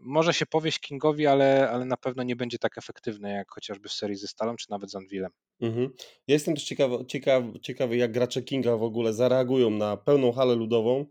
może 0.00 0.34
się 0.34 0.46
powieść 0.46 0.78
Kingowi, 0.78 1.26
ale, 1.26 1.70
ale 1.70 1.84
na 1.84 1.96
pewno 1.96 2.22
nie 2.22 2.36
będzie 2.36 2.58
tak 2.58 2.78
efektywne 2.78 3.32
jak 3.32 3.50
chociażby 3.50 3.88
w 3.88 3.92
serii 3.92 4.16
ze 4.16 4.28
Stalą, 4.28 4.56
czy 4.56 4.70
nawet 4.70 4.90
z 4.90 4.94
Anvilem. 4.94 5.30
Mhm. 5.60 5.90
Ja 6.26 6.34
jestem 6.34 6.54
też 6.54 6.64
ciekawy, 6.64 7.06
ciekawy, 7.06 7.60
ciekawy, 7.60 7.96
jak 7.96 8.12
gracze 8.12 8.42
Kinga 8.42 8.76
w 8.76 8.82
ogóle 8.82 9.12
zareagują 9.12 9.70
na 9.70 9.96
pełną 9.96 10.32
halę 10.32 10.54
ludową 10.54 11.06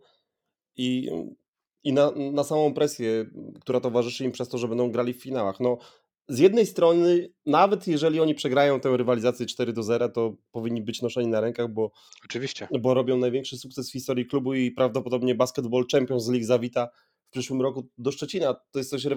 i, 0.75 1.09
i 1.83 1.93
na, 1.93 2.12
na 2.12 2.43
samą 2.43 2.73
presję, 2.73 3.25
która 3.62 3.79
towarzyszy 3.79 4.25
im 4.25 4.31
przez 4.31 4.49
to, 4.49 4.57
że 4.57 4.67
będą 4.67 4.91
grali 4.91 5.13
w 5.13 5.21
finałach. 5.21 5.59
No, 5.59 5.77
z 6.29 6.39
jednej 6.39 6.65
strony, 6.65 7.29
nawet 7.45 7.87
jeżeli 7.87 8.19
oni 8.19 8.35
przegrają 8.35 8.79
tę 8.79 8.97
rywalizację 8.97 9.45
4 9.45 9.73
do 9.73 9.83
0, 9.83 10.09
to 10.09 10.35
powinni 10.51 10.81
być 10.81 11.01
noszeni 11.01 11.27
na 11.27 11.41
rękach, 11.41 11.73
bo, 11.73 11.91
Oczywiście. 12.25 12.67
bo 12.81 12.93
robią 12.93 13.17
największy 13.17 13.57
sukces 13.57 13.89
w 13.89 13.91
historii 13.91 14.25
klubu 14.25 14.53
i 14.53 14.71
prawdopodobnie 14.71 15.35
Basketball 15.35 15.85
Champions 15.91 16.27
League 16.27 16.45
zawita 16.45 16.89
w 17.27 17.31
przyszłym 17.31 17.61
roku 17.61 17.87
do 17.97 18.11
Szczecina. 18.11 18.53
To 18.71 18.79
jest 18.79 18.89
coś 18.89 19.07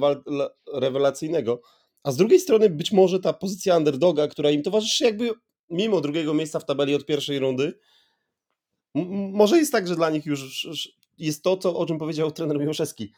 rewelacyjnego. 0.75 1.61
A 2.03 2.12
z 2.12 2.16
drugiej 2.16 2.40
strony 2.40 2.70
być 2.70 2.92
może 2.92 3.20
ta 3.20 3.33
pozycja 3.33 3.77
underdoga, 3.77 4.29
która 4.29 4.51
im 4.51 4.62
towarzyszy 4.62 5.05
jakby 5.05 5.31
mimo 5.70 6.01
drugiego 6.01 6.35
miejsca 6.35 6.61
w 6.61 6.64
tabeli 6.64 6.94
od 6.94 7.07
pierwszej 7.07 7.38
rundy, 7.38 7.79
może 9.33 9.59
jest 9.59 9.72
tak, 9.72 9.88
że 9.88 9.96
dla 9.96 10.11
nich 10.11 10.27
już 10.27 10.68
jest 11.18 11.42
to, 11.42 11.57
co, 11.57 11.77
o 11.77 11.87
czym 11.87 11.98
powiedział 11.98 12.31
trener 12.31 12.59
Miłoszewski. 12.59 13.12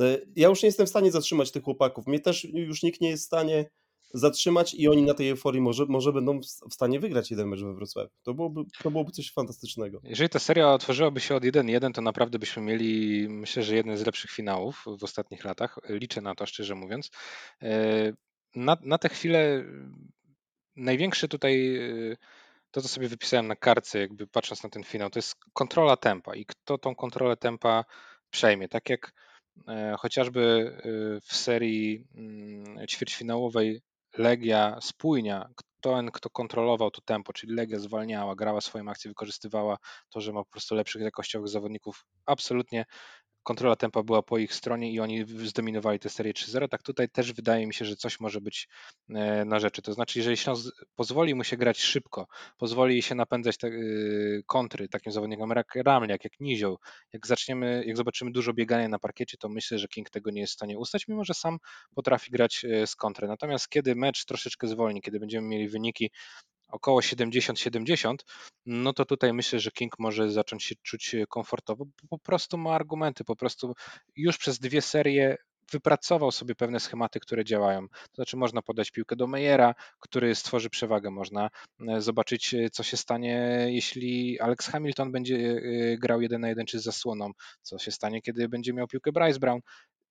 E, 0.00 0.18
ja 0.36 0.48
już 0.48 0.62
nie 0.62 0.66
jestem 0.66 0.86
w 0.86 0.90
stanie 0.90 1.12
zatrzymać 1.12 1.50
tych 1.50 1.62
chłopaków. 1.62 2.06
Mnie 2.06 2.20
też 2.20 2.44
już 2.44 2.82
nikt 2.82 3.00
nie 3.00 3.08
jest 3.08 3.22
w 3.22 3.26
stanie 3.26 3.70
zatrzymać 4.14 4.74
i 4.74 4.88
oni 4.88 5.02
na 5.02 5.14
tej 5.14 5.28
euforii 5.28 5.60
może, 5.60 5.86
może 5.86 6.12
będą 6.12 6.40
w 6.70 6.74
stanie 6.74 7.00
wygrać 7.00 7.30
jeden 7.30 7.48
mecz 7.48 7.60
we 7.60 7.74
Wrocławiu. 7.74 8.10
To 8.22 8.34
byłoby, 8.34 8.60
to 8.82 8.90
byłoby 8.90 9.12
coś 9.12 9.32
fantastycznego. 9.32 10.00
Jeżeli 10.04 10.30
ta 10.30 10.38
seria 10.38 10.72
otworzyłaby 10.72 11.20
się 11.20 11.34
od 11.34 11.42
1-1, 11.42 11.92
to 11.92 12.02
naprawdę 12.02 12.38
byśmy 12.38 12.62
mieli, 12.62 13.26
myślę, 13.28 13.62
że 13.62 13.76
jeden 13.76 13.96
z 13.96 14.06
lepszych 14.06 14.30
finałów 14.30 14.84
w 14.98 15.04
ostatnich 15.04 15.44
latach. 15.44 15.78
Liczę 15.88 16.20
na 16.20 16.34
to, 16.34 16.46
szczerze 16.46 16.74
mówiąc. 16.74 17.10
E, 17.62 18.12
na, 18.54 18.76
na 18.82 18.98
tę 18.98 19.08
chwilę 19.08 19.64
największy 20.76 21.28
tutaj 21.28 21.76
e, 21.76 22.16
to, 22.70 22.82
co 22.82 22.88
sobie 22.88 23.08
wypisałem 23.08 23.46
na 23.46 23.56
kartce, 23.56 23.98
jakby 23.98 24.26
patrząc 24.26 24.62
na 24.62 24.70
ten 24.70 24.84
finał, 24.84 25.10
to 25.10 25.18
jest 25.18 25.34
kontrola 25.52 25.96
tempa 25.96 26.34
i 26.34 26.46
kto 26.46 26.78
tą 26.78 26.94
kontrolę 26.94 27.36
tempa 27.36 27.84
przejmie. 28.30 28.68
Tak 28.68 28.90
jak 28.90 29.12
chociażby 29.98 30.72
w 31.22 31.34
serii 31.36 32.06
mm, 32.14 32.86
ćwierćfinałowej 32.86 33.82
Legia 34.18 34.78
spójnia, 34.80 35.48
ten, 35.80 36.10
kto 36.10 36.30
kontrolował 36.30 36.90
to 36.90 37.00
tempo, 37.00 37.32
czyli 37.32 37.54
Legia 37.54 37.78
zwalniała, 37.78 38.36
grała 38.36 38.60
swoją 38.60 38.88
akcję, 38.88 39.08
wykorzystywała 39.08 39.76
to, 40.10 40.20
że 40.20 40.32
ma 40.32 40.44
po 40.44 40.50
prostu 40.50 40.74
lepszych 40.74 41.02
jakościowych 41.02 41.48
zawodników, 41.48 42.04
absolutnie 42.26 42.84
kontrola 43.42 43.76
tempa 43.76 44.02
była 44.02 44.22
po 44.22 44.38
ich 44.38 44.54
stronie 44.54 44.92
i 44.92 45.00
oni 45.00 45.24
zdominowali 45.46 45.98
tę 45.98 46.08
serię 46.08 46.32
3-0, 46.32 46.68
tak 46.68 46.82
tutaj 46.82 47.08
też 47.08 47.32
wydaje 47.32 47.66
mi 47.66 47.74
się, 47.74 47.84
że 47.84 47.96
coś 47.96 48.20
może 48.20 48.40
być 48.40 48.68
e, 49.10 49.44
na 49.44 49.60
rzeczy. 49.60 49.82
To 49.82 49.92
znaczy, 49.92 50.18
jeżeli 50.18 50.36
Śląsk 50.36 50.74
pozwoli 50.96 51.34
mu 51.34 51.44
się 51.44 51.56
grać 51.56 51.80
szybko, 51.80 52.26
pozwoli 52.58 53.02
się 53.02 53.14
napędzać 53.14 53.56
te 53.56 53.68
y, 53.68 54.42
kontry 54.46 54.88
takim 54.88 55.12
zawodnikom 55.12 55.50
jak 55.56 55.74
Ramliak, 55.74 56.24
jak 56.24 56.40
Nizioł, 56.40 56.78
jak 57.12 57.26
zaczniemy, 57.26 57.84
jak 57.86 57.96
zobaczymy 57.96 58.30
dużo 58.30 58.52
biegania 58.52 58.88
na 58.88 58.98
parkiecie, 58.98 59.36
to 59.38 59.48
myślę, 59.48 59.78
że 59.78 59.88
King 59.88 60.10
tego 60.10 60.30
nie 60.30 60.40
jest 60.40 60.52
w 60.52 60.56
stanie 60.56 60.78
ustać, 60.78 61.08
mimo 61.08 61.24
że 61.24 61.34
sam 61.34 61.58
potrafi 61.94 62.30
grać 62.30 62.64
e, 62.64 62.86
z 62.86 62.96
kontry. 62.96 63.28
Natomiast 63.28 63.68
kiedy 63.68 63.94
mecz 63.94 64.24
troszeczkę 64.24 64.68
zwolni, 64.68 65.02
kiedy 65.02 65.20
będziemy 65.20 65.48
mieli 65.48 65.68
wyniki 65.68 66.10
około 66.70 67.00
70-70, 67.00 68.14
no 68.66 68.92
to 68.92 69.04
tutaj 69.04 69.32
myślę, 69.32 69.60
że 69.60 69.70
King 69.70 69.98
może 69.98 70.30
zacząć 70.30 70.64
się 70.64 70.74
czuć 70.82 71.16
komfortowo, 71.28 71.84
bo 71.84 72.08
po 72.08 72.18
prostu 72.18 72.58
ma 72.58 72.74
argumenty, 72.74 73.24
po 73.24 73.36
prostu 73.36 73.74
już 74.16 74.38
przez 74.38 74.58
dwie 74.58 74.82
serie 74.82 75.36
wypracował 75.70 76.30
sobie 76.30 76.54
pewne 76.54 76.80
schematy, 76.80 77.20
które 77.20 77.44
działają. 77.44 77.88
To 77.88 78.14
znaczy 78.14 78.36
można 78.36 78.62
podać 78.62 78.90
piłkę 78.90 79.16
do 79.16 79.26
Meyera, 79.26 79.74
który 80.00 80.34
stworzy 80.34 80.70
przewagę, 80.70 81.10
można 81.10 81.50
e, 81.88 82.00
zobaczyć, 82.00 82.54
e, 82.54 82.70
co 82.70 82.82
się 82.82 82.96
stanie, 82.96 83.66
jeśli 83.68 84.40
Alex 84.40 84.66
Hamilton 84.66 85.12
będzie 85.12 85.36
e, 85.36 85.98
grał 85.98 86.20
jeden 86.20 86.40
na 86.40 86.48
jeden 86.48 86.66
czy 86.66 86.80
z 86.80 86.82
zasłoną, 86.82 87.30
co 87.62 87.78
się 87.78 87.90
stanie, 87.90 88.22
kiedy 88.22 88.48
będzie 88.48 88.72
miał 88.72 88.86
piłkę 88.86 89.12
Bryce 89.12 89.38
Brown. 89.38 89.60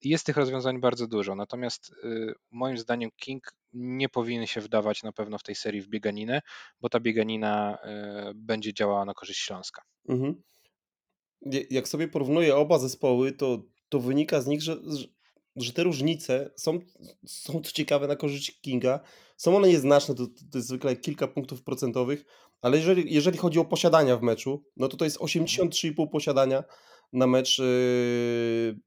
Jest 0.04 0.26
tych 0.26 0.36
rozwiązań 0.36 0.80
bardzo 0.80 1.06
dużo, 1.06 1.34
natomiast 1.34 1.90
y, 2.04 2.34
moim 2.50 2.78
zdaniem 2.78 3.10
King 3.16 3.52
nie 3.72 4.08
powinien 4.08 4.46
się 4.46 4.60
wdawać 4.60 5.02
na 5.02 5.12
pewno 5.12 5.38
w 5.38 5.42
tej 5.42 5.54
serii 5.54 5.80
w 5.80 5.88
bieganinę, 5.88 6.42
bo 6.80 6.88
ta 6.88 7.00
bieganina 7.00 7.78
y, 8.30 8.34
będzie 8.34 8.74
działała 8.74 9.04
na 9.04 9.14
korzyść 9.14 9.40
Śląska. 9.40 9.82
Mhm. 10.08 10.42
Jak 11.70 11.88
sobie 11.88 12.08
porównuję 12.08 12.56
oba 12.56 12.78
zespoły, 12.78 13.32
to, 13.32 13.62
to 13.88 14.00
wynika 14.00 14.40
z 14.40 14.46
nich, 14.46 14.62
że, 14.62 14.76
że 15.56 15.72
te 15.72 15.82
różnice 15.82 16.50
są, 16.56 16.78
są 17.26 17.62
ciekawe 17.62 18.06
na 18.06 18.16
korzyść 18.16 18.60
Kinga. 18.60 19.00
Są 19.36 19.56
one 19.56 19.68
nieznaczne, 19.68 20.14
to, 20.14 20.26
to 20.26 20.58
jest 20.58 20.68
zwykle 20.68 20.96
kilka 20.96 21.28
punktów 21.28 21.62
procentowych, 21.62 22.24
ale 22.62 22.76
jeżeli, 22.76 23.14
jeżeli 23.14 23.38
chodzi 23.38 23.58
o 23.58 23.64
posiadania 23.64 24.16
w 24.16 24.22
meczu, 24.22 24.64
no 24.76 24.88
to 24.88 24.96
to 24.96 25.04
jest 25.04 25.18
83,5 25.18 26.08
posiadania 26.10 26.64
na 27.12 27.26
mecz 27.26 27.58
yy, 27.58 28.80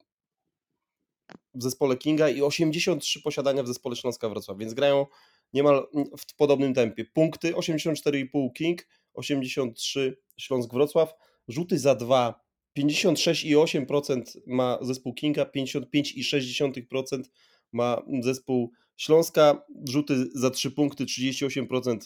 w 1.53 1.63
zespole 1.63 1.97
Kinga 1.97 2.29
i 2.29 2.41
83 2.41 3.21
posiadania 3.21 3.63
w 3.63 3.67
zespole 3.67 3.95
Śląska 3.95 4.29
Wrocław, 4.29 4.57
więc 4.57 4.73
grają 4.73 5.05
niemal 5.53 5.87
w 6.17 6.35
podobnym 6.35 6.73
tempie. 6.73 7.05
Punkty 7.05 7.53
84,5 7.53 8.53
King, 8.53 8.87
83 9.13 10.17
Śląsk 10.37 10.73
Wrocław, 10.73 11.13
rzuty 11.47 11.79
za 11.79 11.95
2 11.95 12.43
56,8% 12.77 14.21
ma 14.47 14.77
zespół 14.81 15.13
Kinga, 15.13 15.45
55,6% 15.45 17.23
ma 17.71 18.01
zespół 18.19 18.71
Śląska, 18.97 19.65
rzuty 19.89 20.29
za 20.33 20.49
3 20.49 20.71
punkty 20.71 21.05
38% 21.05 21.97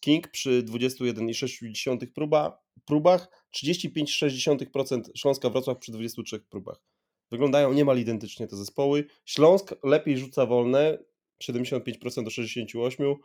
King 0.00 0.28
przy 0.28 0.62
21,6 0.62 2.06
próba, 2.06 2.62
próbach, 2.84 3.28
35,6% 3.56 5.02
Śląska 5.14 5.50
Wrocław 5.50 5.78
przy 5.78 5.92
23 5.92 6.40
próbach. 6.40 6.91
Wyglądają 7.32 7.72
niemal 7.72 7.98
identycznie 7.98 8.46
te 8.46 8.56
zespoły. 8.56 9.04
Śląsk 9.24 9.74
lepiej 9.84 10.18
rzuca 10.18 10.46
wolne, 10.46 10.98
75% 11.42 12.24
do 12.24 12.30
68%. 12.30 13.16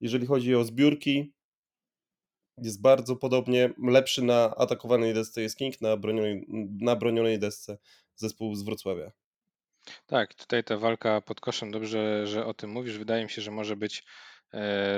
Jeżeli 0.00 0.26
chodzi 0.26 0.54
o 0.54 0.64
zbiórki, 0.64 1.32
jest 2.58 2.82
bardzo 2.82 3.16
podobnie. 3.16 3.74
Lepszy 3.82 4.22
na 4.22 4.54
atakowanej 4.56 5.14
desce 5.14 5.42
jest 5.42 5.56
King, 5.56 5.80
na 5.80 5.96
bronionej, 5.96 6.46
na 6.80 6.96
bronionej 6.96 7.38
desce 7.38 7.78
zespół 8.16 8.54
z 8.54 8.62
Wrocławia. 8.62 9.12
Tak, 10.06 10.34
tutaj 10.34 10.64
ta 10.64 10.76
walka 10.76 11.20
pod 11.20 11.40
koszem, 11.40 11.70
dobrze, 11.70 12.26
że 12.26 12.46
o 12.46 12.54
tym 12.54 12.70
mówisz. 12.70 12.98
Wydaje 12.98 13.24
mi 13.24 13.30
się, 13.30 13.42
że 13.42 13.50
może 13.50 13.76
być 13.76 14.04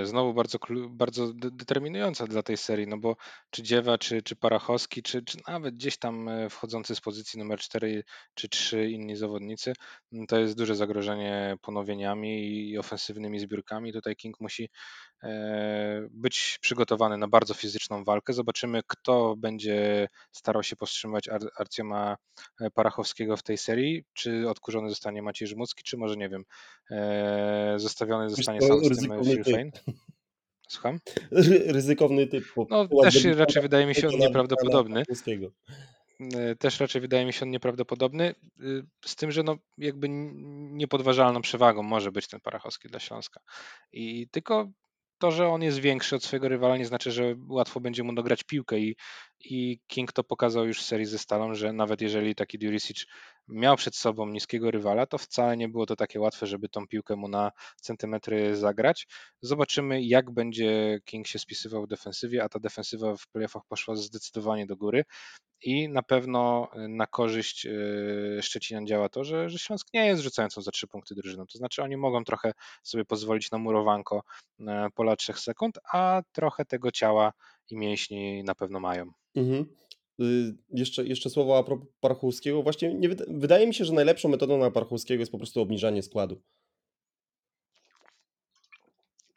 znowu 0.02 0.34
bardzo, 0.34 0.59
bardzo 0.88 1.32
determinująca 1.34 2.26
dla 2.26 2.42
tej 2.42 2.57
serii, 2.57 2.86
no 2.86 2.98
bo 2.98 3.16
czy 3.50 3.62
Dziewa, 3.62 3.98
czy, 3.98 4.22
czy 4.22 4.36
Parachowski, 4.36 5.02
czy, 5.02 5.22
czy 5.22 5.38
nawet 5.48 5.74
gdzieś 5.74 5.96
tam 5.96 6.28
e, 6.28 6.50
wchodzący 6.50 6.94
z 6.94 7.00
pozycji 7.00 7.38
numer 7.38 7.59
4 7.59 8.05
czy 8.34 8.48
3 8.48 8.90
inni 8.90 9.16
zawodnicy, 9.16 9.72
to 10.28 10.38
jest 10.38 10.57
duże 10.57 10.74
zagrożenie 10.76 11.57
ponowieniami 11.62 12.68
i 12.70 12.78
ofensywnymi 12.78 13.40
zbiórkami. 13.40 13.92
Tutaj 13.92 14.16
King 14.16 14.40
musi 14.40 14.68
E, 15.24 16.09
być 16.11 16.59
przygotowany 16.61 17.18
na 17.18 17.28
bardzo 17.28 17.55
fizyczną 17.55 18.05
walkę. 18.05 18.32
Zobaczymy, 18.32 18.80
kto 18.86 19.34
będzie 19.36 20.09
starał 20.32 20.62
się 20.62 20.76
powstrzymywać 20.76 21.28
Ar 21.28 21.40
Arcioma 21.59 22.16
e, 22.61 22.70
Parachowskiego 22.70 23.36
w 23.36 23.42
tej 23.42 23.59
serii. 23.59 24.05
Czy 24.12 24.48
odkurzony 24.48 24.90
zostanie 24.90 25.22
Maciej 25.22 25.48
Żmucki, 25.48 25.82
czy 25.82 25.96
może, 25.96 26.16
nie 26.16 26.28
wiem, 26.28 26.44
e, 26.90 27.74
zostawiony 27.76 28.30
zostanie 28.30 28.61
sam 28.61 28.84
z 28.84 29.00
tym 29.00 29.12
Fane? 29.45 29.70
Słucham? 30.68 30.99
Ryzykowny 31.66 32.26
typ. 32.26 32.45
No, 32.70 32.88
też 33.03 33.24
raczej 33.24 33.62
wydaje 33.62 33.86
mi 33.86 33.95
się 33.95 34.09
on 34.09 34.16
nieprawdopodobny. 34.16 35.03
Też 36.59 36.80
raczej 36.80 37.01
wydaje 37.01 37.26
mi 37.26 37.32
się 37.32 37.42
on 37.42 37.51
nieprawdopodobny, 37.51 38.34
z 39.07 39.16
tym, 39.16 39.30
że 39.30 39.42
no 39.42 39.57
jakby 39.78 40.07
niepodważalną 40.09 41.42
przewagą 41.42 41.82
może 41.82 42.12
być 42.12 42.28
ten 42.28 42.40
Parachowski 42.40 42.88
dla 42.88 43.01
Śląska. 43.01 43.40
I 43.92 44.28
tylko 44.30 44.70
to, 45.18 45.30
że 45.30 45.49
on 45.49 45.62
jest 45.62 45.78
większy 45.78 46.16
od 46.16 46.24
swojego 46.24 46.49
rywala, 46.49 46.76
nie 46.76 46.86
znaczy, 46.86 47.12
że 47.12 47.34
łatwo 47.49 47.80
będzie 47.80 48.03
mu 48.03 48.14
dograć 48.14 48.45
piłkę 48.45 48.78
i, 48.78 48.97
i 49.40 49.80
King 49.86 50.12
to 50.12 50.24
pokazał 50.24 50.66
już 50.66 50.80
w 50.80 50.84
serii 50.84 51.07
ze 51.07 51.18
Stalą, 51.18 51.55
że 51.55 51.72
nawet 51.72 52.01
jeżeli 52.01 52.34
taki 52.34 52.59
Durisic 52.59 53.07
miał 53.49 53.76
przed 53.76 53.97
sobą 53.97 54.26
niskiego 54.26 54.70
rywala, 54.70 55.07
to 55.07 55.18
wcale 55.18 55.57
nie 55.57 55.68
było 55.68 55.86
to 55.86 55.97
takie 55.97 56.20
łatwe, 56.20 56.47
żeby 56.47 56.68
tą 56.68 56.86
piłkę 56.86 57.16
mu 57.16 57.28
na 57.28 57.51
centymetry 57.80 58.57
zagrać. 58.57 59.07
Zobaczymy, 59.42 60.03
jak 60.03 60.30
będzie 60.30 61.01
King 61.05 61.26
się 61.26 61.38
spisywał 61.38 61.82
w 61.82 61.88
defensywie, 61.88 62.45
a 62.45 62.49
ta 62.49 62.59
defensywa 62.59 63.16
w 63.16 63.28
playoffach 63.28 63.62
poszła 63.68 63.97
zdecydowanie 63.97 64.66
do 64.66 64.76
góry 64.76 65.05
i 65.62 65.88
na 65.88 66.03
pewno 66.03 66.68
y, 66.76 66.88
na 66.88 67.07
korzyść 67.07 67.66
y, 67.66 68.38
Szczecinian 68.42 68.86
działa 68.86 69.09
to, 69.09 69.24
że, 69.24 69.51
że 69.51 69.59
Śląsk 69.59 69.88
nie 69.95 70.07
jest 70.07 70.22
rzucającą 70.22 70.62
za 70.62 70.70
trzy 70.70 70.86
punkty 70.86 71.14
drużyną. 71.14 71.47
To 71.47 71.59
znaczy 71.59 71.82
oni 71.82 71.97
mogą 71.97 72.24
trochę 72.24 72.53
sobie 72.82 73.05
pozwolić 73.05 73.51
na 73.51 73.59
murowanko 73.59 74.22
e, 74.61 74.88
pola 74.95 75.16
trzech 75.16 75.38
sekund, 75.38 75.78
a 75.92 76.22
trochę 76.32 76.64
tego 76.64 76.92
ciała 76.92 77.32
i 77.70 77.76
mięśni 77.76 78.45
na 78.45 78.55
pewno 78.55 78.80
mają. 78.80 79.11
Mhm. 79.34 79.66
Y, 80.20 80.56
jeszcze, 80.70 81.04
jeszcze 81.04 81.30
słowo 81.30 81.58
a 81.58 81.62
propos 81.62 81.88
Parchulskiego. 82.00 82.62
Właśnie 82.62 82.94
nie, 82.94 83.08
wydaje 83.28 83.66
mi 83.66 83.74
się, 83.74 83.84
że 83.84 83.92
najlepszą 83.92 84.28
metodą 84.28 84.58
na 84.58 84.70
Parchulskiego 84.70 85.20
jest 85.20 85.32
po 85.32 85.38
prostu 85.38 85.60
obniżanie 85.60 86.02
składu. 86.02 86.42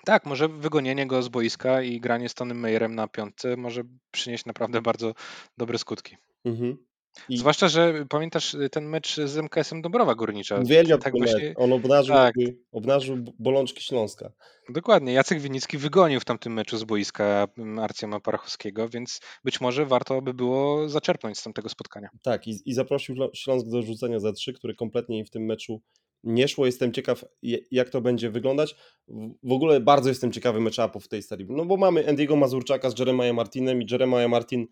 Tak, 0.06 0.26
może 0.26 0.50
wygonienie 0.50 1.08
go 1.08 1.24
z 1.24 1.28
boiska 1.28 1.82
i 1.82 2.00
granie 2.00 2.30
z 2.30 2.34
Tonym 2.34 2.60
Meyerem 2.60 2.96
na 2.96 3.08
piątce 3.08 3.58
może 3.58 3.84
przynieść 4.12 4.46
naprawdę 4.46 4.82
bardzo 4.82 5.14
dobre 5.58 5.78
skutki. 5.78 6.18
Mhm. 6.46 6.87
I... 7.30 7.38
Zwłaszcza, 7.38 7.68
że 7.68 8.06
pamiętasz 8.10 8.54
y, 8.54 8.70
ten 8.70 8.86
mecz 8.86 9.16
z 9.16 9.38
MKS-em 9.38 9.82
Dąbrowa 9.82 10.16
Górnicza. 10.16 10.60
Uwielbiam 10.60 11.00
tak 11.00 11.18
właśnie... 11.18 11.54
On 11.56 11.74
obnażył, 11.74 12.16
tak. 12.16 12.36
obnażył 12.72 13.18
bolączki 13.40 13.84
Śląska. 13.84 14.32
Dokładnie. 14.70 15.14
Jacek 15.14 15.40
Winicki 15.40 15.78
wygonił 15.78 16.20
w 16.20 16.26
tamtym 16.26 16.54
meczu 16.54 16.78
z 16.78 16.84
boiska 16.84 17.48
mm, 17.58 17.80
Arcjama 17.80 18.20
Parachowskiego, 18.20 18.90
więc 18.90 19.20
być 19.44 19.62
może 19.62 19.86
warto 19.86 20.22
by 20.22 20.34
było 20.34 20.90
zaczerpnąć 20.90 21.40
z 21.40 21.44
tamtego 21.44 21.70
spotkania. 21.70 22.10
Tak, 22.24 22.48
i, 22.48 22.62
i 22.66 22.74
zaprosił 22.74 23.16
Śląsk 23.34 23.68
do 23.68 23.82
rzucenia 23.82 24.20
za 24.20 24.34
trzy, 24.34 24.54
które 24.54 24.74
kompletnie 24.74 25.26
w 25.26 25.30
tym 25.30 25.46
meczu 25.46 25.82
nie 26.24 26.48
szło. 26.48 26.66
Jestem 26.66 26.94
ciekaw, 26.94 27.26
jak 27.72 27.90
to 27.90 28.02
będzie 28.02 28.30
wyglądać. 28.30 28.76
W 29.44 29.52
ogóle 29.52 29.80
bardzo 29.80 30.10
jestem 30.10 30.32
ciekawy 30.32 30.62
meczapów 30.62 31.06
w 31.06 31.08
tej 31.08 31.24
serii, 31.24 31.48
no 31.50 31.66
bo 31.66 31.78
mamy 31.78 32.10
Andiego 32.10 32.36
Mazurczaka 32.36 32.90
z 32.90 33.00
Jeremiah 33.00 33.36
Martinem 33.36 33.82
i 33.82 33.86
Jeremiah 33.92 34.30
Martin 34.30 34.68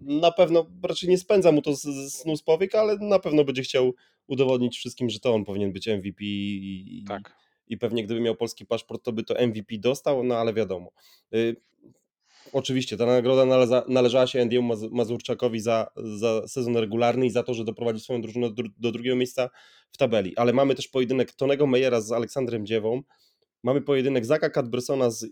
na 0.00 0.32
pewno, 0.32 0.66
raczej 0.82 1.08
nie 1.08 1.18
spędza 1.18 1.52
mu 1.52 1.62
to 1.62 1.74
z, 1.74 2.12
snu 2.12 2.36
z 2.36 2.42
powiek, 2.42 2.74
ale 2.74 2.96
na 2.96 3.18
pewno 3.18 3.44
będzie 3.44 3.62
chciał 3.62 3.94
udowodnić 4.26 4.78
wszystkim, 4.78 5.10
że 5.10 5.20
to 5.20 5.34
on 5.34 5.44
powinien 5.44 5.72
być 5.72 5.86
MVP 5.86 6.24
i, 6.24 7.04
tak. 7.08 7.36
i 7.66 7.78
pewnie 7.78 8.04
gdyby 8.04 8.20
miał 8.20 8.36
polski 8.36 8.66
paszport, 8.66 9.02
to 9.02 9.12
by 9.12 9.22
to 9.22 9.46
MVP 9.46 9.78
dostał, 9.78 10.24
no 10.24 10.36
ale 10.36 10.54
wiadomo. 10.54 10.90
Y, 11.34 11.56
Oczywiście, 12.52 12.96
ta 12.96 13.06
nagroda 13.06 13.44
należa, 13.44 13.84
należała 13.88 14.26
się 14.26 14.42
Andiemu 14.42 14.74
Mazurczakowi 14.90 15.60
za, 15.60 15.90
za 15.96 16.48
sezon 16.48 16.76
regularny 16.76 17.26
i 17.26 17.30
za 17.30 17.42
to, 17.42 17.54
że 17.54 17.64
doprowadził 17.64 18.00
swoją 18.00 18.20
drużynę 18.20 18.50
do, 18.50 18.62
do 18.78 18.92
drugiego 18.92 19.16
miejsca 19.16 19.50
w 19.90 19.96
tabeli. 19.96 20.36
Ale 20.36 20.52
mamy 20.52 20.74
też 20.74 20.88
pojedynek 20.88 21.32
Tonego 21.32 21.66
Mejera 21.66 22.00
z 22.00 22.12
Aleksandrem 22.12 22.66
Dziewą, 22.66 23.02
mamy 23.62 23.80
pojedynek 23.80 24.26
Zaka 24.26 24.50
Cadbersona 24.50 25.10
z 25.10 25.22
y, 25.22 25.30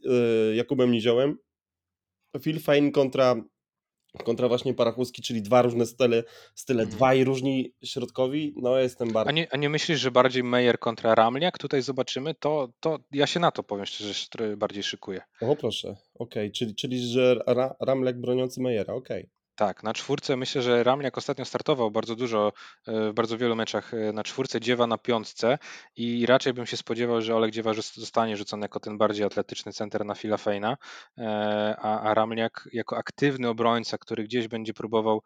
Jakubem 0.57 0.93
Niziołem, 0.93 1.39
Phil 2.41 2.61
Fane 2.61 2.91
kontra, 2.91 3.37
kontra 4.25 4.49
właśnie 4.49 4.75
Parachuski, 4.75 5.23
czyli 5.23 5.43
dwa 5.43 5.63
różne 5.63 5.87
style, 5.87 6.25
style 6.55 6.83
mhm. 6.83 6.97
dwaj 6.97 7.25
różni 7.25 7.73
środkowi, 7.85 8.55
no 8.57 8.79
jestem 8.79 9.13
bardzo... 9.13 9.29
A 9.29 9.33
nie, 9.33 9.53
a 9.53 9.57
nie 9.57 9.69
myślisz, 9.69 10.01
że 10.01 10.11
bardziej 10.11 10.45
Meyer 10.45 10.79
kontra 10.79 11.15
Ramliak 11.15 11.59
tutaj 11.59 11.83
zobaczymy? 11.83 12.35
To, 12.35 12.69
to 12.81 12.99
ja 13.13 13.27
się 13.27 13.41
na 13.41 13.51
to 13.51 13.63
powiem 13.63 13.87
szczerze, 13.87 14.57
bardziej 14.57 14.83
szykuję. 14.83 15.21
O 15.41 15.57
proszę, 15.57 15.89
okej, 15.89 15.97
okay. 16.15 16.51
czyli, 16.51 16.75
czyli 16.75 17.09
że 17.09 17.35
Ra 17.47 17.77
Ramliak 17.81 18.21
broniący 18.21 18.61
Meyera, 18.61 18.95
okej. 18.95 19.23
Okay. 19.23 19.36
Tak, 19.57 19.83
na 19.83 19.95
czwórce 19.95 20.37
myślę, 20.37 20.63
że 20.63 20.85
Ramliak 20.85 21.19
ostatnio 21.19 21.45
startował 21.45 21.91
bardzo 21.91 22.17
dużo, 22.17 22.53
e, 22.87 23.11
w 23.11 23.15
bardzo 23.15 23.39
wielu 23.39 23.57
meczach 23.57 23.95
e, 23.95 24.13
na 24.13 24.25
czwórce, 24.25 24.61
Dziewa 24.61 24.87
na 24.87 24.99
piątce 24.99 25.59
i 25.97 26.27
raczej 26.27 26.53
bym 26.53 26.67
się 26.67 26.77
spodziewał, 26.77 27.23
że 27.23 27.37
Olek 27.37 27.51
Dziewa 27.51 27.75
zostanie 27.75 28.37
rzucony 28.37 28.65
jako 28.65 28.81
ten 28.81 28.99
bardziej 28.99 29.27
atletyczny 29.27 29.73
center 29.73 30.05
na 30.05 30.15
Fila 30.15 30.37
Fejna, 30.37 30.77
e, 31.19 31.77
a, 31.79 32.01
a 32.01 32.15
Ramliak 32.15 32.69
jako 32.73 32.97
aktywny 32.97 33.49
obrońca, 33.49 33.99
który 33.99 34.25
gdzieś 34.25 34.49
będzie 34.49 34.75
próbował 34.75 35.23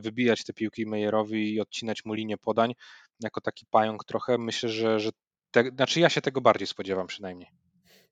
wybijać 0.00 0.44
te 0.44 0.52
piłki 0.52 0.86
Mejerowi 0.86 1.54
i 1.54 1.60
odcinać 1.60 2.04
mu 2.04 2.14
linię 2.14 2.38
podań, 2.38 2.74
jako 3.22 3.40
taki 3.40 3.66
pająk 3.66 4.04
trochę, 4.04 4.38
myślę, 4.38 4.68
że, 4.68 5.00
że 5.00 5.10
te, 5.50 5.64
znaczy 5.64 6.00
ja 6.00 6.08
się 6.08 6.20
tego 6.20 6.40
bardziej 6.40 6.66
spodziewam 6.66 7.06
przynajmniej. 7.06 7.48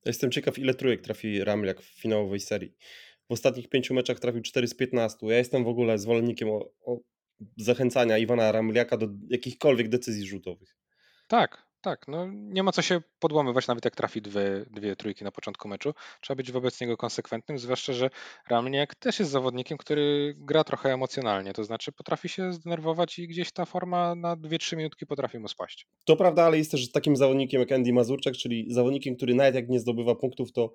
Jestem 0.05 0.31
ciekaw, 0.31 0.59
ile 0.59 0.75
trójek 0.75 1.01
trafi 1.01 1.45
Ramliak 1.45 1.81
w 1.81 2.01
finałowej 2.01 2.41
serii 2.41 2.77
w 3.33 3.35
ostatnich 3.35 3.69
pięciu 3.69 3.95
meczach 3.95 4.21
trafił 4.21 4.43
4 4.43 4.69
z 4.69 4.75
15. 4.75 5.27
Ja 5.27 5.39
jestem 5.39 5.65
w 5.65 5.69
ogóle 5.69 5.99
zwolennikiem 5.99 6.51
o, 6.51 6.71
o 6.85 6.99
zachęcania 7.57 8.19
Iwana 8.19 8.53
Ramliaka 8.53 8.97
do 8.97 9.09
jakichkolwiek 9.29 9.89
decyzji 9.89 10.27
rzutowych. 10.27 10.77
Tak, 11.29 11.67
tak. 11.81 12.09
No, 12.09 12.27
nie 12.33 12.63
ma 12.63 12.73
co 12.73 12.83
się 12.83 13.01
podłamywać, 13.19 13.67
nawet 13.67 13.85
jak 13.85 13.97
trafi 13.97 14.23
dwie, 14.23 14.65
dwie 14.71 14.97
trójki 14.97 15.25
na 15.25 15.31
początku 15.31 15.69
meczu. 15.69 15.95
Trzeba 16.21 16.37
być 16.37 16.53
wobec 16.53 16.81
niego 16.81 16.97
konsekwentnym, 16.97 17.59
zwłaszcza, 17.59 17.93
że 17.93 18.11
Ramliak 18.49 18.95
też 18.95 19.19
jest 19.19 19.31
zawodnikiem, 19.31 19.79
który 19.79 20.35
gra 20.39 20.65
trochę 20.65 20.93
emocjonalnie, 20.93 21.53
to 21.53 21.65
znaczy 21.65 21.93
potrafi 21.93 22.29
się 22.29 22.53
zdenerwować 22.53 23.19
i 23.19 23.29
gdzieś 23.29 23.53
ta 23.53 23.65
forma 23.65 24.15
na 24.15 24.37
2-3 24.37 24.77
minutki 24.77 25.07
potrafi 25.07 25.39
mu 25.39 25.49
spaść. 25.49 25.87
To 26.05 26.17
prawda, 26.17 26.45
ale 26.45 26.59
jest 26.59 26.71
też 26.71 26.93
takim 26.93 27.17
zawodnikiem 27.17 27.61
jak 27.61 27.73
Andy 27.73 27.93
Mazurczak, 27.93 28.35
czyli 28.35 28.73
zawodnikiem, 28.73 29.17
który 29.17 29.35
nawet 29.35 29.55
jak 29.55 29.69
nie 29.69 29.81
zdobywa 29.81 30.15
punktów, 30.15 30.53
to 30.53 30.73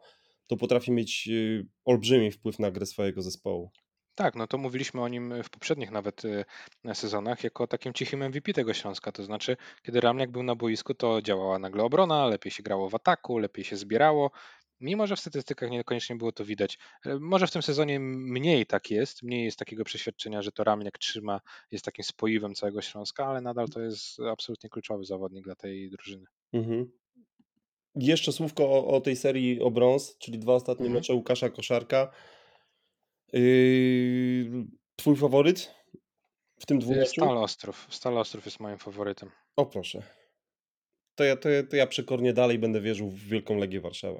to 0.47 0.57
potrafi 0.57 0.91
mieć 0.91 1.27
y, 1.27 1.67
olbrzymi 1.85 2.31
wpływ 2.31 2.59
na 2.59 2.71
grę 2.71 2.85
swojego 2.85 3.21
zespołu. 3.21 3.71
Tak, 4.15 4.35
no 4.35 4.47
to 4.47 4.57
mówiliśmy 4.57 5.01
o 5.01 5.07
nim 5.07 5.43
w 5.43 5.49
poprzednich 5.49 5.91
nawet 5.91 6.25
y, 6.25 6.45
sezonach 6.93 7.43
jako 7.43 7.67
takim 7.67 7.93
cichym 7.93 8.23
MVP 8.23 8.53
tego 8.53 8.73
Śląska. 8.73 9.11
To 9.11 9.23
znaczy, 9.23 9.57
kiedy 9.83 10.01
Ramniak 10.01 10.31
był 10.31 10.43
na 10.43 10.55
boisku, 10.55 10.93
to 10.93 11.21
działała 11.21 11.59
nagle 11.59 11.83
obrona, 11.83 12.25
lepiej 12.25 12.51
się 12.51 12.63
grało 12.63 12.89
w 12.89 12.95
ataku, 12.95 13.37
lepiej 13.37 13.65
się 13.65 13.75
zbierało. 13.75 14.31
Mimo, 14.79 15.07
że 15.07 15.15
w 15.15 15.19
statystykach 15.19 15.69
niekoniecznie 15.69 16.15
było 16.15 16.31
to 16.31 16.45
widać. 16.45 16.77
Może 17.19 17.47
w 17.47 17.51
tym 17.51 17.61
sezonie 17.61 17.99
mniej 17.99 18.65
tak 18.65 18.91
jest, 18.91 19.23
mniej 19.23 19.45
jest 19.45 19.59
takiego 19.59 19.83
przeświadczenia, 19.83 20.41
że 20.41 20.51
to 20.51 20.63
Ramniak 20.63 20.97
trzyma, 20.97 21.41
jest 21.71 21.85
takim 21.85 22.03
spoiwem 22.05 22.55
całego 22.55 22.81
Śląska, 22.81 23.25
ale 23.25 23.41
nadal 23.41 23.67
to 23.69 23.81
jest 23.81 24.19
absolutnie 24.19 24.69
kluczowy 24.69 25.05
zawodnik 25.05 25.43
dla 25.43 25.55
tej 25.55 25.89
drużyny. 25.89 26.25
Mhm. 26.53 26.91
Jeszcze 27.99 28.31
słówko 28.31 28.63
o, 28.63 28.87
o 28.87 29.01
tej 29.01 29.15
serii 29.15 29.61
o 29.61 29.71
brąz, 29.71 30.17
czyli 30.17 30.39
dwa 30.39 30.53
ostatnie 30.53 30.85
mhm. 30.85 30.93
mecze 30.93 31.13
Łukasza 31.13 31.49
Koszarka. 31.49 32.11
Yy, 33.33 34.65
twój 34.95 35.15
faworyt 35.15 35.75
w 36.59 36.65
tym 36.65 36.79
dwóch 36.79 37.07
Stal 37.07 37.37
Ostrów. 37.37 37.87
Stal 37.89 38.17
Ostrów 38.17 38.45
jest 38.45 38.59
moim 38.59 38.77
faworytem. 38.77 39.31
O 39.55 39.65
proszę. 39.65 40.03
To 41.15 41.23
ja, 41.23 41.35
to, 41.35 41.49
ja, 41.49 41.63
to 41.63 41.75
ja 41.75 41.87
przekornie 41.87 42.33
dalej 42.33 42.59
będę 42.59 42.81
wierzył 42.81 43.09
w 43.09 43.19
Wielką 43.19 43.57
Legię 43.57 43.81
Warszawa. 43.81 44.19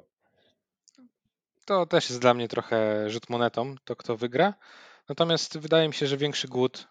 To 1.64 1.86
też 1.86 2.10
jest 2.10 2.20
dla 2.20 2.34
mnie 2.34 2.48
trochę 2.48 3.10
rzut 3.10 3.30
monetą, 3.30 3.74
to 3.84 3.96
kto 3.96 4.16
wygra. 4.16 4.54
Natomiast 5.08 5.58
wydaje 5.58 5.88
mi 5.88 5.94
się, 5.94 6.06
że 6.06 6.16
większy 6.16 6.48
głód 6.48 6.88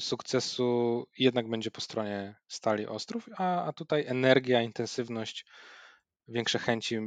sukcesu 0.00 1.06
jednak 1.18 1.48
będzie 1.48 1.70
po 1.70 1.80
stronie 1.80 2.34
Stali 2.48 2.86
Ostrów, 2.86 3.28
a, 3.36 3.64
a 3.64 3.72
tutaj 3.72 4.04
energia, 4.06 4.62
intensywność 4.62 5.46
większe 6.28 6.58
chęci 6.58 6.98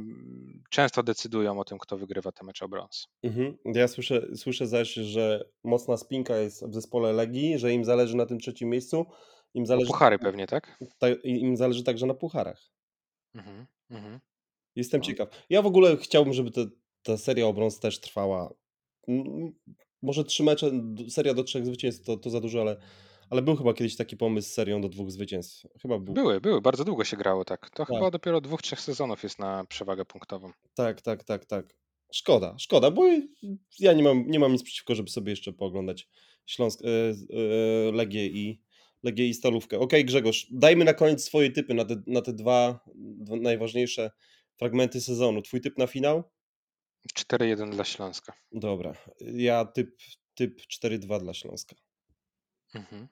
często 0.70 1.02
decydują 1.02 1.60
o 1.60 1.64
tym, 1.64 1.78
kto 1.78 1.98
wygrywa 1.98 2.32
te 2.32 2.44
mecze 2.44 2.64
o 2.64 2.68
brąz. 2.68 3.08
Mhm. 3.22 3.56
Ja 3.64 3.88
słyszę, 3.88 4.36
słyszę 4.36 4.66
zaś, 4.66 4.94
że 4.94 5.44
mocna 5.64 5.96
spinka 5.96 6.36
jest 6.36 6.66
w 6.66 6.74
zespole 6.74 7.12
Legii, 7.12 7.58
że 7.58 7.72
im 7.72 7.84
zależy 7.84 8.16
na 8.16 8.26
tym 8.26 8.38
trzecim 8.38 8.68
miejscu. 8.68 9.06
Im 9.54 9.66
zależy, 9.66 9.86
puchary 9.86 10.18
pewnie, 10.18 10.46
tak? 10.46 10.78
Ta, 10.98 11.08
Im 11.24 11.56
zależy 11.56 11.84
także 11.84 12.06
na 12.06 12.14
pucharach. 12.14 12.70
Mhm. 13.34 13.66
Mhm. 13.90 14.20
Jestem 14.76 15.00
No. 15.00 15.06
ciekaw. 15.06 15.28
Ja 15.50 15.62
w 15.62 15.66
ogóle 15.66 15.96
chciałbym, 15.96 16.32
żeby 16.32 16.50
te 16.50 16.66
ta 17.02 17.16
seria 17.16 17.46
o 17.46 17.52
brąz 17.52 17.80
też 17.80 18.00
trwała. 18.00 18.54
Może 20.02 20.24
3 20.24 20.42
mecze, 20.42 20.70
seria 21.08 21.34
do 21.34 21.44
3 21.44 21.64
zwycięstw 21.64 22.06
to 22.06 22.16
to 22.16 22.30
za 22.30 22.40
dużo, 22.40 22.60
ale 22.60 22.76
ale 23.30 23.42
był 23.42 23.56
chyba 23.56 23.74
kiedyś 23.74 23.96
taki 23.96 24.16
pomysł 24.16 24.48
z 24.48 24.52
serią 24.52 24.80
do 24.80 24.88
2 24.88 25.10
zwycięstw. 25.10 25.66
Chyba 25.82 25.98
był. 25.98 26.14
Były, 26.14 26.40
były, 26.40 26.60
bardzo 26.60 26.84
długo 26.84 27.04
się 27.04 27.16
grało 27.16 27.44
tak. 27.44 27.70
To 27.70 27.86
Tak. 27.86 27.88
chyba 27.96 28.10
dopiero 28.10 28.36
od 28.36 28.46
2-3 28.46 28.76
sezonów 28.76 29.22
jest 29.22 29.38
na 29.38 29.64
przewagę 29.64 30.04
punktową. 30.04 30.52
Tak, 30.74 31.00
tak, 31.00 31.24
tak, 31.24 31.44
tak. 31.44 31.76
Szkoda, 32.12 32.54
szkoda, 32.58 32.90
bo 32.90 33.02
ja 33.78 33.92
nie 33.92 34.02
mam 34.02 34.24
nie 34.26 34.38
mam 34.38 34.52
nic 34.52 34.62
przeciwko, 34.62 34.94
żeby 34.94 35.10
sobie 35.10 35.32
jeszcze 35.32 35.52
pooglądać 35.52 36.08
Śląsk 36.46 36.80
e, 36.80 37.14
z 37.14 37.30
e, 37.30 37.92
Legię 37.92 38.26
i 38.26 38.62
Legię 39.02 39.28
i 39.28 39.34
Stalówkę. 39.34 39.78
Okej, 39.78 40.04
Grzegorz, 40.04 40.46
dajmy 40.50 40.84
na 40.84 40.94
koniec 40.94 41.24
swoje 41.24 41.50
typy 41.50 41.74
na 41.74 41.84
te 41.84 42.02
na 42.06 42.22
te 42.22 42.32
2 42.32 42.80
2 42.94 43.36
najważniejsze 43.36 44.10
fragmenty 44.58 45.00
sezonu. 45.00 45.42
Twój 45.42 45.60
typ 45.60 45.78
na 45.78 45.86
finał? 45.86 46.22
4-1 47.18 47.70
dla 47.70 47.84
Śląska. 47.84 48.32
Dobra. 48.52 48.92
Ja 49.20 49.64
typ 49.64 49.96
typ 50.34 50.60
4-2 50.84 51.20
dla 51.20 51.34
Śląska. 51.34 51.76
Mhm. 52.74 53.08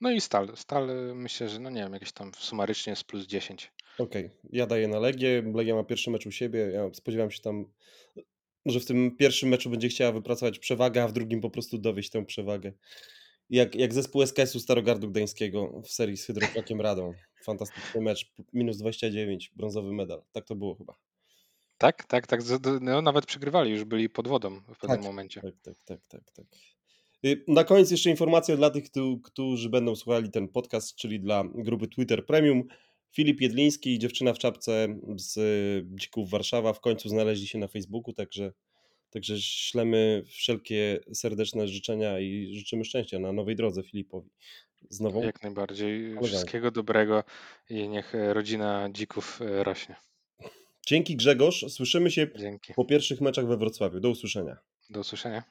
No 0.00 0.10
i 0.10 0.20
Stal. 0.20 0.56
Stal, 0.56 0.88
myślę, 1.14 1.48
że 1.48 1.58
no 1.60 1.70
nie 1.70 1.82
wiem, 1.82 1.92
jakieś 1.92 2.12
tam 2.12 2.32
sumarycznie 2.34 2.90
jest 2.90 3.04
plus 3.04 3.26
10. 3.26 3.72
Okej, 3.98 4.30
ja 4.52 4.66
daję 4.66 4.88
na 4.88 4.98
Legię. 4.98 5.42
Legia 5.54 5.74
ma 5.74 5.84
pierwszy 5.84 6.10
mecz 6.10 6.26
u 6.26 6.30
siebie. 6.30 6.58
Ja 6.58 6.94
spodziewam 6.94 7.30
się 7.30 7.42
tam, 7.42 7.64
że 8.66 8.80
w 8.80 8.86
tym 8.86 9.16
pierwszym 9.16 9.48
meczu 9.48 9.70
będzie 9.70 9.88
chciała 9.88 10.12
wypracować 10.12 10.58
przewagę, 10.58 11.02
a 11.02 11.08
w 11.08 11.12
drugim 11.12 11.40
po 11.40 11.50
prostu 11.50 11.78
dowieść 11.78 12.10
tę 12.10 12.24
przewagę. 12.24 12.72
Jak 13.50 13.74
jak 13.74 13.94
zespół 13.94 14.22
SKS-u 14.22 14.60
Starogardu 14.60 15.10
Gdańskiego 15.10 15.82
w 15.84 15.88
serii 15.88 16.16
z 16.16 16.24
Hydroklakiem 16.26 16.80
Radą. 16.80 17.12
Fantastyczny 17.44 18.00
mecz, 18.00 18.32
minus 18.52 18.76
29, 18.78 19.52
brązowy 19.56 19.92
medal. 19.92 20.22
Tak 20.32 20.44
to 20.44 20.54
było 20.54 20.74
chyba. 20.74 20.94
Tak, 21.78 22.04
tak, 22.04 22.26
tak. 22.26 22.40
no 22.80 23.02
nawet 23.02 23.26
przegrywali, 23.26 23.70
już 23.70 23.84
byli 23.84 24.08
pod 24.08 24.28
wodą 24.28 24.60
w 24.60 24.78
pewnym 24.78 24.98
Tak, 24.98 25.02
momencie. 25.02 25.40
tak, 25.40 25.54
tak, 25.62 25.76
tak, 25.84 26.06
tak, 26.06 26.30
tak. 26.30 26.46
Y, 27.24 27.44
na 27.48 27.64
koniec 27.64 27.90
jeszcze 27.90 28.10
informacja 28.10 28.56
dla 28.56 28.70
tych, 28.70 28.84
któ 28.84 29.20
którzy 29.24 29.68
będą 29.68 29.96
słuchali 29.96 30.30
ten 30.30 30.48
podcast, 30.48 30.96
czyli 30.96 31.20
dla 31.20 31.44
grupy 31.54 31.88
Twitter 31.88 32.26
Premium. 32.26 32.64
Filip 33.12 33.40
Jedliński 33.40 33.94
i 33.94 33.98
dziewczyna 33.98 34.32
w 34.32 34.38
czapce 34.38 34.98
z 35.16 35.38
Dzików 36.00 36.30
Warszawa 36.30 36.72
w 36.72 36.80
końcu 36.80 37.08
znaleźli 37.08 37.46
się 37.46 37.58
na 37.58 37.68
Facebooku, 37.68 38.14
także 38.14 38.52
także 39.10 39.40
ślemy 39.40 40.22
wszelkie 40.26 41.00
serdeczne 41.12 41.68
życzenia 41.68 42.20
i 42.20 42.54
życzymy 42.54 42.84
szczęścia 42.84 43.18
na 43.18 43.32
nowej 43.32 43.56
drodze 43.56 43.82
Filipowi 43.82 44.30
z 44.90 45.00
nową 45.00 45.22
Jak 45.22 45.42
najbardziej. 45.42 46.16
Wszystkiego 46.24 46.70
dobrego 46.70 47.24
i 47.70 47.88
niech, 47.88 48.12
rodzina 48.32 48.88
Dzików, 48.92 49.40
rośnie. 49.40 49.96
Dzięki 50.86 51.16
Grzegorz, 51.16 51.64
słyszymy 51.68 52.10
się 52.10 52.28
Dzięki. 52.36 52.74
po 52.74 52.84
pierwszych 52.84 53.20
meczach 53.20 53.46
we 53.46 53.56
Wrocławiu. 53.56 54.00
Do 54.00 54.10
usłyszenia. 54.10 54.56
Do 54.90 55.00
usłyszenia. 55.00 55.42